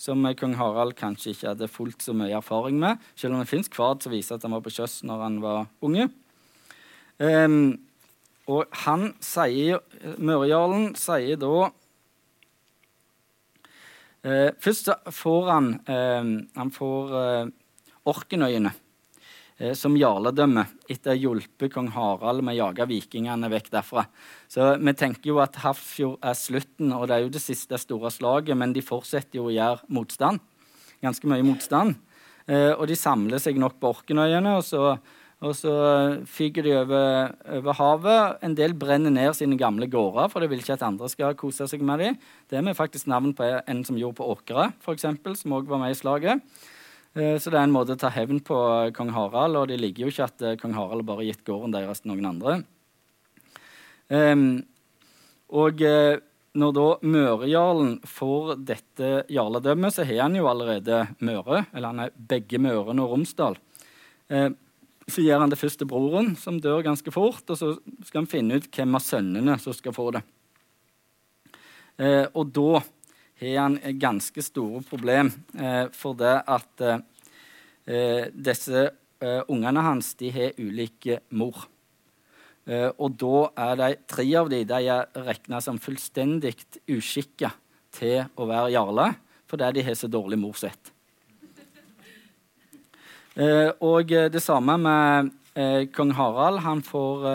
Som 0.02 0.26
eh, 0.26 0.36
kong 0.38 0.56
Harald 0.60 0.98
kanskje 1.00 1.34
ikke 1.34 1.52
hadde 1.52 1.72
fullt 1.72 2.06
så 2.06 2.16
mye 2.18 2.38
erfaring 2.38 2.80
med, 2.82 3.04
selv 3.20 3.36
om 3.36 3.44
det 3.44 3.52
fins 3.52 3.72
kvart 3.72 4.06
som 4.06 4.16
viser 4.16 4.38
at 4.38 4.48
han 4.48 4.56
var 4.56 4.64
på 4.66 4.74
sjøs 4.74 5.02
når 5.08 5.26
han 5.26 5.42
var 5.44 5.68
unge. 5.86 6.10
Um, 7.18 7.74
og 8.48 8.80
han 8.86 9.12
sier 9.24 9.82
Mørjarlen 10.24 10.94
sier 10.98 11.40
da 11.40 11.70
eh, 14.24 14.52
Først 14.64 14.92
får 15.14 15.50
han 15.52 15.72
eh, 15.84 16.34
Han 16.56 16.72
får 16.74 17.16
eh, 17.22 17.50
Orkenøyene 18.08 18.72
eh, 19.60 19.74
som 19.76 19.98
jarledømme 20.00 20.64
etter 20.88 21.12
å 21.12 21.16
ha 21.16 21.20
hjulpet 21.20 21.74
kong 21.74 21.92
Harald 21.96 22.46
med 22.46 22.56
å 22.56 22.70
jage 22.70 22.88
vikingene 22.88 23.52
vekk 23.52 23.72
derfra. 23.74 24.06
Så 24.48 24.70
Vi 24.80 24.94
tenker 24.96 25.34
jo 25.34 25.42
at 25.44 25.60
Hafjord 25.60 26.24
er 26.24 26.38
slutten, 26.40 26.94
og 26.96 27.10
det 27.10 27.18
er 27.18 27.26
jo 27.26 27.34
det 27.36 27.44
siste 27.44 27.80
store 27.82 28.14
slaget, 28.14 28.56
men 28.56 28.72
de 28.72 28.86
fortsetter 28.86 29.42
jo 29.42 29.50
å 29.50 29.56
gjøre 29.56 29.92
motstand. 29.92 30.40
Ganske 31.04 31.28
mye 31.28 31.44
motstand. 31.44 31.98
Eh, 32.48 32.72
og 32.72 32.88
de 32.88 32.96
samler 32.96 33.44
seg 33.44 33.60
nok 33.60 33.76
på 33.82 33.92
Orkenøyene, 33.92 34.56
og 34.56 34.64
så, 34.64 34.96
og 35.38 35.54
så 35.54 35.71
fyker 36.26 36.65
de 36.65 36.71
over, 36.80 37.34
over, 37.60 37.76
havet. 37.78 38.39
En 38.41 38.56
del 38.58 38.73
brenner 38.73 39.13
ned 39.13 39.36
sine 39.38 39.58
gamle 39.60 39.86
gårder, 39.86 40.32
for 40.34 40.41
de 40.41 40.50
vil 40.50 40.63
ikke 40.63 40.73
at 40.73 40.86
andre 40.88 41.10
skal 41.13 41.38
kose 41.38 41.67
seg 41.69 41.84
med 41.86 42.02
dem. 42.02 42.17
Det 42.50 42.58
er 42.58 42.65
vi 42.65 42.73
faktisk 42.78 43.10
navn 43.12 43.36
på 43.38 43.45
en 43.45 43.84
som 43.86 44.00
gjorde 44.00 44.17
på 44.17 44.32
Åkra, 44.34 44.71
f.eks., 44.82 45.06
som 45.43 45.54
òg 45.60 45.69
var 45.69 45.84
med 45.84 45.93
i 45.93 46.00
slaget. 46.00 46.41
Eh, 47.17 47.38
så 47.38 47.54
det 47.54 47.60
er 47.60 47.67
en 47.67 47.76
måte 47.76 47.93
å 47.93 48.02
ta 48.02 48.10
hevn 48.13 48.41
på 48.45 48.58
eh, 48.80 48.91
kong 48.97 49.13
Harald, 49.13 49.62
og 49.62 49.69
de 49.69 49.78
liker 49.78 50.08
jo 50.08 50.12
ikke 50.12 50.26
at 50.26 50.43
eh, 50.45 50.58
kong 50.58 50.73
Harald 50.78 51.06
bare 51.06 51.21
har 51.21 51.32
gitt 51.32 51.45
gården 51.45 51.78
deres 51.78 52.02
til 52.02 52.15
noen 52.15 52.32
andre. 52.34 52.58
Um, 54.08 54.63
og 55.52 55.82
når 56.58 56.76
da 56.76 56.86
Mørejarlen 57.04 57.97
får 58.08 58.54
dette 58.69 59.10
jarledømmet, 59.32 59.93
så 59.93 60.06
har 60.08 60.21
han 60.23 60.38
jo 60.39 60.47
allerede 60.47 61.02
Møre, 61.19 61.65
eller 61.73 61.91
han 61.91 62.06
er 62.06 62.15
begge 62.30 62.60
Mørene 62.63 63.04
og 63.04 63.13
Romsdal. 63.13 63.60
Uh, 64.32 64.50
så 65.08 65.24
gir 65.24 65.39
han 65.39 65.52
det 65.52 65.60
først 65.60 65.80
til 65.82 65.89
broren, 65.89 66.34
som 66.36 66.60
dør 66.60 66.84
ganske 66.86 67.12
fort, 67.15 67.46
og 67.48 67.58
så 67.60 67.72
skal 68.04 68.24
han 68.24 68.32
finne 68.32 68.60
ut 68.60 68.67
hvem 68.74 68.98
av 68.98 69.04
sønnene 69.04 69.56
som 69.63 69.76
skal 69.76 69.96
få 69.96 70.10
det. 70.17 70.24
Eh, 71.98 72.26
og 72.36 72.52
da 72.54 72.82
har 73.41 73.56
han 73.62 73.78
ganske 73.98 74.43
store 74.43 74.84
problem 74.86 75.32
eh, 75.58 75.88
for 75.96 76.17
det 76.20 76.36
at 76.43 76.84
eh, 76.86 78.27
disse 78.34 78.84
eh, 78.84 79.42
ungene 79.48 79.86
hans 79.86 80.12
de 80.19 80.32
har 80.34 80.60
ulike 80.60 81.21
mor. 81.29 81.63
Eh, 82.67 82.90
og 83.00 83.15
da 83.21 83.48
er 83.69 83.79
de 83.79 83.90
tre 84.12 84.27
av 84.38 84.52
dem 84.52 84.67
de 84.67 84.82
er 84.92 85.23
regna 85.23 85.63
som 85.63 85.79
fullstendig 85.79 86.54
uskikka 86.92 87.54
til 87.96 88.27
å 88.36 88.50
være 88.50 88.75
jarle 88.75 89.13
fordi 89.48 89.71
de 89.77 89.88
har 89.88 89.96
så 89.96 90.10
dårlig 90.12 90.40
morsett. 90.42 90.92
Eh, 93.38 93.69
og 93.85 94.10
det 94.10 94.42
samme 94.42 94.79
med 94.81 95.27
eh, 95.54 95.83
kong 95.94 96.10
Harald. 96.17 96.63
Han 96.65 96.81
får 96.81 97.25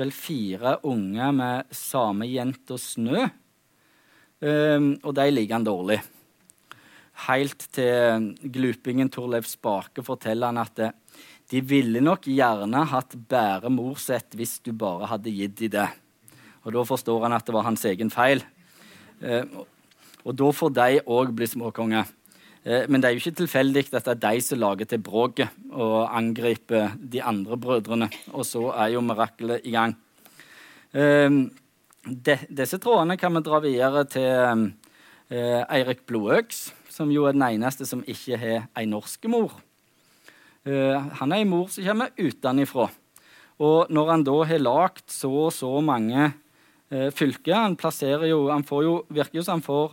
vel 0.00 0.10
fire 0.14 0.78
unger 0.90 1.34
med 1.36 1.70
samejenta 1.74 2.78
Snø. 2.80 3.28
Um, 4.40 4.94
og 5.04 5.12
de 5.18 5.26
liker 5.28 5.58
han 5.58 5.66
dårlig. 5.66 5.98
Helt 7.26 7.66
til 7.76 8.30
glupingen 8.40 9.10
Torleif 9.12 9.44
Spake 9.50 10.00
forteller 10.00 10.48
han 10.48 10.62
at 10.62 10.80
de 11.52 11.60
ville 11.60 12.00
nok 12.00 12.24
gjerne 12.24 12.86
hatt 12.88 13.18
bare 13.28 13.68
mor 13.68 14.00
sett 14.00 14.32
hvis 14.38 14.56
du 14.64 14.72
bare 14.72 15.10
hadde 15.10 15.34
gitt 15.34 15.58
de 15.60 15.68
det. 15.76 15.88
Og 16.64 16.72
da 16.72 16.86
forstår 16.88 17.26
han 17.26 17.36
at 17.36 17.44
det 17.44 17.56
var 17.58 17.68
hans 17.68 17.84
egen 17.90 18.08
feil. 18.14 18.40
Og 20.24 20.32
da 20.40 20.48
får 20.56 20.72
de 20.80 21.04
òg 21.04 21.36
bli 21.36 21.50
småkonger. 21.52 22.08
Eh, 22.64 22.84
men 22.88 23.00
det 23.00 23.08
er 23.08 23.16
jo 23.16 23.22
ikke 23.22 23.38
tilfeldig 23.40 23.86
at 23.94 24.04
det 24.04 24.12
er 24.16 24.22
de 24.26 24.44
som 24.44 24.60
lager 24.60 24.88
til 24.90 25.00
bråket 25.04 25.48
og 25.72 26.10
angriper 26.12 26.92
de 27.00 27.22
andre 27.24 27.56
brødrene. 27.56 28.10
Og 28.32 28.44
så 28.44 28.68
er 28.74 28.94
jo 28.94 29.04
miraklet 29.04 29.64
i 29.64 29.74
gang. 29.76 29.96
Eh, 30.92 31.30
de, 32.04 32.36
disse 32.48 32.80
trådene 32.82 33.16
kan 33.20 33.34
vi 33.36 33.44
dra 33.46 33.60
videre 33.64 34.04
til 34.10 34.66
eh, 35.30 35.62
Eirik 35.70 36.04
Blodøks, 36.08 36.70
som 36.90 37.12
jo 37.12 37.26
er 37.28 37.36
den 37.36 37.46
eneste 37.46 37.86
som 37.88 38.04
ikke 38.08 38.38
har 38.40 38.68
ei 38.76 38.86
norsk 38.90 39.28
mor. 39.30 39.54
Eh, 40.66 40.98
han 41.20 41.32
er 41.32 41.44
ei 41.44 41.48
mor 41.48 41.70
som 41.72 41.86
kommer 41.86 42.12
utenfra. 42.18 42.90
Og 43.60 43.92
når 43.92 44.10
han 44.10 44.24
da 44.24 44.36
har 44.48 44.62
lagd 44.62 45.04
så 45.12 45.30
og 45.46 45.52
så 45.52 45.68
mange 45.84 46.30
fylker 46.90 47.54
Han 47.54 47.76
plasserer 47.78 48.26
jo, 48.26 48.48
han 48.50 48.64
jo, 48.66 49.04
virker 49.14 49.36
jo 49.38 49.42
som 49.46 49.60
han 49.60 49.62
får 49.62 49.92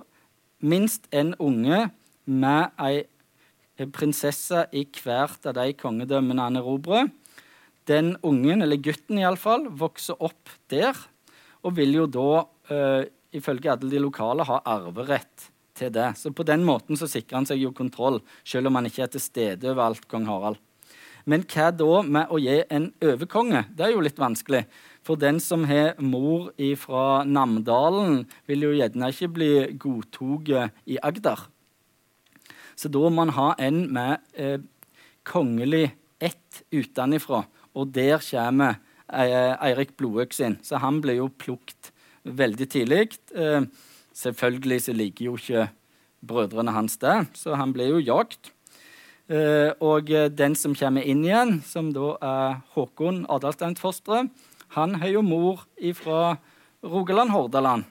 minst 0.66 1.04
en 1.14 1.36
unge 1.38 1.84
med 2.28 2.76
ei 2.84 3.06
prinsesse 3.94 4.66
i 4.76 4.86
hvert 5.04 5.46
av 5.48 5.58
de 5.58 5.74
kongedømmene 5.78 6.48
han 6.48 6.60
erobrer. 6.60 7.12
Den 7.88 8.16
ungen, 8.26 8.64
eller 8.66 8.82
gutten 8.84 9.22
iallfall, 9.22 9.68
vokser 9.70 10.18
opp 10.20 10.52
der 10.72 10.98
og 11.66 11.76
vil 11.78 11.96
jo 11.98 12.06
da, 12.12 12.32
uh, 12.72 13.04
ifølge 13.36 13.72
alle 13.74 13.90
de 13.92 14.02
lokale, 14.02 14.46
ha 14.48 14.62
arverett 14.68 15.50
til 15.78 15.92
det. 15.94 16.14
Så 16.20 16.32
på 16.36 16.46
den 16.48 16.64
måten 16.68 17.00
så 17.00 17.10
sikrer 17.10 17.42
han 17.42 17.50
seg 17.50 17.62
jo 17.62 17.74
kontroll, 17.76 18.22
selv 18.48 18.70
om 18.70 18.80
han 18.80 18.88
ikke 18.90 19.06
er 19.06 19.12
til 19.14 19.24
stede 19.24 19.72
overalt, 19.74 20.08
kong 20.10 20.28
Harald. 20.30 20.62
Men 21.28 21.44
hva 21.44 21.74
da 21.76 22.02
med 22.08 22.32
å 22.32 22.40
gi 22.40 22.62
en 22.72 22.88
overkonge? 23.04 23.66
Det 23.76 23.84
er 23.84 23.92
jo 23.92 24.04
litt 24.06 24.20
vanskelig. 24.20 24.64
For 25.04 25.20
den 25.20 25.42
som 25.44 25.66
har 25.68 25.98
mor 26.00 26.54
fra 26.80 27.26
Namdalen, 27.28 28.22
vil 28.48 28.64
jo 28.64 28.72
gjerne 28.78 29.12
ikke 29.12 29.34
bli 29.36 29.52
godtatt 29.76 30.72
i 30.88 30.96
Agder. 31.04 31.44
Så 32.78 32.92
da 32.94 33.02
må 33.08 33.14
man 33.24 33.34
ha 33.34 33.52
en 33.58 33.86
med 33.94 34.22
eh, 34.38 34.60
kongelig 35.28 35.90
ett 36.22 36.62
utenfra. 36.72 37.44
Og 37.78 37.90
der 37.94 38.22
kommer 38.22 38.78
eh, 39.10 39.54
Eirik 39.66 39.96
Blodøk 39.98 40.34
sin. 40.34 40.60
Så 40.62 40.80
han 40.82 41.02
ble 41.02 41.18
jo 41.18 41.32
plukket 41.34 41.92
veldig 42.24 42.70
tidlig. 42.70 43.18
Eh, 43.34 43.66
selvfølgelig 44.18 44.84
så 44.86 44.96
liker 44.98 45.30
jo 45.30 45.38
ikke 45.40 45.68
brødrene 46.28 46.74
hans 46.74 46.98
det, 47.02 47.18
så 47.38 47.56
han 47.58 47.74
ble 47.74 47.92
jo 47.92 48.02
jagd. 48.02 48.52
Eh, 49.30 49.74
og 49.84 50.10
den 50.10 50.56
som 50.58 50.76
kommer 50.78 51.06
inn 51.06 51.26
igjen, 51.26 51.60
som 51.68 51.92
da 51.96 52.14
er 52.24 52.62
Håkon 52.76 53.26
Adalsteinfosteret, 53.30 54.32
han 54.76 54.98
har 55.00 55.14
jo 55.14 55.22
mor 55.24 55.64
fra 55.96 56.38
Rogaland-Hordaland. 56.84 57.86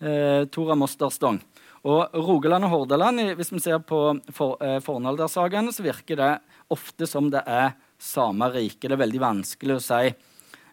Eh, 0.00 0.44
Tora 0.54 0.76
Mosterstong. 0.78 1.40
Og 1.88 2.12
Rogaland 2.12 2.66
og 2.66 2.72
Hordaland, 2.74 3.22
hvis 3.38 3.52
vi 3.54 3.62
ser 3.64 3.80
på 3.80 4.00
for, 4.34 4.58
eh, 4.60 4.78
fornaldersagaene, 4.84 5.72
så 5.72 5.86
virker 5.86 6.16
det 6.16 6.40
ofte 6.70 7.06
som 7.08 7.30
det 7.30 7.42
er 7.46 7.74
samme 7.98 8.50
rike. 8.52 8.88
Det 8.88 8.92
er 8.92 9.06
veldig 9.06 9.20
vanskelig 9.20 9.76
å 9.76 9.80
si, 9.80 10.14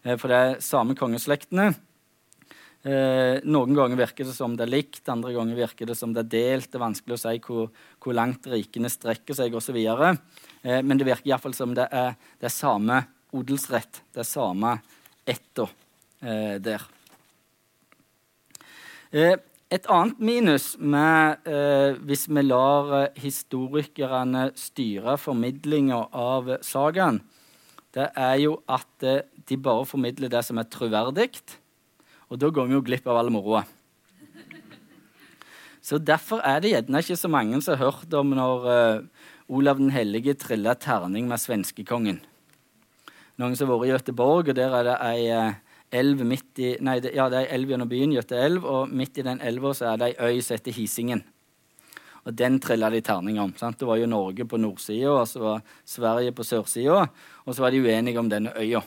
eh, 0.04 0.16
for 0.16 0.28
det 0.28 0.36
er 0.36 0.60
samme 0.60 0.94
kongeslektene. 0.94 1.74
Eh, 2.84 3.40
noen 3.42 3.74
ganger 3.74 3.96
virker 3.96 4.24
det 4.24 4.34
som 4.34 4.54
det 4.54 4.68
er 4.68 4.76
likt, 4.76 5.08
andre 5.08 5.32
ganger 5.32 5.56
virker 5.56 5.86
det 5.86 5.96
som 5.96 6.12
det 6.12 6.20
er 6.26 6.30
delt. 6.36 6.70
Det 6.70 6.78
er 6.78 6.86
vanskelig 6.86 7.16
å 7.16 7.18
si 7.18 7.38
hvor, 7.38 7.70
hvor 7.98 8.14
langt 8.14 8.46
rikene 8.46 8.86
strekker 8.86 9.34
seg 9.34 9.56
osv. 9.58 9.76
Eh, 10.62 10.82
men 10.82 10.96
det 10.96 11.08
virker 11.08 11.32
iallfall 11.32 11.54
som 11.54 11.74
det 11.74 11.88
er, 11.90 12.14
det 12.38 12.46
er 12.46 12.54
samme 12.54 13.00
odelsrett. 13.32 14.02
Det 14.12 14.22
er 14.22 14.28
samme 14.28 14.76
ætta 15.26 15.66
eh, 16.22 16.58
der. 16.62 16.86
Eh, 19.10 19.34
et 19.72 19.86
annet 19.90 20.20
minus 20.22 20.76
med, 20.78 21.42
eh, 21.46 21.96
hvis 22.06 22.28
vi 22.30 22.42
lar 22.42 22.92
eh, 23.00 23.08
historikerne 23.18 24.50
styre 24.54 25.16
formidlinga 25.18 26.04
av 26.14 26.52
sagaen, 26.62 27.20
det 27.96 28.10
er 28.14 28.36
jo 28.44 28.60
at 28.68 29.02
eh, 29.02 29.24
de 29.48 29.56
bare 29.58 29.86
formidler 29.88 30.30
det 30.30 30.44
som 30.46 30.60
er 30.60 30.68
troverdig. 30.70 31.32
Og 32.30 32.38
da 32.38 32.50
går 32.50 32.68
vi 32.68 32.76
jo 32.76 32.84
glipp 32.86 33.06
av 33.10 33.18
all 33.18 33.32
moroa. 33.34 33.64
Så 35.82 35.98
Derfor 36.02 36.42
er 36.42 36.60
det 36.60 36.72
gjerne 36.72 37.02
ikke 37.02 37.18
så 37.18 37.28
mange 37.30 37.60
som 37.62 37.76
har 37.76 37.90
hørt 37.90 38.14
om 38.18 38.34
når 38.34 38.70
eh, 38.70 39.02
Olav 39.48 39.78
den 39.78 39.92
hellige 39.94 40.34
trilla 40.34 40.74
terning 40.74 41.28
med 41.30 41.38
svenskekongen. 41.38 42.18
Noen 43.38 43.54
som 43.54 43.70
har 43.70 43.78
vært 43.78 43.90
i 43.90 43.94
Göteborg, 43.94 44.48
og 44.50 44.56
der 44.58 44.74
er 44.74 44.86
det 44.88 44.96
ei 45.06 45.26
uh, 45.30 45.65
elv 45.94 46.24
midt 46.26 46.60
i, 46.62 46.72
nei, 46.84 46.98
det, 47.04 47.12
ja, 47.16 47.28
det 47.32 47.44
er 47.44 47.54
elv 47.56 47.72
gjennom 47.72 47.90
byen, 47.90 48.14
Gjøte 48.16 48.38
elv, 48.42 48.66
og 48.66 48.92
midt 48.92 49.20
i 49.20 49.24
den 49.26 49.40
elva 49.44 49.72
er 49.76 50.00
det 50.00 50.12
ei 50.12 50.30
øy 50.30 50.40
som 50.42 50.56
heter 50.56 50.76
Hisingen. 50.76 51.22
Og 52.26 52.34
den 52.34 52.58
trilla 52.58 52.90
de 52.90 53.00
terning 53.06 53.38
om. 53.38 53.52
Sant? 53.58 53.78
Det 53.78 53.86
var 53.86 54.00
jo 54.00 54.08
Norge 54.10 54.48
på 54.50 54.58
nordsida, 54.58 55.12
og 55.12 55.28
så 55.30 55.42
var 55.44 55.62
Sverige 55.86 56.34
på 56.34 56.46
sørsida. 56.46 57.04
Og 57.46 57.54
så 57.54 57.62
var 57.62 57.70
de 57.70 57.84
uenige 57.84 58.18
om 58.18 58.30
denne 58.30 58.50
øya. 58.58 58.82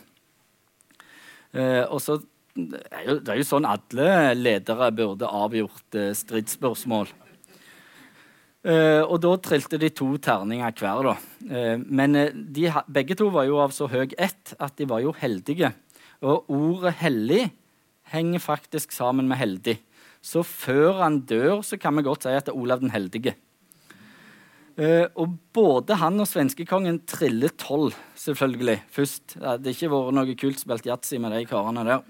Eh, 1.56 1.86
og 1.88 2.02
så 2.04 2.20
det 2.60 2.82
er, 2.92 3.06
jo, 3.06 3.16
det 3.24 3.32
er, 3.32 3.40
jo, 3.40 3.48
sånn 3.48 3.68
alle 3.70 4.36
ledere 4.36 4.92
burde 4.92 5.30
avgjort 5.40 5.96
eh, 5.96 6.12
stridsspørsmål. 6.18 7.14
Eh, 8.68 9.02
og 9.06 9.22
da 9.24 9.32
trilte 9.40 9.80
de 9.80 9.88
to 9.96 10.10
terninger 10.20 10.74
hver, 10.76 11.08
da. 11.08 11.14
Eh, 11.48 11.76
men 11.80 12.18
eh, 12.20 12.34
de, 12.36 12.68
begge 12.92 13.16
to 13.16 13.30
var 13.32 13.48
jo 13.48 13.62
av 13.64 13.72
så 13.76 13.88
høy 13.88 14.10
ett 14.18 14.52
at 14.60 14.76
de 14.76 14.90
var 14.90 15.06
jo 15.06 15.16
heldige. 15.16 15.72
Og 16.22 16.50
ordet 16.50 16.94
'hellig' 17.00 17.52
henger 18.12 18.40
faktisk 18.40 18.92
sammen 18.92 19.28
med 19.28 19.38
'heldig'. 19.38 19.80
Så 20.22 20.44
før 20.44 21.04
han 21.04 21.22
dør, 21.24 21.62
så 21.64 21.78
kan 21.80 21.96
vi 21.96 22.04
godt 22.04 22.24
si 22.24 22.30
at 22.30 22.46
det 22.46 22.54
er 22.54 22.60
Olav 22.60 22.82
den 22.82 22.92
heldige. 22.92 23.36
Uh, 24.80 25.08
og 25.20 25.34
både 25.54 25.98
han 26.00 26.20
og 26.24 26.28
svenskekongen 26.28 27.02
triller 27.08 27.52
tolv, 27.60 27.96
selvfølgelig. 28.16 28.78
Først. 28.92 29.34
Det 29.36 29.44
hadde 29.44 29.74
ikke 29.74 29.90
vært 29.92 30.16
noe 30.16 30.36
kult 30.40 30.60
spilt 30.62 30.88
yatzy 30.88 31.20
med 31.20 31.36
de 31.36 31.42
karene 31.46 31.84
der. 31.84 32.04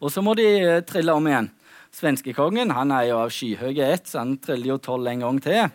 Og 0.00 0.12
så 0.12 0.24
må 0.24 0.32
de 0.34 0.46
uh, 0.64 0.80
trille 0.80 1.12
om 1.12 1.26
igjen. 1.28 1.50
Svenskekongen 1.92 2.72
han 2.74 2.90
er 2.90 3.10
jo 3.10 3.18
av 3.20 3.32
skyhøye 3.32 3.90
ett, 3.92 4.08
så 4.08 4.22
han 4.22 4.38
triller 4.42 4.72
jo 4.72 4.78
tolv 4.82 5.12
en 5.12 5.26
gang 5.26 5.42
til. 5.44 5.68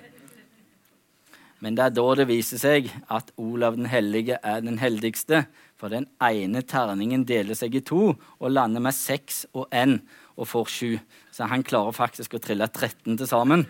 Men 1.61 1.77
det 1.77 1.85
er 1.85 1.95
da 1.95 2.07
det 2.15 2.27
viser 2.29 2.59
seg 2.59 2.89
at 3.11 3.29
Olav 3.37 3.77
den 3.77 3.89
hellige 3.91 4.39
er 4.41 4.61
den 4.65 4.79
heldigste. 4.81 5.45
For 5.79 5.91
den 5.91 6.09
ene 6.19 6.59
terningen 6.67 7.23
deler 7.23 7.55
seg 7.55 7.77
i 7.79 7.83
to 7.87 8.11
og 8.11 8.51
lander 8.51 8.83
med 8.83 8.95
seks 8.95 9.45
og 9.55 9.69
én 9.71 10.01
og 10.35 10.47
får 10.51 10.71
sju. 10.73 10.89
Så 11.31 11.47
han 11.47 11.63
klarer 11.63 11.95
faktisk 11.95 12.35
å 12.35 12.41
trille 12.43 12.67
13 12.67 13.15
til 13.15 13.29
sammen. 13.29 13.63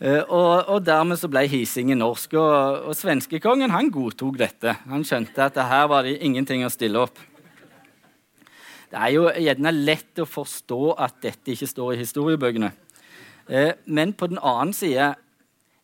Uh, 0.00 0.22
og, 0.32 0.52
og, 0.72 0.78
dermed 0.86 1.18
så 1.20 1.28
ble 1.28 1.42
hisingen 1.50 1.98
norsk. 2.00 2.38
Og, 2.38 2.86
og 2.88 2.96
svenskekongen 2.96 3.74
han 3.74 3.90
godtok 3.92 4.38
dette. 4.40 4.76
Han 4.88 5.02
skjønte 5.04 5.50
at 5.50 5.58
her 5.58 5.90
var 5.90 6.06
det 6.06 6.20
ingenting 6.24 6.62
å 6.64 6.70
stille 6.72 7.02
opp. 7.02 7.18
Det 8.90 8.98
er 8.98 9.12
jo 9.14 9.26
gjerne 9.34 9.74
lett 9.74 10.22
å 10.22 10.26
forstå 10.26 10.94
at 10.94 11.18
dette 11.26 11.52
ikke 11.52 11.68
står 11.68 11.92
i 11.94 12.00
historiebøkene. 12.00 12.70
Uh, 13.50 13.74
men 13.90 14.14
på 14.14 14.30
den 14.30 14.40
annen 14.40 14.72
side 14.78 15.12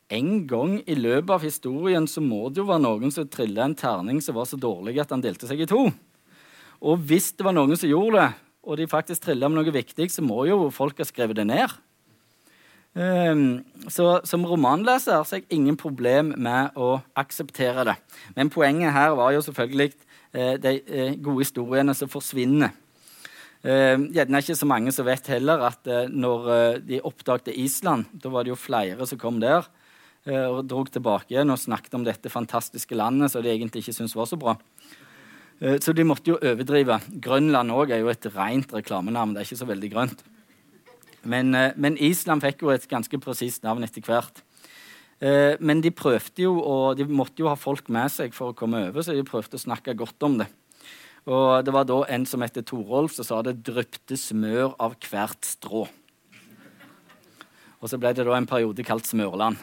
en 0.09 0.47
gang 0.47 0.77
i 0.87 0.95
løpet 0.95 1.33
av 1.35 1.43
historien 1.43 2.07
så 2.07 2.23
må 2.23 2.47
det 2.49 2.61
jo 2.61 2.69
være 2.69 2.85
noen 2.85 3.13
som 3.15 3.27
trilla 3.31 3.65
en 3.67 3.75
terning 3.79 4.21
som 4.23 4.37
var 4.37 4.47
så 4.47 4.59
dårlig 4.61 5.01
at 5.03 5.11
han 5.11 5.23
delte 5.25 5.49
seg 5.49 5.65
i 5.65 5.71
to. 5.71 5.89
Og 6.87 7.03
hvis 7.09 7.33
det 7.35 7.47
var 7.47 7.57
noen 7.57 7.79
som 7.79 7.91
gjorde 7.91 8.21
det, 8.21 8.29
og 8.67 8.79
de 8.79 8.89
faktisk 8.91 9.25
trilla 9.25 9.49
med 9.51 9.61
noe 9.61 9.75
viktig, 9.75 10.09
så 10.11 10.23
må 10.23 10.45
jo 10.47 10.69
folk 10.75 10.99
ha 11.03 11.07
skrevet 11.07 11.39
det 11.39 11.47
ned. 11.49 11.75
Um, 12.97 13.61
så 13.93 14.23
som 14.25 14.47
romanleser 14.49 15.21
så 15.21 15.37
har 15.37 15.43
jeg 15.43 15.59
ingen 15.59 15.77
problem 15.77 16.33
med 16.41 16.79
å 16.81 16.97
akseptere 17.19 17.85
det. 17.91 17.97
Men 18.39 18.51
poenget 18.51 18.95
her 18.95 19.15
var 19.19 19.35
jo 19.35 19.43
selvfølgelig 19.45 19.91
uh, 19.93 20.55
de 20.63 20.73
uh, 20.87 21.13
gode 21.19 21.45
historiene 21.45 21.95
som 21.99 22.11
forsvinner. 22.11 22.75
Uh, 23.67 24.07
gjerne 24.15 24.43
ikke 24.43 24.59
så 24.59 24.71
mange 24.71 24.95
som 24.95 25.07
vet 25.07 25.29
heller 25.35 25.67
at 25.69 25.83
uh, 25.91 26.07
når 26.11 26.81
de 26.87 27.03
oppdaget 27.05 27.59
Island, 27.59 28.07
da 28.23 28.33
var 28.33 28.47
det 28.47 28.55
jo 28.55 28.61
flere 28.61 29.07
som 29.07 29.21
kom 29.21 29.43
der, 29.43 29.67
Eh, 29.67 29.83
og 30.27 30.65
dro 30.67 30.81
tilbake 30.91 31.31
igjen 31.31 31.53
og 31.55 31.61
snakket 31.63 31.95
om 31.95 32.05
dette 32.07 32.33
fantastiske 32.33 32.97
landet 32.99 33.31
som 33.31 33.45
de 33.45 33.53
egentlig 33.53 33.85
ikke 33.85 33.95
syntes 33.95 34.17
var 34.19 34.27
så 34.27 34.39
bra. 34.41 34.57
Eh, 35.61 35.79
så 35.81 35.95
de 35.97 36.05
måtte 36.05 36.33
jo 36.33 36.41
overdrive. 36.41 36.99
Grønland 37.23 37.73
òg 37.73 37.95
er 37.95 38.03
jo 38.03 38.11
et 38.13 38.29
rent 38.35 38.73
reklamenavn. 38.77 39.35
Det 39.35 39.43
er 39.43 39.49
ikke 39.49 39.63
så 39.63 39.71
veldig 39.71 39.93
grønt. 39.93 40.25
Men, 41.25 41.55
eh, 41.55 41.73
men 41.77 41.97
Island 41.97 42.43
fikk 42.43 42.63
jo 42.63 42.71
et 42.71 42.89
ganske 42.89 43.19
presist 43.19 43.63
navn 43.63 43.83
etter 43.83 44.03
hvert. 44.03 44.43
Men 45.19 45.81
de 45.81 45.89
prøvde 45.91 46.43
jo, 46.43 46.61
og 46.61 46.99
de 46.99 47.07
måtte 47.09 47.41
jo 47.41 47.49
ha 47.49 47.55
folk 47.57 47.89
med 47.89 48.11
seg 48.13 48.35
for 48.35 48.53
å 48.53 48.55
komme 48.55 48.91
over, 48.91 49.01
så 49.01 49.15
de 49.17 49.23
prøvde 49.25 49.57
å 49.57 49.65
snakke 49.65 49.97
godt 49.97 50.23
om 50.23 50.37
det. 50.37 50.47
Og 51.25 51.65
det 51.65 51.73
var 51.73 51.87
da 51.89 52.03
en 52.05 52.27
som 52.27 52.43
het 52.43 52.53
Torolf, 52.67 53.15
som 53.15 53.25
sa 53.25 53.41
det 53.41 53.65
dryppte 53.65 54.13
smør 54.13 54.77
av 54.79 54.99
hvert 55.01 55.41
strå. 55.41 55.89
Og 57.81 57.89
så 57.89 57.97
ble 57.97 58.13
det 58.13 58.27
da 58.27 58.37
en 58.37 58.45
periode 58.45 58.85
kalt 58.85 59.09
Smørland. 59.09 59.57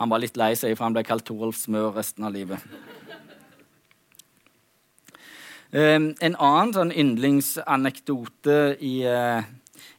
Han 0.00 0.12
var 0.12 0.22
litt 0.22 0.38
lei 0.40 0.52
seg, 0.56 0.76
for 0.76 0.88
han 0.88 0.96
ble 0.96 1.04
kalt 1.06 1.26
Torolf 1.28 1.58
Smør 1.60 1.92
resten 1.96 2.24
av 2.24 2.34
livet. 2.34 2.60
Um, 5.72 6.12
en 6.20 6.36
annen 6.36 6.72
sånn 6.76 6.92
yndlingsanekdote 6.92 8.56
i, 8.84 8.96
uh, 9.08 9.40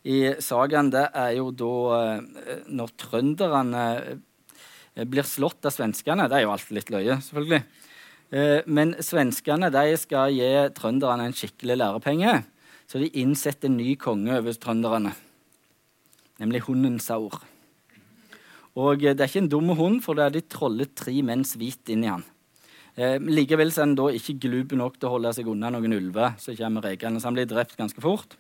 i 0.04 0.20
sagaen, 0.44 0.92
det 0.92 1.06
er 1.16 1.38
jo 1.38 1.50
da 1.56 1.76
eh, 1.98 2.64
når 2.76 2.92
trønderne 3.00 3.84
eh, 4.04 5.06
blir 5.08 5.28
slått 5.28 5.64
av 5.68 5.76
svenskene. 5.76 6.28
Det 6.28 6.40
er 6.40 6.46
jo 6.46 6.52
alltid 6.52 6.78
litt 6.78 6.92
løye, 6.92 7.18
selvfølgelig. 7.24 7.62
Eh, 8.36 8.60
men 8.68 8.96
svenskene 9.04 9.72
de 9.74 9.96
skal 10.00 10.36
gi 10.36 10.52
trønderne 10.76 11.30
en 11.30 11.38
skikkelig 11.38 11.80
lærepenge. 11.80 12.42
Så 12.92 13.00
de 13.00 13.08
innsetter 13.22 13.72
en 13.72 13.80
ny 13.80 13.94
konge 13.96 14.36
over 14.36 14.60
trønderne, 14.60 15.14
nemlig 16.44 16.66
hunden 16.68 17.00
Saur. 17.02 17.40
Og 18.74 19.04
det 19.04 19.20
er 19.20 19.30
ikke 19.30 19.44
en 19.44 19.52
dum 19.52 19.74
hund, 19.78 20.00
for 20.02 20.18
det 20.18 20.26
er 20.26 20.34
de 20.34 20.46
trollet 20.50 20.94
tre 20.98 21.14
menns 21.26 21.54
hvit 21.60 21.92
inn 21.94 22.06
i 22.08 22.10
han. 22.10 22.24
Eh, 22.94 23.18
likevel 23.18 23.72
er 23.72 23.82
han 23.82 23.96
da 23.98 24.08
ikke 24.14 24.38
glup 24.46 24.74
nok 24.78 24.98
til 25.00 25.10
å 25.10 25.16
holde 25.16 25.34
seg 25.34 25.50
unna 25.50 25.72
noen 25.74 25.96
ulver 25.96 26.36
som 26.42 26.58
kommer 26.58 26.86
rekende, 26.86 27.22
så 27.22 27.30
han 27.30 27.38
blir 27.38 27.50
drept 27.50 27.78
ganske 27.78 28.02
fort. 28.02 28.36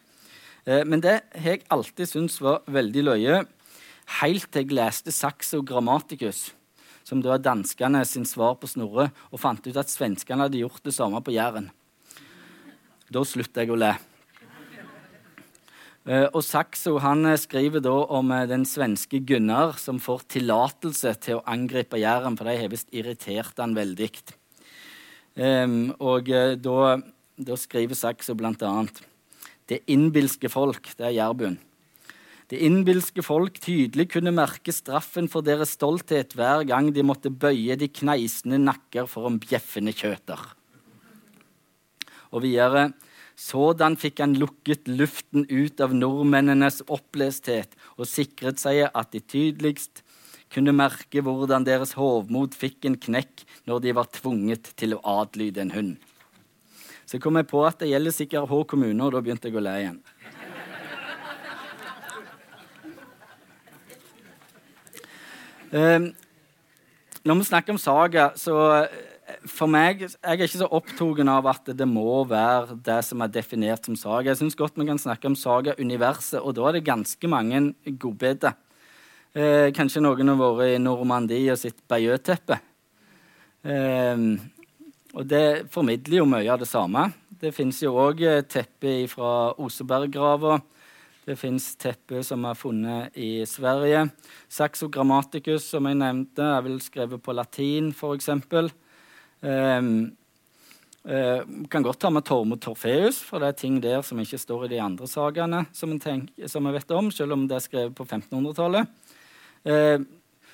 Eh, 0.65 0.83
men 0.85 1.01
det 1.01 1.19
har 1.33 1.55
jeg 1.55 1.65
alltid 1.73 2.09
syntes 2.09 2.41
var 2.41 2.61
veldig 2.69 3.05
løye, 3.07 3.39
helt 4.21 4.49
til 4.51 4.65
jeg 4.65 4.77
leste 4.77 5.13
Saxo 5.13 5.63
Grammaticus, 5.65 6.51
som 7.03 7.21
da 7.21 7.33
er 7.33 7.45
danskene 7.45 8.03
sin 8.05 8.25
svar 8.29 8.57
på 8.61 8.69
Snorre, 8.69 9.09
og 9.33 9.41
fant 9.41 9.65
ut 9.65 9.79
at 9.79 9.91
svenskene 9.91 10.45
hadde 10.45 10.61
gjort 10.61 10.85
det 10.85 10.95
samme 10.95 11.21
på 11.21 11.33
Jæren. 11.33 11.71
Da 13.09 13.25
slutta 13.25 13.65
jeg 13.65 13.73
å 13.73 13.79
le. 13.79 13.93
Eh, 16.03 16.25
og 16.35 16.41
Saxo 16.43 16.97
han 16.99 17.23
eh, 17.29 17.39
skriver 17.39 17.79
da 17.83 17.93
om 18.11 18.31
eh, 18.35 18.43
den 18.49 18.65
svenske 18.67 19.21
Gunnar 19.23 19.77
som 19.79 20.01
får 20.03 20.25
tillatelse 20.35 21.13
til 21.23 21.39
å 21.39 21.45
angripe 21.47 21.99
Jæren, 22.01 22.35
for 22.35 22.49
de 22.49 22.57
har 22.59 22.71
visst 22.73 22.91
irritert 22.91 23.61
han 23.63 23.75
veldig. 23.77 24.09
Og 25.33 26.27
da, 26.61 26.79
da, 27.41 27.55
skriver 27.57 27.97
Saxo 27.97 28.35
bl.a.: 28.37 28.71
Det 29.65 29.79
innbilske 29.89 30.51
folk, 30.51 30.91
det 30.99 31.07
er 31.07 31.15
jærbuen. 31.15 31.55
Det 32.51 32.59
innbilske 32.61 33.23
folk 33.25 33.55
tydelig 33.63 34.11
kunne 34.13 34.35
merke 34.35 34.75
straffen 34.75 35.25
for 35.31 35.41
deres 35.41 35.73
stolthet 35.73 36.35
hver 36.37 36.67
gang 36.69 36.91
de 36.93 37.01
måtte 37.01 37.31
bøye 37.33 37.79
de 37.79 37.87
kneisende 37.89 38.59
nakker 38.61 39.09
for 39.09 39.31
en 39.31 39.39
bjeffende 39.41 39.95
kjøter. 39.95 40.37
Og 42.29 42.45
videre 42.45 42.91
Sådan 43.39 43.97
fikk 43.97 44.21
han 44.21 44.35
lukket 44.37 44.87
luften 44.87 45.47
ut 45.49 45.81
av 45.81 45.93
nordmennenes 45.95 46.83
opplesthet 46.85 47.73
og 47.97 48.07
sikret 48.09 48.61
seg 48.61 48.85
at 48.91 49.13
de 49.13 49.21
tydeligst 49.21 50.03
kunne 50.53 50.75
merke 50.75 51.23
hvordan 51.25 51.65
deres 51.65 51.95
hovmod 51.97 52.53
fikk 52.57 52.85
en 52.85 52.97
knekk 53.01 53.45
når 53.69 53.85
de 53.85 53.95
var 53.97 54.11
tvunget 54.13 54.69
til 54.77 54.93
å 54.93 55.01
adlyde 55.21 55.63
en 55.63 55.73
hund. 55.73 55.95
Så 57.09 57.19
kom 57.19 57.39
jeg 57.39 57.49
på 57.49 57.63
at 57.65 57.81
det 57.81 57.89
gjelder 57.89 58.13
sikkert 58.15 58.49
Hå 58.49 58.63
kommune, 58.69 59.01
og 59.03 59.15
da 59.15 59.21
begynte 59.23 59.49
jeg 59.49 59.57
å 59.57 59.63
le 59.63 59.73
igjen. 59.81 60.01
Um, 65.73 66.11
når 67.25 67.39
vi 67.39 67.45
snakker 67.49 67.73
om 67.73 67.81
saga, 67.81 68.27
så 68.37 68.53
for 69.47 69.71
meg 69.71 70.01
Jeg 70.03 70.17
er 70.19 70.41
ikke 70.41 70.59
så 70.59 70.67
opptatt 70.67 71.21
av 71.31 71.47
at 71.51 71.71
det 71.77 71.87
må 71.87 72.23
være 72.27 72.77
det 72.83 72.99
som 73.07 73.23
er 73.23 73.31
definert 73.31 73.85
som 73.85 73.95
saga. 73.95 74.31
Jeg 74.31 74.41
syns 74.41 74.57
godt 74.59 74.77
vi 74.79 74.87
kan 74.87 74.99
snakke 74.99 75.29
om 75.29 75.37
saga-universet, 75.39 76.41
og 76.41 76.55
da 76.57 76.67
er 76.67 76.77
det 76.77 76.87
ganske 76.87 77.29
mange 77.31 77.73
godbiter. 77.85 78.57
Eh, 79.33 79.71
kanskje 79.73 80.03
noen 80.03 80.29
har 80.29 80.37
vært 80.37 80.75
i 80.75 80.81
Normandie 80.81 81.53
og 81.53 81.57
sitt 81.61 81.79
Bayeux-teppe. 81.89 82.59
Eh, 83.63 84.27
og 85.13 85.25
det 85.29 85.71
formidler 85.73 86.19
jo 86.19 86.29
mye 86.29 86.51
av 86.51 86.61
det 86.61 86.69
samme. 86.69 87.07
Det 87.43 87.53
fins 87.55 87.81
jo 87.83 87.95
òg 87.99 88.21
eh, 88.27 88.43
teppe 88.45 89.01
fra 89.11 89.53
Oseberggrava. 89.59 90.59
Det 91.23 91.37
fins 91.39 91.69
teppe 91.79 92.19
som 92.27 92.43
er 92.45 92.57
funnet 92.59 93.17
i 93.19 93.45
Sverige. 93.47 94.09
Saxo 94.51 94.89
grammaticus, 94.91 95.69
som 95.71 95.87
jeg 95.87 95.99
nevnte, 96.01 96.43
er 96.43 96.65
vel 96.65 96.81
skrevet 96.83 97.23
på 97.23 97.35
latin, 97.35 97.93
f.eks. 97.95 98.29
Um, 99.43 99.87
uh, 101.03 101.43
kan 101.67 101.83
godt 101.83 101.99
ta 101.99 102.11
med 102.13 102.23
Tormod 102.23 102.61
Torfeus, 102.63 103.19
for 103.19 103.43
det 103.43 103.51
er 103.51 103.59
ting 103.59 103.79
der 103.83 104.01
som 104.07 104.21
ikke 104.23 104.39
står 104.39 104.65
i 104.65 104.73
de 104.75 104.81
andre 104.83 105.09
sakene 105.11 105.65
som, 105.75 105.91
vi 105.91 106.75
vet 106.77 106.93
om, 106.95 107.11
selv 107.11 107.35
om 107.35 107.47
det 107.49 107.59
er 107.59 107.65
skrevet 107.65 107.95
på 107.97 108.07
1500-tallet. 108.07 108.87
Uh, 109.67 109.99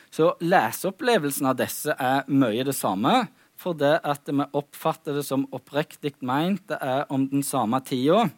så 0.09 0.31
leseopplevelsen 0.41 1.51
av 1.51 1.59
disse 1.59 1.93
er 1.93 2.25
mye 2.33 2.65
det 2.65 2.73
samme. 2.77 3.27
For 3.59 3.75
det 3.75 3.99
at 4.07 4.29
vi 4.29 4.45
oppfatter 4.55 5.17
det 5.19 5.25
som 5.27 5.47
oppriktig 5.55 6.15
meint, 6.25 6.63
det 6.71 6.79
er 6.79 7.03
om 7.11 7.27
den 7.27 7.43
samme 7.43 7.81
tida. 7.85 8.29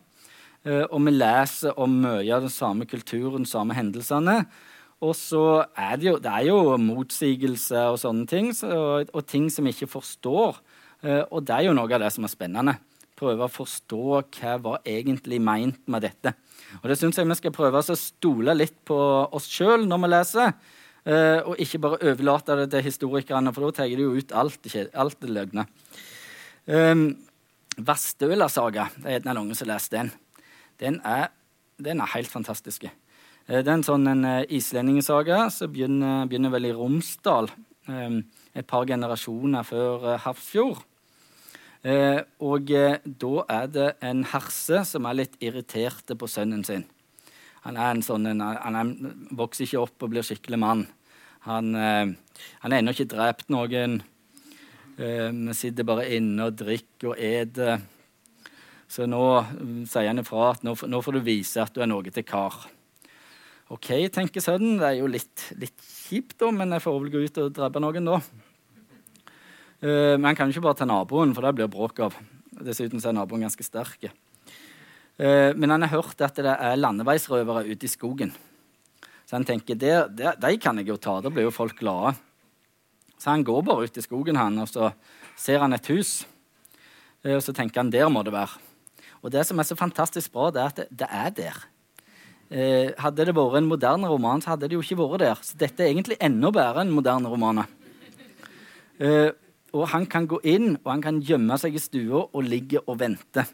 Eh, 0.65 0.83
og 0.89 0.99
vi 1.05 1.13
leser 1.13 1.77
om 1.81 1.93
mye 2.03 2.29
av 2.33 2.47
den 2.47 2.53
samme 2.53 2.87
kulturen, 2.89 3.45
samme 3.45 3.77
hendelsene. 3.77 4.43
Og 5.01 5.15
så 5.17 5.63
er 5.73 5.97
det 5.97 6.05
jo, 6.05 6.17
det 6.21 6.29
er 6.29 6.45
jo 6.51 6.77
motsigelser 6.77 7.89
og 7.89 7.97
sånne 8.01 8.27
ting, 8.29 8.51
så, 8.53 8.69
og, 8.69 9.09
og, 9.09 9.25
ting 9.25 9.47
som 9.49 9.65
vi 9.65 9.73
ikke 9.73 9.89
forstår. 9.89 10.59
Eh, 11.01 11.23
og 11.25 11.41
det 11.47 11.55
er 11.55 11.67
jo 11.67 11.73
noe 11.77 11.89
av 11.89 12.03
det 12.03 12.11
som 12.13 12.27
er 12.27 12.33
spennende. 12.33 12.75
Prøve 13.17 13.47
å 13.47 13.53
forstå 13.53 14.03
hva 14.21 14.53
var 14.61 14.85
egentlig 14.85 15.41
meint 15.41 15.81
med 15.89 16.05
dette. 16.05 16.35
Og 16.81 16.87
det 16.89 16.99
syns 16.99 17.17
jeg 17.17 17.29
vi 17.29 17.37
skal 17.39 17.55
prøve 17.55 17.81
å 17.81 17.97
stole 17.97 18.55
litt 18.57 18.77
på 18.85 18.97
oss 19.33 19.49
sjøl 19.49 19.87
når 19.89 20.05
vi 20.05 20.11
leser. 20.13 20.53
Uh, 21.01 21.41
og 21.49 21.61
ikke 21.61 21.79
bare 21.81 21.97
overlate 22.11 22.55
det 22.59 22.67
til 22.75 22.83
historikerne, 22.85 23.49
for 23.55 23.65
da 23.65 23.79
tar 23.79 23.89
de 23.89 24.03
jo 24.05 24.13
ut 24.13 24.33
alt, 24.37 24.67
alt 24.93 25.17
det 25.23 25.33
løgne. 25.33 25.65
Um, 26.69 27.07
Vastøla-saga, 27.81 28.91
det 29.01 29.09
er 29.09 29.23
en 29.23 29.31
av 29.33 29.39
noen 29.39 29.57
som 29.57 29.69
leste 29.69 29.97
den. 29.97 30.11
Den 30.81 30.99
er, 31.01 31.31
den 31.81 32.05
er 32.05 32.13
helt 32.13 32.29
fantastisk. 32.29 32.85
Uh, 33.51 33.59
det 33.59 33.67
er 33.67 33.75
en 33.75 33.83
sånn 33.83 34.07
en, 34.07 34.23
uh, 34.23 34.45
islendingesaga 34.47 35.49
som 35.51 35.73
begynner, 35.73 36.23
begynner, 36.31 36.55
vel 36.55 36.71
i 36.71 36.75
Romsdal. 36.77 37.51
Um, 37.91 38.23
et 38.55 38.67
par 38.67 38.87
generasjoner 38.87 39.67
før 39.67 40.15
Hafrsfjord. 40.23 40.85
Eh, 41.81 42.19
og 42.45 42.69
eh, 42.77 42.99
da 43.01 43.45
er 43.49 43.69
det 43.73 43.87
en 44.05 44.21
herse 44.29 44.83
som 44.85 45.07
er 45.09 45.17
litt 45.17 45.37
irriterte 45.41 46.13
på 46.13 46.29
sønnen 46.29 46.61
sin. 46.67 46.83
Han, 47.65 47.77
er 47.77 47.95
en 47.95 48.03
sånn, 48.05 48.27
en, 48.29 48.41
han 48.41 48.77
er, 48.77 48.91
vokser 49.37 49.65
ikke 49.65 49.81
opp 49.81 50.05
og 50.05 50.11
blir 50.13 50.25
skikkelig 50.25 50.59
mann. 50.61 50.83
Han, 51.47 51.73
eh, 51.73 52.11
han 52.61 52.75
er 52.75 52.83
ennå 52.83 52.93
ikke 52.93 53.09
drept 53.15 53.49
noen. 53.53 53.97
Eh, 55.01 55.29
vi 55.33 55.57
sitter 55.57 55.87
bare 55.89 56.05
inne 56.13 56.51
og 56.51 56.59
drikker 56.61 57.15
og 57.15 57.17
eter. 57.17 57.81
Så 58.91 59.07
nå 59.09 59.23
sier 59.87 60.11
han 60.11 60.21
ifra 60.21 60.51
at 60.51 60.65
nå, 60.67 60.75
nå, 60.75 61.01
får 61.01 61.17
du 61.17 61.25
vise 61.25 61.63
at 61.63 61.73
du 61.73 61.81
er 61.81 61.89
noe 61.89 62.13
til 62.13 62.27
kar. 62.27 62.59
OK, 63.71 63.87
tenker 64.11 64.43
sønnen. 64.43 64.79
Det 64.81 64.87
er 64.89 64.97
jo 64.99 65.07
litt, 65.07 65.45
litt 65.59 65.79
kjipt, 65.79 66.35
da, 66.41 66.49
men 66.51 66.75
jeg 66.75 66.83
får 66.83 66.97
vel 66.99 67.11
gå 67.13 67.21
ut 67.23 67.37
og 67.39 67.53
drepe 67.55 67.79
noen, 67.79 68.09
da. 68.09 68.17
Uh, 69.81 70.15
men 70.17 70.27
han 70.27 70.37
kan 70.37 70.51
jo 70.51 70.57
ikke 70.57 70.65
bare 70.65 70.79
ta 70.81 70.87
naboen, 70.89 71.31
for 71.37 71.47
det 71.47 71.53
blir 71.55 71.71
bråk 71.71 72.01
av. 72.03 72.17
Dessuten 72.67 72.99
er 72.99 73.15
naboen 73.15 73.45
ganske 73.47 73.63
sterk. 73.63 74.09
Uh, 75.15 75.55
men 75.55 75.71
han 75.71 75.87
har 75.87 75.93
hørt 75.95 76.19
at 76.25 76.35
det 76.43 76.51
er 76.51 76.81
landeveisrøvere 76.81 77.63
ute 77.71 77.87
i 77.87 77.93
skogen. 77.93 78.35
Så 79.23 79.37
han 79.37 79.47
tenker 79.47 79.79
det, 79.79 79.95
de 80.19 80.53
kan 80.59 80.81
jeg 80.81 80.91
jo 80.91 80.99
ta, 80.99 81.21
da 81.23 81.31
blir 81.31 81.47
jo 81.47 81.55
folk 81.55 81.79
glade. 81.79 82.17
Så 83.15 83.31
han 83.31 83.45
går 83.47 83.63
bare 83.63 83.87
ut 83.87 83.97
i 83.97 84.03
skogen, 84.03 84.35
han, 84.35 84.59
og 84.59 84.67
så 84.67 84.91
ser 85.39 85.63
han 85.63 85.77
et 85.77 85.93
hus. 85.93 86.25
Uh, 87.23 87.37
og 87.37 87.45
så 87.47 87.55
tenker 87.55 87.85
han 87.85 87.93
der 87.93 88.11
må 88.11 88.27
det 88.27 88.35
være. 88.35 88.59
Og 89.23 89.31
det 89.31 89.47
som 89.47 89.61
er 89.61 89.69
så 89.69 89.79
fantastisk 89.79 90.33
bra, 90.35 90.51
det 90.51 90.59
er 90.59 90.73
at 90.73 90.81
det, 90.83 90.91
det 91.05 91.07
er 91.07 91.37
der. 91.39 91.67
Hadde 92.51 93.23
det 93.29 93.35
vært 93.37 93.61
en 93.61 93.69
moderne 93.69 94.09
roman, 94.11 94.41
så 94.43 94.53
hadde 94.53 94.67
det 94.67 94.75
jo 94.75 94.81
ikke 94.83 94.99
vært 94.99 95.21
der. 95.23 95.43
Så 95.45 95.55
dette 95.59 95.85
er 95.85 95.93
egentlig 95.93 96.17
enda 96.19 96.51
bedre 96.51 96.83
enn 96.83 96.91
moderne 96.91 97.31
romaner. 97.31 97.69
Uh, 99.01 99.31
og 99.71 99.87
han 99.93 100.05
kan 100.09 100.27
gå 100.29 100.41
inn 100.51 100.73
og 100.75 100.89
han 100.91 101.03
kan 101.03 101.21
gjemme 101.23 101.55
seg 101.59 101.77
i 101.77 101.81
stua 101.81 102.25
og 102.27 102.43
ligge 102.43 102.81
og 102.83 102.99
vente. 102.99 103.45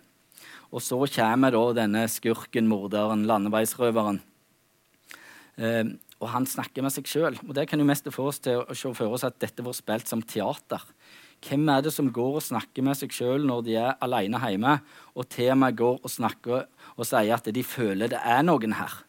Og 0.74 0.84
så 0.84 0.98
kommer 1.14 1.54
da 1.54 1.62
denne 1.78 2.08
skurken, 2.12 2.68
morderen, 2.68 3.24
landeveisrøveren. 3.30 4.20
Eh, 5.58 5.94
og 6.18 6.32
han 6.34 6.48
snakker 6.50 6.84
med 6.84 6.94
seg 6.94 7.08
sjøl. 7.08 7.38
Og 7.46 7.54
det 7.56 7.68
kan 7.70 7.80
jo 7.80 7.88
mest 7.88 8.10
få 8.14 8.28
oss 8.32 8.42
til 8.44 8.64
å 8.64 8.76
se 8.76 8.92
for 8.98 9.16
oss 9.16 9.26
at 9.28 9.38
dette 9.40 9.64
var 9.64 9.78
spilt 9.78 10.10
som 10.10 10.26
teater. 10.26 10.84
Hvem 11.46 11.70
er 11.70 11.86
det 11.86 11.94
som 11.94 12.10
går 12.12 12.40
og 12.40 12.44
snakker 12.44 12.84
med 12.84 12.98
seg 12.98 13.14
sjøl 13.14 13.46
når 13.46 13.64
de 13.68 13.78
er 13.80 13.96
alene 14.04 14.42
hjemme, 14.42 14.80
og 15.14 15.38
med 15.56 15.78
går 15.78 16.00
og 16.02 16.10
snakker 16.12 16.66
og 16.98 17.06
sier 17.06 17.36
at 17.38 17.50
de 17.54 17.64
føler 17.64 18.10
det 18.12 18.20
er 18.26 18.44
noen 18.46 18.74
her? 18.78 19.04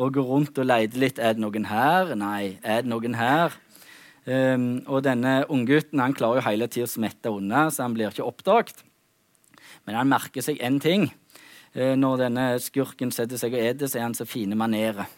Og 0.00 0.14
går 0.16 0.24
rundt 0.24 0.58
og 0.58 0.68
leter 0.68 1.02
litt. 1.02 1.18
Er 1.20 1.36
det 1.36 1.42
noen 1.42 1.66
her? 1.68 2.14
Nei. 2.16 2.56
Er 2.64 2.84
det 2.84 2.90
noen 2.90 3.18
her? 3.18 3.56
Um, 4.24 4.82
og 4.88 5.02
denne 5.04 5.42
unggutten 5.52 6.00
klarer 6.16 6.40
jo 6.40 6.46
hele 6.46 6.68
tida 6.70 6.86
å 6.86 6.92
smette 6.92 7.32
unna, 7.32 7.66
så 7.72 7.86
han 7.86 7.96
blir 7.96 8.12
ikke 8.12 8.26
oppdaget. 8.28 8.84
Men 9.88 9.96
han 9.98 10.10
merker 10.10 10.44
seg 10.44 10.60
én 10.64 10.78
ting. 10.80 11.08
Uh, 11.76 11.96
når 11.98 12.24
denne 12.24 12.46
skurken 12.62 13.12
setter 13.12 13.40
seg 13.40 13.56
og 13.56 13.64
eter, 13.64 13.90
så 13.90 14.00
er 14.00 14.06
han 14.06 14.16
så 14.16 14.28
fine 14.28 14.56
manerer. 14.56 15.08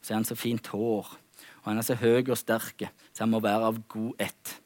Så 0.00 0.12
er 0.12 0.20
han 0.20 0.28
så 0.28 0.36
fint 0.38 0.72
hår. 0.72 1.12
Og 1.62 1.68
han 1.70 1.80
er 1.80 1.86
så 1.86 1.96
høy 2.00 2.24
og 2.24 2.38
sterk, 2.40 2.88
så 3.12 3.24
han 3.24 3.32
må 3.32 3.42
være 3.44 3.70
av 3.70 3.80
god 3.92 4.24
ett. 4.28 4.56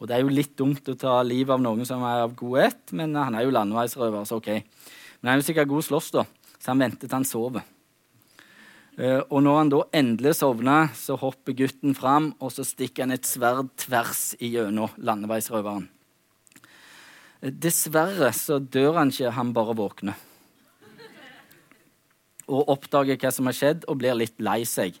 Og 0.00 0.08
det 0.10 0.16
er 0.16 0.24
jo 0.24 0.34
litt 0.34 0.56
dumt 0.58 0.88
å 0.90 0.96
ta 0.98 1.20
livet 1.24 1.54
av 1.54 1.62
noen 1.62 1.86
som 1.88 2.02
er 2.04 2.24
av 2.24 2.34
god 2.36 2.60
ett, 2.66 2.94
men 2.98 3.14
han 3.16 3.38
er 3.38 3.46
jo 3.46 3.54
landeveisrøver, 3.54 4.26
så 4.28 4.40
OK. 4.40 4.50
Men 5.24 5.38
han 5.38 5.40
er 5.40 5.46
sikkert 5.46 5.70
god 5.70 5.86
slåss, 5.86 6.10
da. 6.12 6.26
så 6.60 6.74
han 6.74 6.82
venter 6.84 7.08
til 7.08 7.16
han 7.16 7.24
sover. 7.24 7.62
Eh, 9.00 9.22
og 9.24 9.40
når 9.40 9.54
han 9.56 9.70
da 9.72 9.78
endelig 9.96 10.34
sovner, 10.36 10.90
så 10.92 11.16
hopper 11.16 11.56
gutten 11.56 11.96
fram, 11.96 12.34
og 12.44 12.52
så 12.52 12.60
stikker 12.68 13.06
han 13.06 13.14
et 13.16 13.24
sverd 13.24 13.70
tvers 13.80 14.34
igjennom 14.36 14.92
landeveisrøveren. 15.00 15.86
Eh, 17.40 17.48
dessverre 17.48 18.28
så 18.36 18.60
dør 18.60 19.00
han 19.00 19.14
ikke, 19.14 19.32
han 19.32 19.54
bare 19.56 19.78
våkner. 19.80 20.20
Og 22.44 22.68
oppdager 22.76 23.16
hva 23.16 23.32
som 23.32 23.48
har 23.48 23.56
skjedd, 23.56 23.88
og 23.88 24.02
blir 24.04 24.20
litt 24.20 24.36
lei 24.44 24.60
seg. 24.68 25.00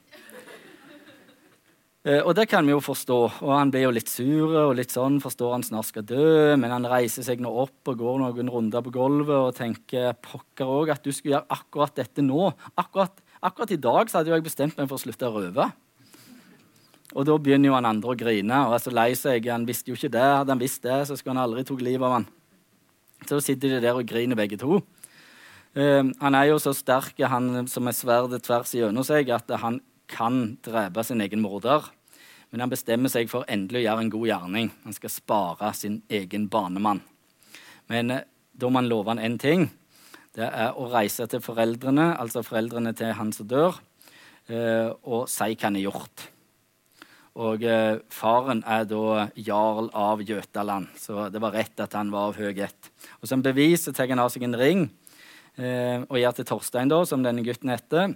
Eh, 2.04 2.20
og 2.20 2.34
det 2.36 2.44
kan 2.50 2.66
vi 2.68 2.74
jo 2.74 2.82
forstå. 2.84 3.18
Og 3.46 3.52
han 3.54 3.70
blir 3.72 3.86
jo 3.86 3.92
litt 3.96 4.10
sur 4.12 4.52
og 4.66 4.74
litt 4.76 4.92
sånn, 4.92 5.22
forstår 5.24 5.54
han 5.56 5.64
snart 5.64 5.88
skal 5.88 6.04
dø. 6.04 6.52
Men 6.60 6.74
han 6.74 6.88
reiser 6.90 7.24
seg 7.24 7.40
nå 7.40 7.52
opp 7.64 7.88
og 7.88 8.02
går 8.02 8.20
noen 8.20 8.50
runder 8.52 8.84
på 8.84 8.92
gulvet 8.92 9.32
og 9.38 9.56
tenker 9.56 10.12
pokker 10.24 10.68
òg 10.68 10.92
at 10.92 11.04
du 11.04 11.14
skulle 11.14 11.38
gjøre 11.38 11.56
akkurat 11.56 11.96
dette 11.96 12.24
nå. 12.24 12.50
Akkurat, 12.76 13.24
akkurat 13.40 13.72
i 13.72 13.80
dag 13.80 14.12
så 14.12 14.20
hadde 14.20 14.34
jeg 14.34 14.44
bestemt 14.44 14.76
meg 14.76 14.90
for 14.90 15.00
å 15.00 15.04
slutte 15.04 15.30
å 15.30 15.38
røve. 15.38 15.70
Og 17.14 17.24
da 17.28 17.38
begynner 17.38 17.70
jo 17.70 17.76
han 17.78 17.88
andre 17.88 18.12
å 18.12 18.18
grine 18.18 18.60
og 18.66 18.76
er 18.76 18.84
så 18.84 18.92
lei 18.92 19.10
seg. 19.16 19.48
Han 19.48 19.64
visste 19.68 19.92
jo 19.92 19.96
ikke 19.96 20.12
det. 20.12 20.26
Hadde 20.42 20.52
han 20.52 20.60
visst 20.60 20.84
det, 20.84 20.98
så 21.08 21.16
skulle 21.16 21.38
han 21.38 21.44
aldri 21.46 21.64
tatt 21.64 21.84
livet 21.86 22.04
av 22.04 22.18
han. 22.18 22.28
Så 23.24 23.40
sitter 23.40 23.76
de 23.76 23.80
der 23.80 23.96
og 23.96 24.04
griner 24.04 24.36
begge 24.36 24.58
to. 24.60 24.82
Um, 25.74 26.12
han 26.20 26.36
er 26.36 26.50
jo 26.52 26.60
så 26.62 26.74
sterk, 26.76 27.16
han 27.18 27.64
som 27.70 27.88
er 27.88 27.96
sverdet 27.96 28.44
tvers 28.44 28.74
igjennom 28.76 29.06
seg, 29.06 29.30
at 29.34 29.48
han 29.62 29.80
kan 30.10 30.56
drepe 30.64 31.04
sin 31.04 31.22
egen 31.24 31.42
morder. 31.44 31.86
Men 32.54 32.62
han 32.62 32.70
bestemmer 32.70 33.10
seg 33.10 33.26
for 33.26 33.42
endelig 33.50 33.80
å 33.80 33.86
gjøre 33.88 34.02
en 34.04 34.10
god 34.12 34.28
gjerning. 34.28 34.68
Han 34.84 34.94
skal 34.94 35.10
spare 35.10 35.72
sin 35.74 35.96
egen 36.06 36.46
banemann. 36.46 37.00
Men 37.90 38.12
eh, 38.14 38.28
da 38.54 38.70
må 38.70 38.78
han 38.78 38.90
love 38.90 39.10
han 39.10 39.22
én 39.22 39.40
ting. 39.42 39.66
Det 40.34 40.46
er 40.46 40.78
å 40.78 40.86
reise 40.92 41.26
til 41.30 41.42
foreldrene, 41.42 42.12
altså 42.14 42.44
foreldrene 42.46 42.94
til 42.94 43.10
han 43.18 43.32
som 43.34 43.48
dør, 43.50 43.80
eh, 44.46 44.86
og 45.02 45.26
si 45.30 45.50
hva 45.50 45.66
han 45.66 45.80
har 45.80 45.86
gjort. 45.88 46.26
Og 47.42 47.66
eh, 47.66 47.98
faren 48.14 48.62
er 48.70 48.86
da 48.86 49.28
jarl 49.34 49.90
av 49.90 50.22
Jøtaland, 50.22 50.94
så 50.94 51.28
det 51.34 51.42
var 51.42 51.58
rett 51.58 51.82
at 51.82 51.98
han 51.98 52.14
var 52.14 52.30
av 52.30 52.38
høy 52.38 52.54
ett. 52.54 52.92
Og 53.18 53.30
som 53.30 53.42
bevis 53.42 53.88
så 53.88 53.94
tar 53.94 54.14
han 54.14 54.22
av 54.22 54.30
seg 54.30 54.46
en 54.46 54.58
ring 54.58 54.86
og 55.54 56.16
gir 56.18 56.32
til 56.34 56.46
Torstein, 56.48 56.88
da, 56.90 56.96
som 57.06 57.22
denne 57.22 57.42
gutten 57.46 57.70
heter 57.70 58.14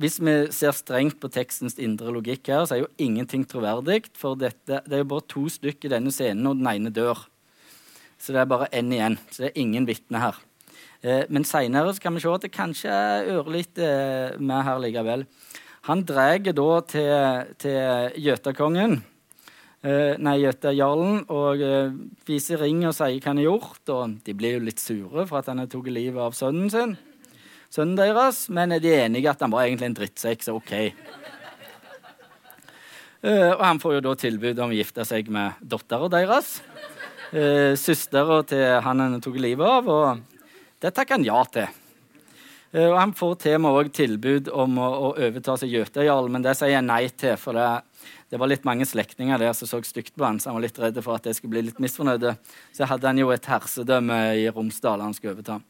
hvis 0.00 0.16
vi 0.22 0.34
ser 0.54 0.72
strengt 0.76 1.18
på 1.20 1.28
tekstens 1.32 1.76
indre 1.82 2.12
logikk 2.14 2.48
her, 2.48 2.64
så 2.64 2.76
er 2.76 2.84
jo 2.84 2.92
ingenting 3.02 3.44
troverdig. 3.48 4.06
For 4.16 4.38
dette, 4.38 4.80
det 4.86 4.96
er 4.96 5.02
jo 5.02 5.10
bare 5.12 5.26
to 5.28 5.44
stykker 5.52 5.90
i 5.90 5.92
denne 5.92 6.12
scenen, 6.14 6.48
og 6.48 6.56
den 6.56 6.70
ene 6.70 6.92
dør. 6.94 7.26
Så 8.20 8.32
det 8.32 8.40
er 8.40 8.48
bare 8.48 8.70
én 8.76 8.92
igjen. 8.94 9.18
Så 9.28 9.44
det 9.44 9.50
er 9.50 9.60
ingen 9.60 9.88
vitne 9.88 10.22
her. 10.22 10.38
Eh, 11.04 11.26
men 11.28 11.44
seinere 11.48 11.92
kan 12.00 12.16
vi 12.16 12.22
se 12.24 12.32
at 12.32 12.46
det 12.46 12.52
kanskje 12.52 12.92
er 12.92 13.28
ørlite 13.34 13.84
eh, 13.84 14.40
med 14.40 14.64
her 14.64 14.80
likevel. 14.80 15.26
Han 15.88 16.04
drar 16.08 16.40
da 16.44 16.70
til, 16.88 17.52
til 17.60 18.18
Jøtakongen, 18.24 18.98
eh, 19.84 20.16
nei, 20.20 20.36
Jøtajarlen, 20.42 21.22
og 21.32 21.60
eh, 21.64 21.92
viser 22.28 22.60
ring 22.64 22.84
og 22.88 22.96
sier 22.96 23.20
hva 23.20 23.34
han 23.34 23.40
har 23.40 23.50
gjort. 23.50 23.84
Og 23.92 24.18
de 24.24 24.36
blir 24.36 24.56
jo 24.56 24.64
litt 24.64 24.80
sure 24.80 25.28
for 25.28 25.40
at 25.40 25.52
han 25.52 25.60
har 25.60 25.68
tatt 25.72 25.92
livet 25.92 26.24
av 26.24 26.36
sønnen 26.36 26.72
sin 26.72 26.98
sønnen 27.70 27.98
deres, 27.98 28.44
men 28.52 28.74
de 28.82 28.90
er 28.90 29.06
enige 29.06 29.30
at 29.30 29.42
han 29.44 29.52
var 29.52 29.66
egentlig 29.66 29.90
en 29.90 29.98
drittsekk, 30.00 30.44
så 30.44 30.56
OK. 30.58 30.74
Uh, 33.20 33.52
og 33.52 33.62
han 33.66 33.80
får 33.82 33.98
jo 33.98 34.04
da 34.06 34.14
tilbud 34.16 34.60
om 34.64 34.70
å 34.72 34.76
gifte 34.78 35.04
seg 35.04 35.28
med 35.32 35.58
dattera 35.60 36.08
deres. 36.12 36.54
Uh, 37.34 37.76
Søstera 37.78 38.40
til 38.48 38.64
han 38.80 39.04
han 39.04 39.20
tok 39.20 39.36
livet 39.36 39.66
av, 39.68 39.90
og 39.92 40.40
det 40.80 40.94
takker 40.96 41.18
han 41.18 41.26
ja 41.28 41.42
til. 41.52 41.68
Uh, 42.72 42.86
og 42.88 42.96
Han 42.96 43.12
får 43.18 43.34
til 43.42 43.58
meg 43.60 43.76
også 43.76 43.96
tilbud 44.00 44.48
om 44.54 44.80
å, 44.80 44.88
å 44.88 45.12
overta 45.18 45.58
seg 45.60 45.74
Jøtejarl, 45.74 46.30
men 46.32 46.46
det 46.46 46.56
sier 46.56 46.72
jeg 46.78 46.86
nei 46.86 47.02
til. 47.12 47.36
For 47.36 47.58
det, 47.58 47.68
det 48.32 48.40
var 48.40 48.48
litt 48.48 48.64
mange 48.64 48.88
slektninger 48.88 49.42
der 49.42 49.52
som 49.58 49.68
så 49.68 49.82
stygt 49.84 50.16
på 50.16 50.24
han, 50.24 50.40
så 50.40 50.48
han 50.48 50.56
var 50.56 50.64
litt 50.64 50.80
redd 50.80 51.02
for 51.04 51.20
at 51.20 51.28
jeg 51.28 51.36
skulle 51.36 51.58
bli 51.58 51.66
litt 51.68 51.82
misfornøyd. 51.82 52.30
Så 52.72 52.88
hadde 52.88 53.10
han 53.10 53.20
jo 53.20 53.34
et 53.34 53.52
hersedømme 53.52 54.22
i 54.40 54.48
Romsdal 54.48 55.04
han 55.04 55.12
skulle 55.18 55.36
overta. 55.36 55.60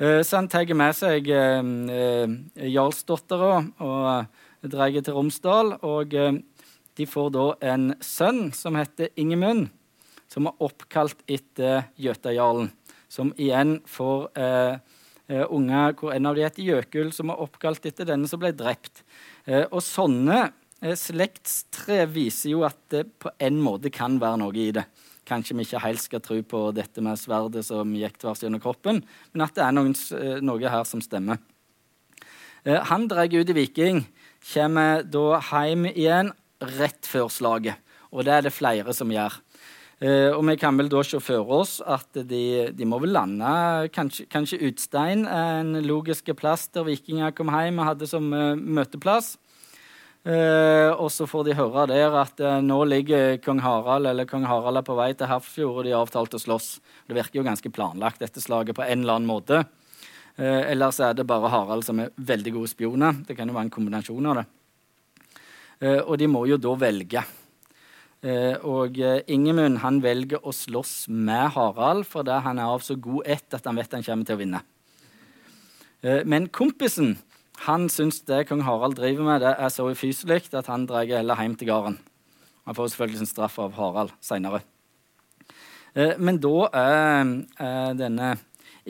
Eh, 0.00 0.22
så 0.22 0.38
han 0.38 0.48
tar 0.48 0.70
med 0.72 0.96
seg 0.96 1.26
eh, 1.28 1.60
eh, 1.92 2.68
jarlsdattera 2.72 3.56
og 3.84 4.70
drar 4.72 4.94
til 4.96 5.16
Romsdal. 5.16 5.74
Og 5.84 6.14
de 6.14 7.08
får 7.08 7.28
da 7.36 7.46
en 7.74 7.90
sønn 8.04 8.48
som 8.56 8.78
heter 8.80 9.12
Ingemund, 9.20 9.68
som 10.30 10.48
er 10.48 10.64
oppkalt 10.64 11.20
etter 11.28 11.90
Jøtajarlen. 12.00 12.72
Som 13.10 13.34
igjen 13.42 13.80
får 13.90 14.30
unger 15.50 15.94
hvor 15.98 16.12
en 16.14 16.28
av 16.30 16.36
dem 16.36 16.46
heter 16.46 16.62
Jøkul, 16.62 17.10
som 17.14 17.32
er 17.32 17.42
oppkalt 17.42 17.86
etter 17.86 18.06
denne 18.06 18.28
som 18.30 18.38
ble 18.42 18.52
drept. 18.54 19.02
Og 19.72 19.80
sånne 19.82 20.44
eh, 20.46 20.94
slektstre 20.98 22.04
viser 22.10 22.54
jo 22.54 22.64
at 22.68 22.78
det 22.94 23.08
på 23.18 23.32
en 23.42 23.58
måte 23.62 23.90
kan 23.94 24.20
være 24.22 24.42
noe 24.44 24.62
i 24.62 24.70
det 24.78 24.86
kanskje 25.30 25.56
vi 25.56 25.66
ikke 25.66 25.82
helt 25.84 26.02
skal 26.02 26.22
tro 26.24 26.40
på 26.42 26.62
dette 26.76 27.02
med 27.04 27.18
sverdet 27.20 27.62
som 27.66 27.94
gikk 27.96 28.18
tvers 28.20 28.42
gjennom 28.44 28.62
kroppen, 28.62 29.00
men 29.32 29.46
at 29.46 29.54
det 29.56 29.64
er 29.64 29.76
noen, 29.76 29.94
eh, 30.18 30.40
noe 30.44 30.74
her 30.74 30.84
som 30.88 31.02
stemmer. 31.04 31.38
Eh, 32.64 32.80
han 32.90 33.08
drar 33.08 33.30
ut 33.30 33.50
i 33.50 33.56
Viking, 33.56 34.04
kommer 34.52 35.04
da 35.04 35.40
hjem 35.50 35.86
igjen 35.92 36.32
rett 36.60 37.06
før 37.08 37.30
slaget. 37.32 37.78
Og 38.10 38.26
det 38.26 38.34
er 38.34 38.42
det 38.42 38.52
flere 38.52 38.92
som 38.96 39.10
gjør. 39.12 39.38
Uh, 40.00 40.32
og 40.32 40.46
vi 40.48 40.54
kan 40.56 40.78
vel 40.80 40.88
da 40.88 41.02
se 41.04 41.18
for 41.20 41.50
oss 41.52 41.74
at 41.84 42.16
de, 42.24 42.70
de 42.72 42.86
må 42.88 42.96
vel 43.02 43.12
lande 43.12 43.50
kanskje, 43.92 44.24
kanskje 44.32 44.58
Utstein, 44.70 45.26
en 45.28 45.76
logisk 45.84 46.30
plass 46.38 46.70
der 46.72 46.86
vikinger 46.86 47.34
kom 47.36 47.52
hjem 47.52 47.82
og 47.82 47.90
hadde 47.90 48.08
som 48.08 48.24
møteplass. 48.32 49.34
Eh, 50.20 50.90
og 50.92 51.08
så 51.08 51.24
får 51.24 51.46
de 51.46 51.56
høre 51.56 51.86
der 51.88 52.12
at 52.20 52.40
eh, 52.44 52.58
nå 52.60 52.76
ligger 52.84 53.38
kong 53.40 53.62
Harald 53.64 54.10
eller 54.10 54.28
kong 54.28 54.44
Harald 54.44 54.82
er 54.82 54.84
på 54.84 54.96
vei 54.98 55.14
til 55.16 55.30
Hafrsfjord, 55.30 55.78
og 55.80 55.86
de 55.86 55.94
har 55.94 56.04
avtalt 56.04 56.36
å 56.36 56.42
slåss. 56.42 56.74
Det 57.08 57.16
virker 57.16 57.40
jo 57.40 57.46
ganske 57.46 57.72
planlagt, 57.72 58.20
dette 58.20 58.42
slaget, 58.44 58.76
på 58.76 58.84
en 58.84 59.00
eller 59.00 59.16
annen 59.16 59.30
måte. 59.30 59.64
Eh, 60.36 60.72
ellers 60.74 61.00
er 61.00 61.16
det 61.16 61.28
bare 61.28 61.48
Harald 61.52 61.88
som 61.88 62.02
er 62.04 62.12
veldig 62.16 62.58
gode 62.58 62.72
spioner. 62.72 63.22
Det 63.24 63.38
kan 63.38 63.48
jo 63.48 63.56
være 63.56 63.70
en 63.70 63.76
kombinasjon 63.78 64.28
av 64.32 64.42
det. 64.42 64.48
Eh, 65.80 66.00
og 66.04 66.18
de 66.20 66.28
må 66.28 66.44
jo 66.48 66.58
da 66.60 66.74
velge. 66.76 67.22
Eh, 68.20 68.56
og 68.68 68.98
eh, 69.00 69.22
Ingemund 69.32 69.80
han 69.80 70.02
velger 70.04 70.44
å 70.44 70.52
slåss 70.52 71.08
med 71.08 71.54
Harald 71.56 72.04
fordi 72.08 72.36
han 72.44 72.60
er 72.60 72.68
av 72.68 72.84
så 72.84 72.98
god 73.00 73.24
ett 73.24 73.56
at 73.56 73.64
han 73.64 73.80
vet 73.80 73.96
han 73.96 74.04
kommer 74.04 74.28
til 74.28 74.36
å 74.36 74.42
vinne. 74.42 74.60
men 76.00 76.46
kompisen 76.48 77.18
han 77.66 77.88
syns 77.92 78.22
det 78.28 78.46
kong 78.48 78.62
Harald 78.64 78.96
driver 78.96 79.26
med, 79.26 79.42
det 79.44 79.54
er 79.58 79.72
så 79.72 79.88
ufyselig 79.90 80.42
at 80.56 80.70
han 80.72 80.86
drar 80.88 81.08
heller 81.08 81.40
hjem 81.40 81.56
til 81.60 81.68
gården. 81.68 81.98
Han 82.68 82.76
får 82.76 82.92
selvfølgelig 82.92 83.20
sin 83.20 83.30
straff 83.30 83.58
av 83.60 83.74
Harald 83.76 84.14
seinere. 84.24 84.62
Eh, 85.94 86.14
men 86.18 86.38
da 86.40 86.70
er 86.70 87.94
denne 87.98 88.36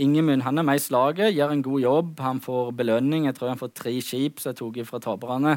Ingemund 0.01 0.45
han 0.47 0.59
er 0.59 0.65
med 0.65 0.79
i 0.79 0.83
slaget, 0.83 1.35
gjør 1.35 1.53
en 1.53 1.63
god 1.67 1.81
jobb. 1.83 2.21
Han 2.23 2.41
får 2.41 2.71
belønning. 2.79 3.27
Jeg 3.27 3.35
tror 3.37 3.51
han 3.53 3.61
får 3.61 3.73
tre 3.75 3.93
skip 4.05 4.41
som 4.41 4.53
er 4.53 4.59
tatt 4.61 4.89
fra 4.89 5.01
taperne. 5.03 5.55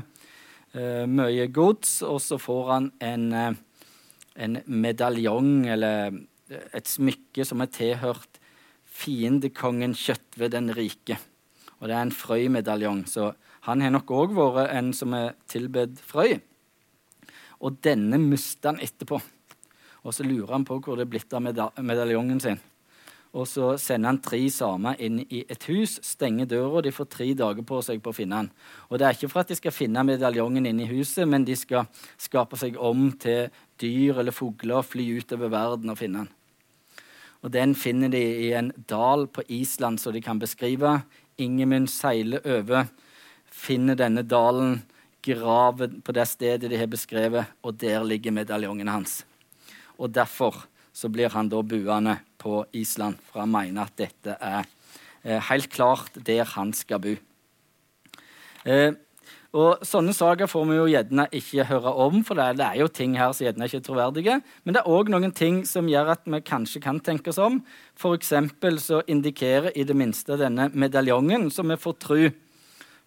Eh, 0.74 1.06
mye 1.06 1.48
gods. 1.54 2.02
Og 2.02 2.20
så 2.22 2.40
får 2.42 2.72
han 2.72 2.92
en, 3.00 3.34
eh, 3.34 3.54
en 4.36 4.58
medaljong, 4.66 5.68
eller 5.68 6.26
et 6.74 6.88
smykke, 6.88 7.46
som 7.46 7.62
er 7.62 7.68
tilhørt 7.68 8.40
fiendekongen 8.86 9.94
Kjøtve 9.94 10.50
den 10.50 10.74
rike. 10.74 11.18
Og 11.84 11.90
det 11.92 11.96
er 11.98 12.06
en 12.08 12.16
Frøy-medaljong. 12.16 13.04
Så 13.12 13.34
han 13.68 13.84
har 13.84 13.92
nok 13.92 14.12
òg 14.16 14.36
vært 14.38 14.72
en 14.72 14.94
som 14.96 15.12
er 15.18 15.34
tilbedt 15.52 16.00
Frøy. 16.00 16.38
Og 17.60 17.82
denne 17.84 18.16
mista 18.24 18.72
han 18.72 18.80
etterpå. 18.84 19.20
Og 20.04 20.16
så 20.16 20.24
lurer 20.24 20.56
han 20.56 20.66
på 20.68 20.80
hvor 20.80 20.96
det 20.96 21.06
er 21.06 21.12
blitt 21.12 21.36
av 21.36 21.44
medaljongen 21.44 22.40
sin. 22.44 22.62
Og 23.34 23.48
så 23.50 23.72
sender 23.82 24.12
han 24.12 24.20
tre 24.22 24.40
samer 24.54 25.00
inn 25.02 25.24
i 25.24 25.40
et 25.50 25.66
hus, 25.66 25.96
stenger 26.06 26.46
døra, 26.52 26.70
og 26.78 26.84
de 26.86 26.92
får 26.94 27.08
tre 27.10 27.28
dager 27.34 27.66
på 27.66 27.80
seg 27.82 28.04
på 28.04 28.12
å 28.14 28.16
finne 28.16 28.44
han. 28.44 28.50
Og 28.92 29.02
det 29.02 29.08
er 29.08 29.18
ikke 29.18 29.32
for 29.32 29.42
at 29.42 29.50
de 29.50 29.58
skal 29.58 29.74
finne 29.74 30.06
medaljongen 30.06 30.70
inne 30.70 30.86
i 30.86 30.92
huset, 30.92 31.26
men 31.28 31.48
de 31.48 31.58
skal 31.58 31.90
skape 32.22 32.60
seg 32.62 32.78
om 32.78 33.10
til 33.18 33.50
dyr 33.82 34.22
eller 34.22 34.36
fugler 34.36 34.86
fly 34.86 35.08
utover 35.18 35.50
verden 35.52 35.92
og 35.92 36.00
finne 36.00 36.24
han. 36.24 36.32
Og 37.44 37.52
den 37.52 37.74
finner 37.76 38.14
de 38.14 38.22
i 38.22 38.54
en 38.56 38.70
dal 38.88 39.26
på 39.28 39.44
Island 39.52 40.00
som 40.00 40.14
de 40.16 40.22
kan 40.24 40.40
beskrive. 40.40 41.02
Ingemund 41.42 41.90
seiler 41.92 42.44
over, 42.46 42.88
finner 43.50 43.98
denne 43.98 44.24
dalen, 44.26 44.82
graver 45.24 45.94
på 46.04 46.14
det 46.16 46.26
stedet 46.28 46.70
de 46.70 46.78
har 46.78 46.90
beskrevet, 46.92 47.48
og 47.64 47.78
der 47.80 48.04
ligger 48.04 48.36
medaljongene 48.36 48.92
hans. 48.92 49.22
Og 49.98 50.12
derfor 50.12 50.66
så 50.94 51.10
blir 51.10 51.32
han 51.34 51.50
da 51.50 51.62
buende 51.64 52.18
på 52.38 52.66
Island, 52.76 53.18
for 53.30 53.44
han 53.44 53.54
mener 53.54 53.88
at 53.88 53.96
dette 53.98 54.36
er 54.36 54.66
eh, 55.24 55.40
helt 55.50 55.72
klart 55.72 56.12
der 56.28 56.44
han 56.54 56.74
skal 56.76 57.02
bo. 57.02 57.16
Eh, 58.66 58.92
Og 59.54 59.84
Sånne 59.86 60.16
saker 60.18 60.50
får 60.50 60.64
vi 60.66 60.78
jo 60.80 60.86
gjerne 60.90 61.28
ikke 61.38 61.68
høre 61.70 61.92
om, 62.06 62.24
for 62.26 62.40
det 62.40 62.66
er 62.66 62.80
jo 62.80 62.88
ting 62.90 63.14
her 63.20 63.36
som 63.38 63.46
gjerne 63.46 63.68
ikke 63.70 63.84
er 63.84 63.86
troverdige. 63.86 64.38
Men 64.66 64.74
det 64.74 64.82
er 64.82 64.90
òg 64.90 65.12
noen 65.14 65.34
ting 65.36 65.60
som 65.70 65.90
gjør 65.90 66.10
at 66.16 66.26
vi 66.26 66.40
kanskje 66.42 66.82
kan 66.82 66.98
tenke 67.06 67.30
oss 67.30 67.38
om. 67.38 67.60
F.eks. 67.94 68.34
så 68.82 69.04
indikerer 69.06 69.70
i 69.78 69.86
det 69.86 69.94
minste 69.98 70.40
denne 70.42 70.72
medaljongen, 70.74 71.52
som 71.54 71.70
vi 71.70 71.78
får 71.78 72.00
tro 72.02 72.20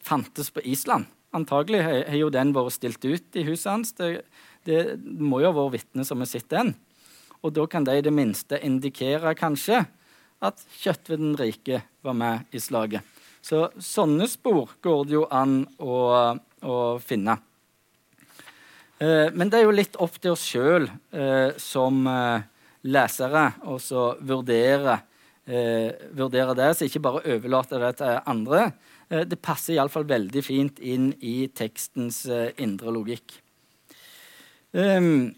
fantes 0.07 0.53
på 0.55 0.63
Island. 0.63 1.11
Antagelig 1.35 1.83
har 1.83 2.15
jo 2.15 2.31
den 2.31 2.55
vært 2.55 2.79
stilt 2.79 3.03
ut 3.03 3.37
i 3.37 3.45
huset 3.49 3.73
hans. 3.73 3.93
Det, 3.99 4.23
det 4.71 4.85
må 5.03 5.43
jo 5.43 5.51
ha 5.51 5.59
vært 5.59 5.81
vitne 5.81 6.07
som 6.07 6.23
har 6.23 6.31
sett 6.31 6.47
den. 6.55 6.77
Og 7.43 7.59
da 7.59 7.67
kan 7.67 7.85
det 7.85 7.99
i 7.99 8.07
det 8.07 8.15
minste 8.15 8.63
indikere 8.63 9.35
kanskje 9.35 9.83
at 10.47 10.63
Kjøttved 10.79 11.19
den 11.19 11.37
rike 11.41 11.83
var 12.07 12.15
med 12.15 12.55
i 12.55 12.63
slaget. 12.63 13.16
Så 13.47 13.69
sånne 13.79 14.27
spor 14.27 14.73
går 14.83 15.05
det 15.07 15.15
jo 15.15 15.27
an 15.31 15.61
å, 15.79 15.99
å 16.67 16.77
finne. 16.99 17.37
Eh, 18.99 19.29
men 19.37 19.51
det 19.53 19.61
er 19.61 19.67
jo 19.67 19.77
litt 19.77 19.99
opp 20.03 20.17
til 20.19 20.33
oss 20.33 20.45
sjøl 20.49 20.89
eh, 20.89 21.53
som 21.61 22.01
eh, 22.11 22.47
lesere 22.87 23.51
å 23.69 23.77
vurdere, 24.23 25.01
vurdere, 25.47 26.55
det, 26.59 26.69
så 26.75 26.87
ikke 26.89 27.03
bare 27.03 27.21
overlate 27.37 27.79
det 27.79 27.91
til 28.01 28.17
andre. 28.27 28.65
Det 29.31 29.37
passer 29.39 29.77
iallfall 29.77 30.07
veldig 30.09 30.43
fint 30.43 30.81
inn 30.83 31.13
i 31.23 31.47
tekstens 31.55 32.25
indre 32.59 32.91
logikk. 32.95 33.37
Um, 34.75 35.31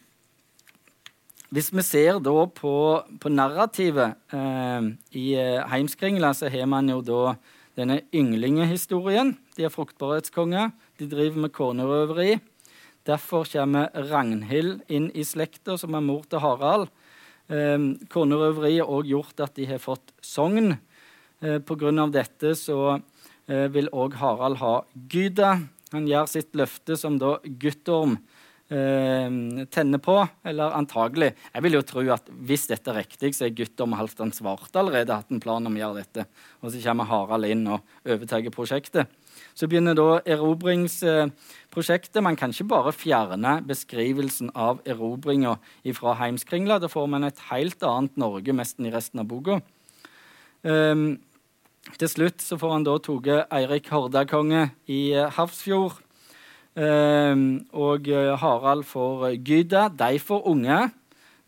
hvis 1.53 1.69
vi 1.77 1.85
ser 1.85 2.23
da 2.25 2.47
på, 2.57 2.73
på 3.21 3.33
narrativet 3.33 4.33
i 5.13 5.27
Heimskringla, 5.75 6.33
så 6.37 6.49
har 6.53 6.69
man 6.73 6.89
jo 6.89 7.03
da 7.05 7.23
denne 7.79 8.03
ynglingehistorien. 8.15 9.37
De 9.57 9.67
er 9.67 9.73
fruktbarhetskonger. 9.73 10.73
De 10.99 11.07
driver 11.11 11.45
med 11.45 11.55
kornrøveri. 11.55 12.39
Derfor 13.07 13.47
kommer 13.49 13.93
Ragnhild 13.95 14.83
inn 14.93 15.09
i 15.15 15.25
slekta, 15.25 15.79
som 15.79 15.95
er 15.95 16.05
mor 16.05 16.27
til 16.29 16.43
Harald. 16.43 16.91
Eh, 17.49 17.79
kornrøveriet 18.11 18.83
har 18.83 18.93
òg 18.93 19.09
gjort 19.09 19.45
at 19.47 19.55
de 19.57 19.69
har 19.71 19.81
fått 19.83 20.13
sogn. 20.21 20.75
Eh, 21.41 21.59
Pga. 21.63 21.93
dette 22.11 22.55
så 22.59 23.01
eh, 23.47 23.69
vil 23.71 23.89
òg 23.93 24.19
Harald 24.19 24.59
ha 24.59 24.83
Gyda. 24.95 25.61
Han 25.93 26.07
gjør 26.07 26.27
sitt 26.29 26.53
løfte 26.59 26.97
som 26.97 27.17
da 27.19 27.39
Guttorm 27.45 28.19
tenner 28.69 30.01
på. 30.05 30.17
Eller 30.45 30.77
antagelig. 30.77 31.33
Jeg 31.55 31.65
vil 31.65 31.79
jo 31.79 31.85
tro 31.87 32.05
at 32.13 32.29
hvis 32.29 32.67
dette 32.69 32.93
er 32.93 33.01
riktig, 33.01 33.35
så 33.37 33.47
er 33.47 33.57
Guttorm 33.57 33.97
Halvdan 33.97 34.33
Svarte 34.37 34.81
allerede 34.81 35.17
hatt 35.17 35.33
en 35.33 35.41
plan 35.41 35.65
om 35.65 35.77
å 35.77 35.81
gjøre 35.81 36.03
dette. 36.03 36.27
Og 36.61 36.73
så 36.73 36.83
kommer 36.85 37.09
Harald 37.09 37.49
inn 37.49 37.65
og 37.71 37.81
overtar 38.05 38.45
prosjektet. 38.55 39.09
Så 39.55 39.69
begynner 39.71 39.95
da 39.97 40.21
erobringsprosjektet. 40.27 42.23
Man 42.25 42.37
kan 42.39 42.53
ikke 42.53 42.69
bare 42.71 42.93
fjerne 42.95 43.59
beskrivelsen 43.67 44.51
av 44.55 44.83
erobringa 44.89 45.57
fra 45.97 46.15
Heimskringla. 46.21 46.79
Da 46.83 46.91
får 46.91 47.07
man 47.11 47.25
et 47.29 47.41
helt 47.51 47.83
annet 47.87 48.19
Norge 48.21 48.53
nesten 48.55 48.87
i 48.87 48.93
resten 48.95 49.23
av 49.23 49.31
boka. 49.31 49.61
Um, 50.63 51.19
til 51.99 52.11
slutt 52.11 52.43
så 52.45 52.59
får 52.61 52.75
han 52.75 52.85
da 52.87 52.99
tatt 53.01 53.49
Eirik 53.55 53.89
Hordakonge 53.95 54.69
i 54.91 55.15
Hafrsfjord. 55.15 56.03
Ehm, 56.79 57.65
og 57.75 58.07
eh, 58.07 58.37
Harald 58.39 58.87
får 58.87 59.29
eh, 59.33 59.39
Gyda. 59.43 59.89
De 59.99 60.19
får 60.23 60.47
unge. 60.47 60.81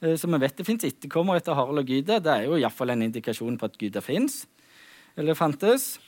Eh, 0.03 0.17
så 0.19 0.31
vi 0.31 0.41
vet 0.43 0.57
det 0.59 0.67
fins 0.67 0.87
etterkommere 0.89 1.39
etter 1.39 1.55
Harald 1.59 1.85
og 1.85 1.91
Gyda. 1.91 2.19
Det 2.19 2.33
er 2.35 2.49
jo 2.49 2.59
iallfall 2.59 2.97
en 2.97 3.05
indikasjon 3.07 3.59
på 3.61 3.69
at 3.71 3.79
Gyda 3.79 4.03
fins. 4.05 4.45
Eller 5.19 5.39
fantes. 5.39 5.99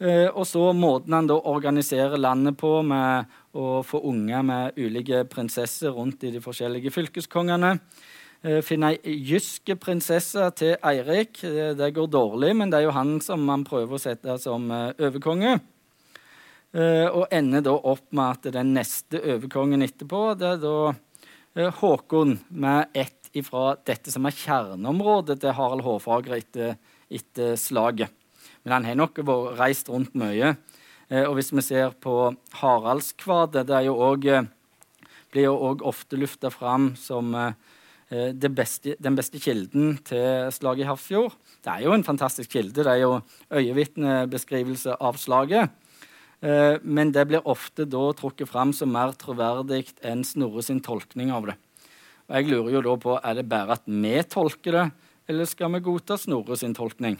Og 0.00 0.46
så 0.48 0.62
måten 0.72 1.12
han 1.12 1.26
da 1.28 1.34
organiserer 1.36 2.16
landet 2.16 2.56
på 2.56 2.70
med 2.88 3.28
å 3.52 3.82
få 3.84 3.98
unger 4.08 4.46
med 4.48 4.78
ulike 4.80 5.26
prinsesser 5.28 5.92
rundt 5.92 6.24
i 6.24 6.30
de 6.32 6.40
forskjellige 6.40 6.88
fylkeskongene. 6.94 7.74
Finne 8.64 8.94
ei 8.94 9.18
jyske 9.28 9.76
prinsesse 9.76 10.46
til 10.56 10.72
Eirik. 10.88 11.42
Det 11.76 11.90
går 11.98 12.08
dårlig, 12.16 12.54
men 12.56 12.72
det 12.72 12.80
er 12.80 12.86
jo 12.86 12.96
han 12.96 13.18
som 13.20 13.44
man 13.44 13.66
prøver 13.68 13.98
å 13.98 14.00
sette 14.00 14.38
som 14.40 14.72
overkonge. 14.72 15.58
Eh, 16.70 17.08
og 17.10 17.26
ender 17.34 17.64
da 17.66 17.72
opp 17.74 18.12
med 18.14 18.36
at 18.36 18.52
den 18.54 18.68
neste 18.76 19.18
overkongen 19.18 19.82
etterpå 19.82 20.36
det 20.38 20.52
er 20.52 20.60
da 20.62 20.74
eh, 21.58 21.66
Håkon 21.80 22.36
med 22.62 22.94
ett 22.94 23.26
ifra 23.34 23.72
dette 23.86 24.14
som 24.14 24.28
er 24.28 24.36
kjerneområdet 24.38 25.40
til 25.42 25.56
Harald 25.58 25.82
Hårfagre 25.82 26.38
etter, 26.38 26.76
etter, 27.10 27.56
slaget. 27.58 28.14
Men 28.62 28.76
han 28.76 28.86
har 28.86 29.00
nok 29.02 29.18
vært 29.18 29.58
reist 29.58 29.90
rundt 29.90 30.14
mye. 30.18 30.52
Eh, 31.10 31.24
og 31.24 31.34
hvis 31.40 31.50
vi 31.50 31.66
ser 31.66 31.90
på 31.98 32.30
Haraldskvadet, 32.62 33.66
det 33.66 33.82
jo 33.88 33.98
også, 33.98 34.44
blir 35.34 35.48
jo 35.48 35.58
òg 35.72 35.82
ofte 35.86 36.18
lufta 36.18 36.54
fram 36.54 36.92
som 36.98 37.34
beste, 38.10 38.96
den 38.98 39.14
beste 39.14 39.38
kilden 39.42 39.92
til 40.06 40.50
slaget 40.54 40.82
i 40.82 40.88
Hafrsfjord. 40.88 41.34
Det 41.62 41.70
er 41.70 41.84
jo 41.86 41.94
en 41.94 42.06
fantastisk 42.06 42.50
kilde. 42.50 42.82
Det 42.82 42.90
er 42.90 43.04
jo 43.04 43.20
øyevitnebeskrivelse 43.54 44.98
av 44.98 45.18
slaget. 45.22 45.70
Eh, 46.40 46.76
men 46.82 47.12
det 47.12 47.26
blir 47.28 47.48
ofte 47.48 47.84
da 47.84 48.10
trukket 48.16 48.48
fram 48.48 48.72
som 48.76 48.92
mer 48.92 49.12
troverdig 49.20 49.90
enn 50.06 50.24
Snorre 50.24 50.64
sin 50.64 50.80
tolkning 50.84 51.32
av 51.34 51.50
det. 51.50 51.56
Og 52.30 52.36
jeg 52.38 52.48
lurer 52.48 52.76
jo 52.76 52.84
da 52.86 52.96
på, 52.96 53.18
Er 53.22 53.34
det 53.34 53.48
bare 53.48 53.76
at 53.76 53.84
vi 53.84 54.14
tolker 54.22 54.72
det, 54.72 54.90
eller 55.28 55.44
skal 55.44 55.72
vi 55.72 55.80
godta 55.84 56.16
Snorre 56.16 56.56
sin 56.56 56.74
tolkning? 56.74 57.18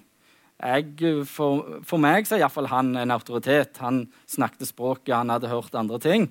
Jeg, 0.60 1.24
for, 1.24 1.80
for, 1.88 1.96
meg 1.96 2.26
så 2.28 2.36
er 2.36 2.42
iallfall 2.42 2.68
han 2.68 2.92
en 3.00 3.12
autoritet. 3.14 3.78
Han 3.80 4.02
snakket 4.28 4.68
språket, 4.68 5.14
han 5.16 5.32
hadde 5.32 5.48
hørt 5.48 5.74
andre 5.74 5.98
ting. 5.98 6.28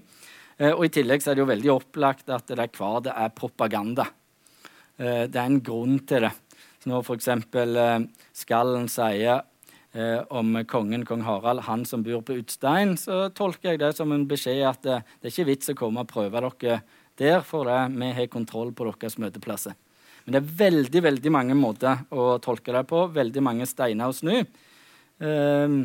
Eh, 0.58 0.74
og 0.74 0.86
I 0.86 0.94
tillegg 0.94 1.24
så 1.24 1.32
er 1.32 1.38
det 1.38 1.44
jo 1.44 1.50
veldig 1.50 1.72
opplagt 1.74 2.30
at 2.30 2.46
det 2.50 2.60
der 2.60 2.74
hva 2.78 3.00
det 3.06 3.14
er 3.14 3.34
propaganda. 3.34 4.06
Eh, 4.98 5.26
det 5.26 5.38
er 5.38 5.46
en 5.46 5.62
grunn 5.66 5.98
til 6.06 6.28
det. 6.28 6.34
Så 6.80 6.92
når 6.92 7.06
f.eks. 7.06 7.30
Skallen 8.38 8.86
sier 8.92 9.42
eh, 9.94 10.22
om 10.30 10.58
kongen, 10.70 11.06
kong 11.06 11.26
Harald, 11.28 11.66
han 11.68 11.86
som 11.86 12.04
bor 12.06 12.22
på 12.26 12.40
Utstein, 12.42 12.96
så 12.98 13.28
tolker 13.36 13.74
jeg 13.74 13.82
det 13.84 13.94
som 13.98 14.12
en 14.16 14.28
beskjed 14.30 14.64
at 14.68 14.82
det, 14.86 15.02
det 15.20 15.30
er 15.30 15.36
ikke 15.36 15.50
vits 15.52 15.74
å 15.74 15.78
komme 15.78 16.06
og 16.06 16.12
prøve 16.12 16.44
dere 16.46 16.82
der, 17.20 17.42
for 17.44 17.68
det, 17.68 17.80
vi 18.00 18.12
har 18.16 18.32
kontroll 18.32 18.72
på 18.72 18.88
deres 18.90 19.20
møteplasser. 19.20 19.76
Men 20.24 20.36
det 20.36 20.40
er 20.42 20.56
veldig 20.60 21.02
veldig 21.04 21.32
mange 21.34 21.56
måter 21.58 22.04
å 22.14 22.38
tolke 22.44 22.74
det 22.76 22.84
på. 22.88 23.08
Veldig 23.16 23.42
mange 23.44 23.66
steiner 23.68 24.12
å 24.12 24.16
snu. 24.16 24.36
Eh, 25.20 25.78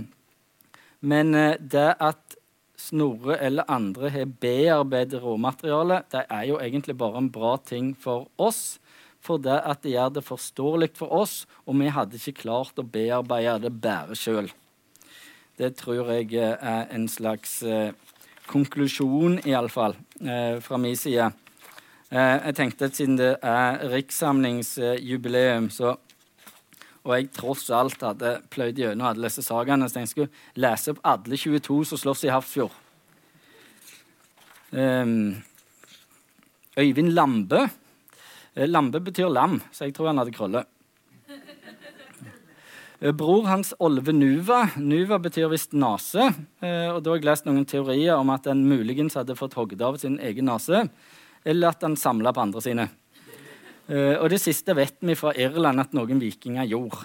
men 1.05 1.37
eh, 1.39 1.61
det 1.61 1.91
at 2.03 2.41
Snorre 2.85 3.39
eller 3.41 3.65
andre 3.71 4.11
har 4.13 4.33
bearbeidet 4.43 5.23
råmaterialet, 5.23 6.09
det 6.13 6.25
er 6.29 6.43
jo 6.51 6.59
egentlig 6.61 6.97
bare 7.01 7.23
en 7.23 7.31
bra 7.33 7.55
ting 7.65 7.95
for 7.97 8.27
oss 8.37 8.77
for 9.25 9.41
det 9.41 9.57
at 9.65 9.83
det 9.85 9.95
gjør 9.95 10.13
det 10.19 10.25
forståelig 10.27 10.91
for 10.99 11.13
oss, 11.23 11.45
og 11.65 11.79
vi 11.81 11.93
hadde 11.93 12.21
ikke 12.21 12.45
klart 12.45 12.81
å 12.81 12.85
bearbeide 12.85 13.65
det 13.67 13.73
bare 13.83 14.17
sjøl. 14.19 14.51
Det 15.57 15.71
tror 15.79 16.11
jeg 16.13 16.35
er 16.43 16.91
en 16.93 17.07
slags 17.09 17.63
eh, 17.63 17.95
konklusjon, 18.51 19.39
iallfall, 19.47 19.95
eh, 20.21 20.59
fra 20.65 20.81
min 20.83 20.99
side. 20.99 21.31
Eh, 22.11 22.35
jeg 22.49 22.57
tenkte 22.59 22.89
at 22.91 22.99
siden 22.99 23.21
det 23.21 23.37
er 23.41 23.85
rikssamlingsjubileum, 23.95 25.71
så 25.73 25.97
og 27.05 27.13
jeg 27.13 27.27
tross 27.37 27.67
alt 27.77 28.01
hadde 28.01 28.31
pløyd 28.49 28.79
gjennom 28.81 29.11
alle 29.11 29.29
disse 29.29 29.43
sakene, 29.45 29.91
så 29.93 30.01
jeg 30.01 30.09
skulle 30.09 30.61
lese 30.65 30.95
opp 30.95 31.03
alle 31.05 31.37
22 31.37 31.83
som 31.91 32.01
slåss 32.01 32.23
i 32.25 32.31
Hafrsfjord. 32.33 32.79
Um, 34.73 35.35
Øyvind 36.81 37.13
Lambe 37.13 37.61
Eh, 37.61 37.84
Lambe 38.55 39.01
betyr 39.03 39.33
lam, 39.33 39.59
så 39.75 39.89
jeg 39.89 39.97
tror 39.97 40.13
han 40.13 40.21
hadde 40.23 40.35
krøller. 40.35 40.67
Eh, 43.01 43.11
bror 43.11 43.49
hans 43.51 43.73
Olve 43.83 44.15
Nuva. 44.15 44.61
Nuva 44.79 45.19
betyr 45.19 45.51
visst 45.51 45.75
nese. 45.75 46.31
Eh, 46.63 46.91
og 46.93 47.03
da 47.03 47.11
har 47.11 47.19
jeg 47.19 47.27
lest 47.27 47.49
noen 47.49 47.67
teorier 47.67 48.15
om 48.15 48.31
at 48.31 48.47
han 48.47 48.63
muligens 48.65 49.19
hadde 49.19 49.37
fått 49.39 49.57
hogd 49.59 49.83
av 49.83 49.99
sin 50.01 50.21
egen 50.23 50.47
nase, 50.49 50.87
eller 51.45 51.75
at 51.75 51.83
han 51.83 51.99
samla 51.99 52.33
på 52.33 52.45
andre 52.47 52.63
sine. 52.65 52.91
Og 53.85 54.31
det 54.33 54.39
siste 54.41 54.73
vet 54.73 54.95
vi 55.05 55.13
fra 55.13 55.35
Irland 55.37 55.83
at 55.83 55.91
noen 55.93 56.17
vikinger 56.17 56.65
gjorde. 56.65 57.03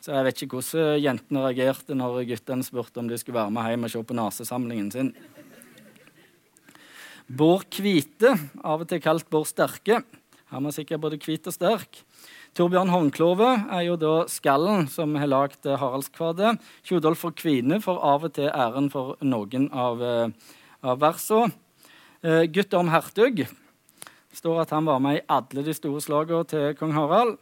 Så 0.00 0.14
jeg 0.14 0.24
vet 0.24 0.40
ikke 0.40 0.56
hvordan 0.56 1.02
jentene 1.02 1.42
reagerte 1.44 1.96
når 1.96 2.22
guttene 2.30 2.64
spurte 2.64 3.02
om 3.02 3.10
de 3.10 3.18
skulle 3.20 3.42
være 3.42 3.52
med 3.52 3.68
hjem 3.68 3.84
og 3.84 3.92
se 3.92 4.00
på 4.08 4.16
nasesamlingen 4.16 4.88
sin. 4.94 5.10
Bård 7.24 7.68
Kvite, 7.72 8.34
av 8.60 8.84
og 8.84 8.88
til 8.88 9.00
kalt 9.04 9.28
Bård 9.32 9.48
Sterke, 9.48 10.02
han 10.54 10.64
var 10.64 10.74
sikkert 10.74 11.02
både 11.02 11.18
hvit 11.18 11.48
og 11.50 11.54
sterk. 11.56 12.00
Torbjørn 12.54 12.92
Håndklove 12.92 13.50
er 13.74 13.82
jo 13.88 13.96
da 13.98 14.14
skallen 14.30 14.86
som 14.90 15.16
har 15.18 15.30
lagd 15.30 15.66
Haraldskvadet. 15.66 16.54
Tjodolf 16.86 17.24
Kvine 17.34 17.80
får 17.82 17.98
av 17.98 18.28
og 18.28 18.36
til 18.36 18.46
æren 18.52 18.86
for 18.92 19.18
noen 19.26 19.66
av, 19.74 20.02
eh, 20.02 20.54
av 20.86 21.02
versene. 21.02 21.50
Uh, 22.24 22.46
Guttorm 22.48 22.88
Hertug 22.88 23.42
står 24.32 24.62
at 24.62 24.70
han 24.72 24.86
var 24.88 25.02
med 25.02 25.18
i 25.18 25.24
alle 25.28 25.60
de 25.66 25.74
store 25.76 26.00
slagene 26.00 26.46
til 26.48 26.70
kong 26.78 26.94
Harald. 26.96 27.36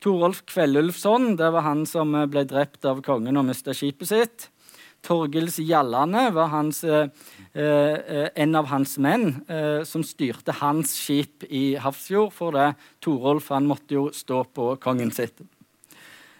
Torolf 0.00 0.40
Kvellulfsson 0.48 1.34
det 1.36 1.50
var 1.52 1.66
han 1.66 1.84
som 1.84 2.14
ble 2.32 2.46
drept 2.48 2.86
av 2.88 3.02
kongen 3.04 3.36
og 3.36 3.44
mista 3.50 3.74
skipet 3.76 4.08
sitt. 4.08 4.46
Torgils 5.04 5.58
Gjallane 5.60 6.30
var 6.34 6.48
hans, 6.52 6.82
eh, 6.84 7.08
eh, 7.52 8.28
en 8.34 8.54
av 8.54 8.66
hans 8.70 8.96
menn 8.98 9.44
eh, 9.48 9.84
som 9.84 10.02
styrte 10.02 10.56
hans 10.60 10.94
skip 10.96 11.44
i 11.50 11.76
Hafrsfjord, 11.76 12.32
for 12.32 12.56
det 12.56 12.74
Torolf 13.04 13.50
han 13.52 13.68
måtte 13.68 13.98
jo 13.98 14.08
stå 14.14 14.44
på 14.44 14.74
kongen 14.80 15.12
sitt. 15.12 15.44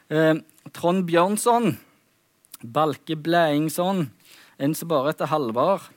Eh, 0.09 0.35
Trond 0.73 1.05
Bjørnson, 1.07 1.77
Balke 2.65 3.17
Bleiingsson, 3.17 4.09
en 4.59 4.75
som 4.75 4.89
bare 4.89 5.13
heter 5.13 5.29
Halvard. 5.29 5.91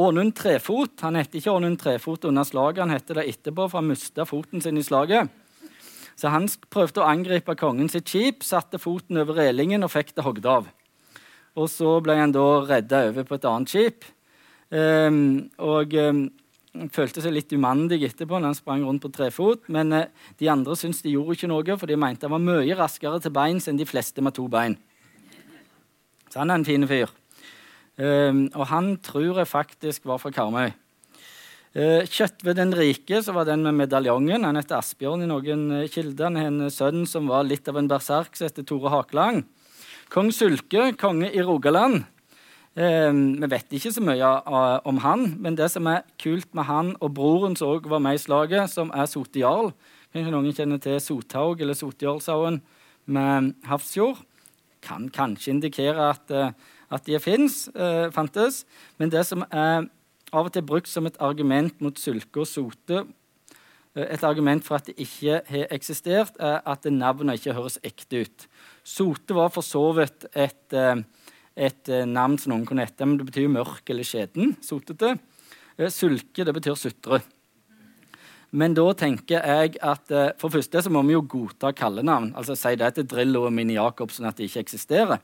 Ånund 0.00 0.32
Trefot 0.38 1.02
han 1.04 1.18
het 1.18 1.34
ikke 1.36 1.52
Ånund 1.52 1.78
Trefot 1.82 2.24
under 2.24 2.46
slaget, 2.48 2.84
han 2.86 2.94
het 2.94 3.12
det 3.12 3.26
etterpå, 3.28 3.68
for 3.68 3.82
han 3.82 3.90
mista 3.90 4.24
foten 4.24 4.62
sin 4.64 4.80
i 4.80 4.84
slaget. 4.86 5.28
Så 6.16 6.32
han 6.32 6.48
prøvde 6.72 7.02
å 7.02 7.08
angripe 7.08 7.56
kongen 7.56 7.88
sitt 7.92 8.08
skip, 8.08 8.44
satte 8.44 8.80
foten 8.80 9.20
over 9.20 9.36
relingen 9.40 9.84
og 9.84 9.92
fikk 9.92 10.14
det 10.16 10.24
hogd 10.24 10.48
av. 10.48 10.68
Og 11.58 11.70
så 11.70 11.96
ble 12.04 12.16
han 12.20 12.34
da 12.34 12.46
redda 12.66 13.06
over 13.08 13.26
på 13.26 13.38
et 13.38 13.48
annet 13.50 13.72
skip. 13.72 14.06
Um, 14.70 15.50
og 15.58 15.96
um, 15.98 16.20
følte 16.94 17.22
seg 17.24 17.34
litt 17.34 17.50
umandig 17.50 17.98
etterpå 18.06 18.38
når 18.38 18.52
han 18.52 18.58
sprang 18.58 18.84
rundt 18.86 19.02
på 19.02 19.10
trefot. 19.14 19.64
Men 19.72 19.94
uh, 19.96 20.04
de 20.38 20.50
andre 20.52 20.76
syntes 20.78 21.02
de 21.02 21.16
gjorde 21.16 21.38
ikke 21.38 21.50
noe, 21.50 21.78
for 21.80 21.90
de 21.90 21.98
mente 21.98 22.28
han 22.28 22.36
var 22.36 22.44
mye 22.44 22.78
raskere 22.78 23.18
til 23.22 23.34
beins 23.34 23.66
enn 23.70 23.80
de 23.80 23.88
fleste 23.88 24.22
med 24.22 24.36
to 24.38 24.46
bein. 24.50 24.78
Så 26.30 26.38
han 26.38 26.52
er 26.52 26.60
en 26.60 26.68
fin 26.68 26.86
fyr. 26.86 27.10
Um, 28.00 28.46
og 28.54 28.70
han 28.70 28.94
tror 29.04 29.42
jeg 29.42 29.50
faktisk 29.50 30.06
var 30.08 30.22
fra 30.22 30.30
Karmøy. 30.32 30.70
Uh, 31.70 32.06
Kjøttved 32.06 32.56
den 32.58 32.74
rike, 32.78 33.20
så 33.22 33.34
var 33.34 33.50
den 33.50 33.66
med 33.66 33.76
medaljongen. 33.82 34.46
Han 34.46 34.58
heter 34.58 34.78
Asbjørn 34.78 35.26
i 35.26 35.30
noen 35.30 35.66
uh, 35.74 35.88
kilder. 35.90 36.30
Han 36.30 36.38
har 36.38 36.48
en 36.52 36.70
sønn 36.72 37.02
som 37.10 37.26
var 37.30 37.44
litt 37.46 37.66
av 37.70 37.78
en 37.78 37.90
berserk, 37.90 38.38
som 38.38 38.46
heter 38.46 38.66
Tore 38.66 38.94
Hakelang. 38.94 39.42
Kong 40.10 40.32
Sulke, 40.34 40.88
konge 40.98 41.28
i 41.30 41.38
Rogaland. 41.38 42.00
Eh, 42.74 43.12
vi 43.14 43.48
vet 43.50 43.74
ikke 43.78 43.92
så 43.94 44.02
mye 44.02 44.26
uh, 44.26 44.80
om 44.82 44.96
han, 45.04 45.36
men 45.38 45.54
det 45.54 45.68
som 45.70 45.86
er 45.86 46.02
kult 46.18 46.48
med 46.50 46.66
han 46.66 46.88
og 46.98 47.12
broren 47.14 47.54
som 47.54 47.70
òg 47.76 47.86
var 47.86 48.02
med 48.02 48.18
i 48.18 48.22
slaget, 48.22 48.72
som 48.72 48.90
er 48.90 49.06
Sotejarl 49.06 49.70
Kanskje 50.10 50.32
noen 50.34 50.50
kjenner 50.50 50.80
til 50.82 50.96
Sothaug 50.98 51.62
eller 51.62 51.78
Sotjarlshaugen 51.78 52.56
med 53.06 53.52
Hafrsfjord. 53.70 54.24
Kan 54.82 55.06
kanskje 55.14 55.52
indikere 55.54 56.08
at, 56.08 56.34
uh, 56.34 56.50
at 56.90 57.06
de 57.06 57.20
fins, 57.22 57.68
eh, 57.76 58.10
fantes. 58.10 58.64
Men 58.98 59.14
det 59.14 59.22
som 59.28 59.44
er 59.46 59.86
av 60.32 60.48
og 60.48 60.52
til 60.52 60.66
brukt 60.66 60.90
som 60.90 61.06
et 61.06 61.20
argument 61.22 61.78
mot 61.78 61.94
Sulke 61.94 62.42
og 62.42 62.50
Sote, 62.50 63.04
et 63.94 64.24
argument 64.26 64.64
for 64.66 64.74
at 64.74 64.90
det 64.90 64.98
ikke 64.98 65.42
har 65.46 65.70
eksistert, 65.70 66.34
er 66.40 66.58
at 66.66 66.90
navnet 66.90 67.38
ikke 67.38 67.54
høres 67.54 67.78
ekte 67.86 68.26
ut. 68.26 68.49
Sote 68.90 69.36
var 69.36 69.50
for 69.54 69.64
så 69.64 69.82
vidt 69.94 70.26
et, 70.34 70.72
eh, 70.74 71.02
et, 71.56 71.88
eh, 71.88 72.06
navn 72.06 72.38
som 72.38 72.52
noen 72.52 72.66
kunne 72.66 72.86
hete, 72.86 73.06
men 73.06 73.18
det 73.18 73.26
betyr 73.28 73.50
mørk 73.52 73.90
eller 73.90 74.06
skjeden. 74.06 74.56
Sotete. 74.64 75.18
Eh, 75.78 75.86
sulke, 75.86 76.44
det 76.44 76.54
betyr 76.54 76.74
sutre. 76.74 77.22
Men 78.52 78.74
da 78.74 78.82
tenker 78.98 79.44
jeg 79.46 79.76
at 79.80 80.08
for 80.36 80.50
første 80.50 80.82
så 80.82 80.90
må 80.90 81.04
vi 81.06 81.12
jo 81.12 81.22
godta 81.22 81.72
kallenavn. 81.72 82.34
Altså 82.34 82.56
si 82.58 82.74
det 82.74 82.96
til 82.96 83.06
Drillo 83.06 83.44
og 83.46 83.52
Mini 83.52 83.74
Jacobsen 83.74 84.26
at 84.26 84.34
de 84.36 84.48
ikke 84.48 84.64
eksisterer. 84.64 85.20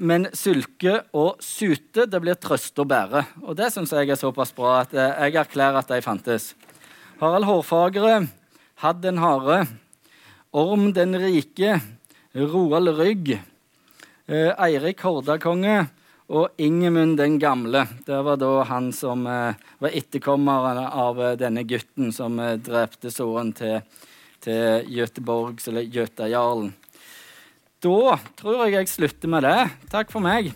Men 0.00 0.26
sulke 0.34 1.04
og 1.14 1.38
sute 1.38 2.08
det 2.10 2.20
blir 2.20 2.34
trøste 2.34 2.82
og 2.82 2.88
bære. 2.88 3.24
Og 3.44 3.54
det 3.54 3.70
syns 3.70 3.92
jeg 3.92 4.10
er 4.10 4.18
såpass 4.18 4.50
bra 4.56 4.80
at 4.80 4.90
jeg 4.90 5.36
erklærer 5.38 5.78
at 5.78 5.86
de 5.86 6.02
fantes. 6.02 6.56
Harald 7.20 7.46
Hårfagre, 7.46 8.26
Hadd 8.82 9.00
den 9.02 9.18
harde, 9.18 9.68
Orm 10.50 10.92
den 10.96 11.14
rike, 11.14 11.80
Roald 12.38 12.88
Rygg, 12.98 13.32
eh, 14.26 14.50
Eirik 14.54 15.00
Hordakonge 15.02 15.88
og 16.28 16.60
Ingemund 16.60 17.16
den 17.18 17.38
gamle. 17.40 17.86
Det 18.06 18.18
var 18.24 18.36
da 18.40 18.50
han 18.68 18.90
som 18.92 19.26
eh, 19.26 19.56
var 19.80 19.96
etterkommeren 19.96 20.84
av 20.86 21.22
eh, 21.24 21.36
denne 21.40 21.64
gutten 21.64 22.12
som 22.14 22.38
eh, 22.42 22.58
drepte 22.60 23.10
sønnen 23.10 23.54
til, 23.56 23.80
til 24.44 24.86
Göteborgs, 24.92 25.68
eller 25.70 25.88
Götajarlen. 25.88 26.74
Da 27.80 28.18
tror 28.38 28.64
jeg 28.66 28.76
jeg 28.76 28.92
slutter 28.92 29.30
med 29.32 29.46
det. 29.46 29.58
Takk 29.90 30.12
for 30.12 30.24
meg. 30.24 30.52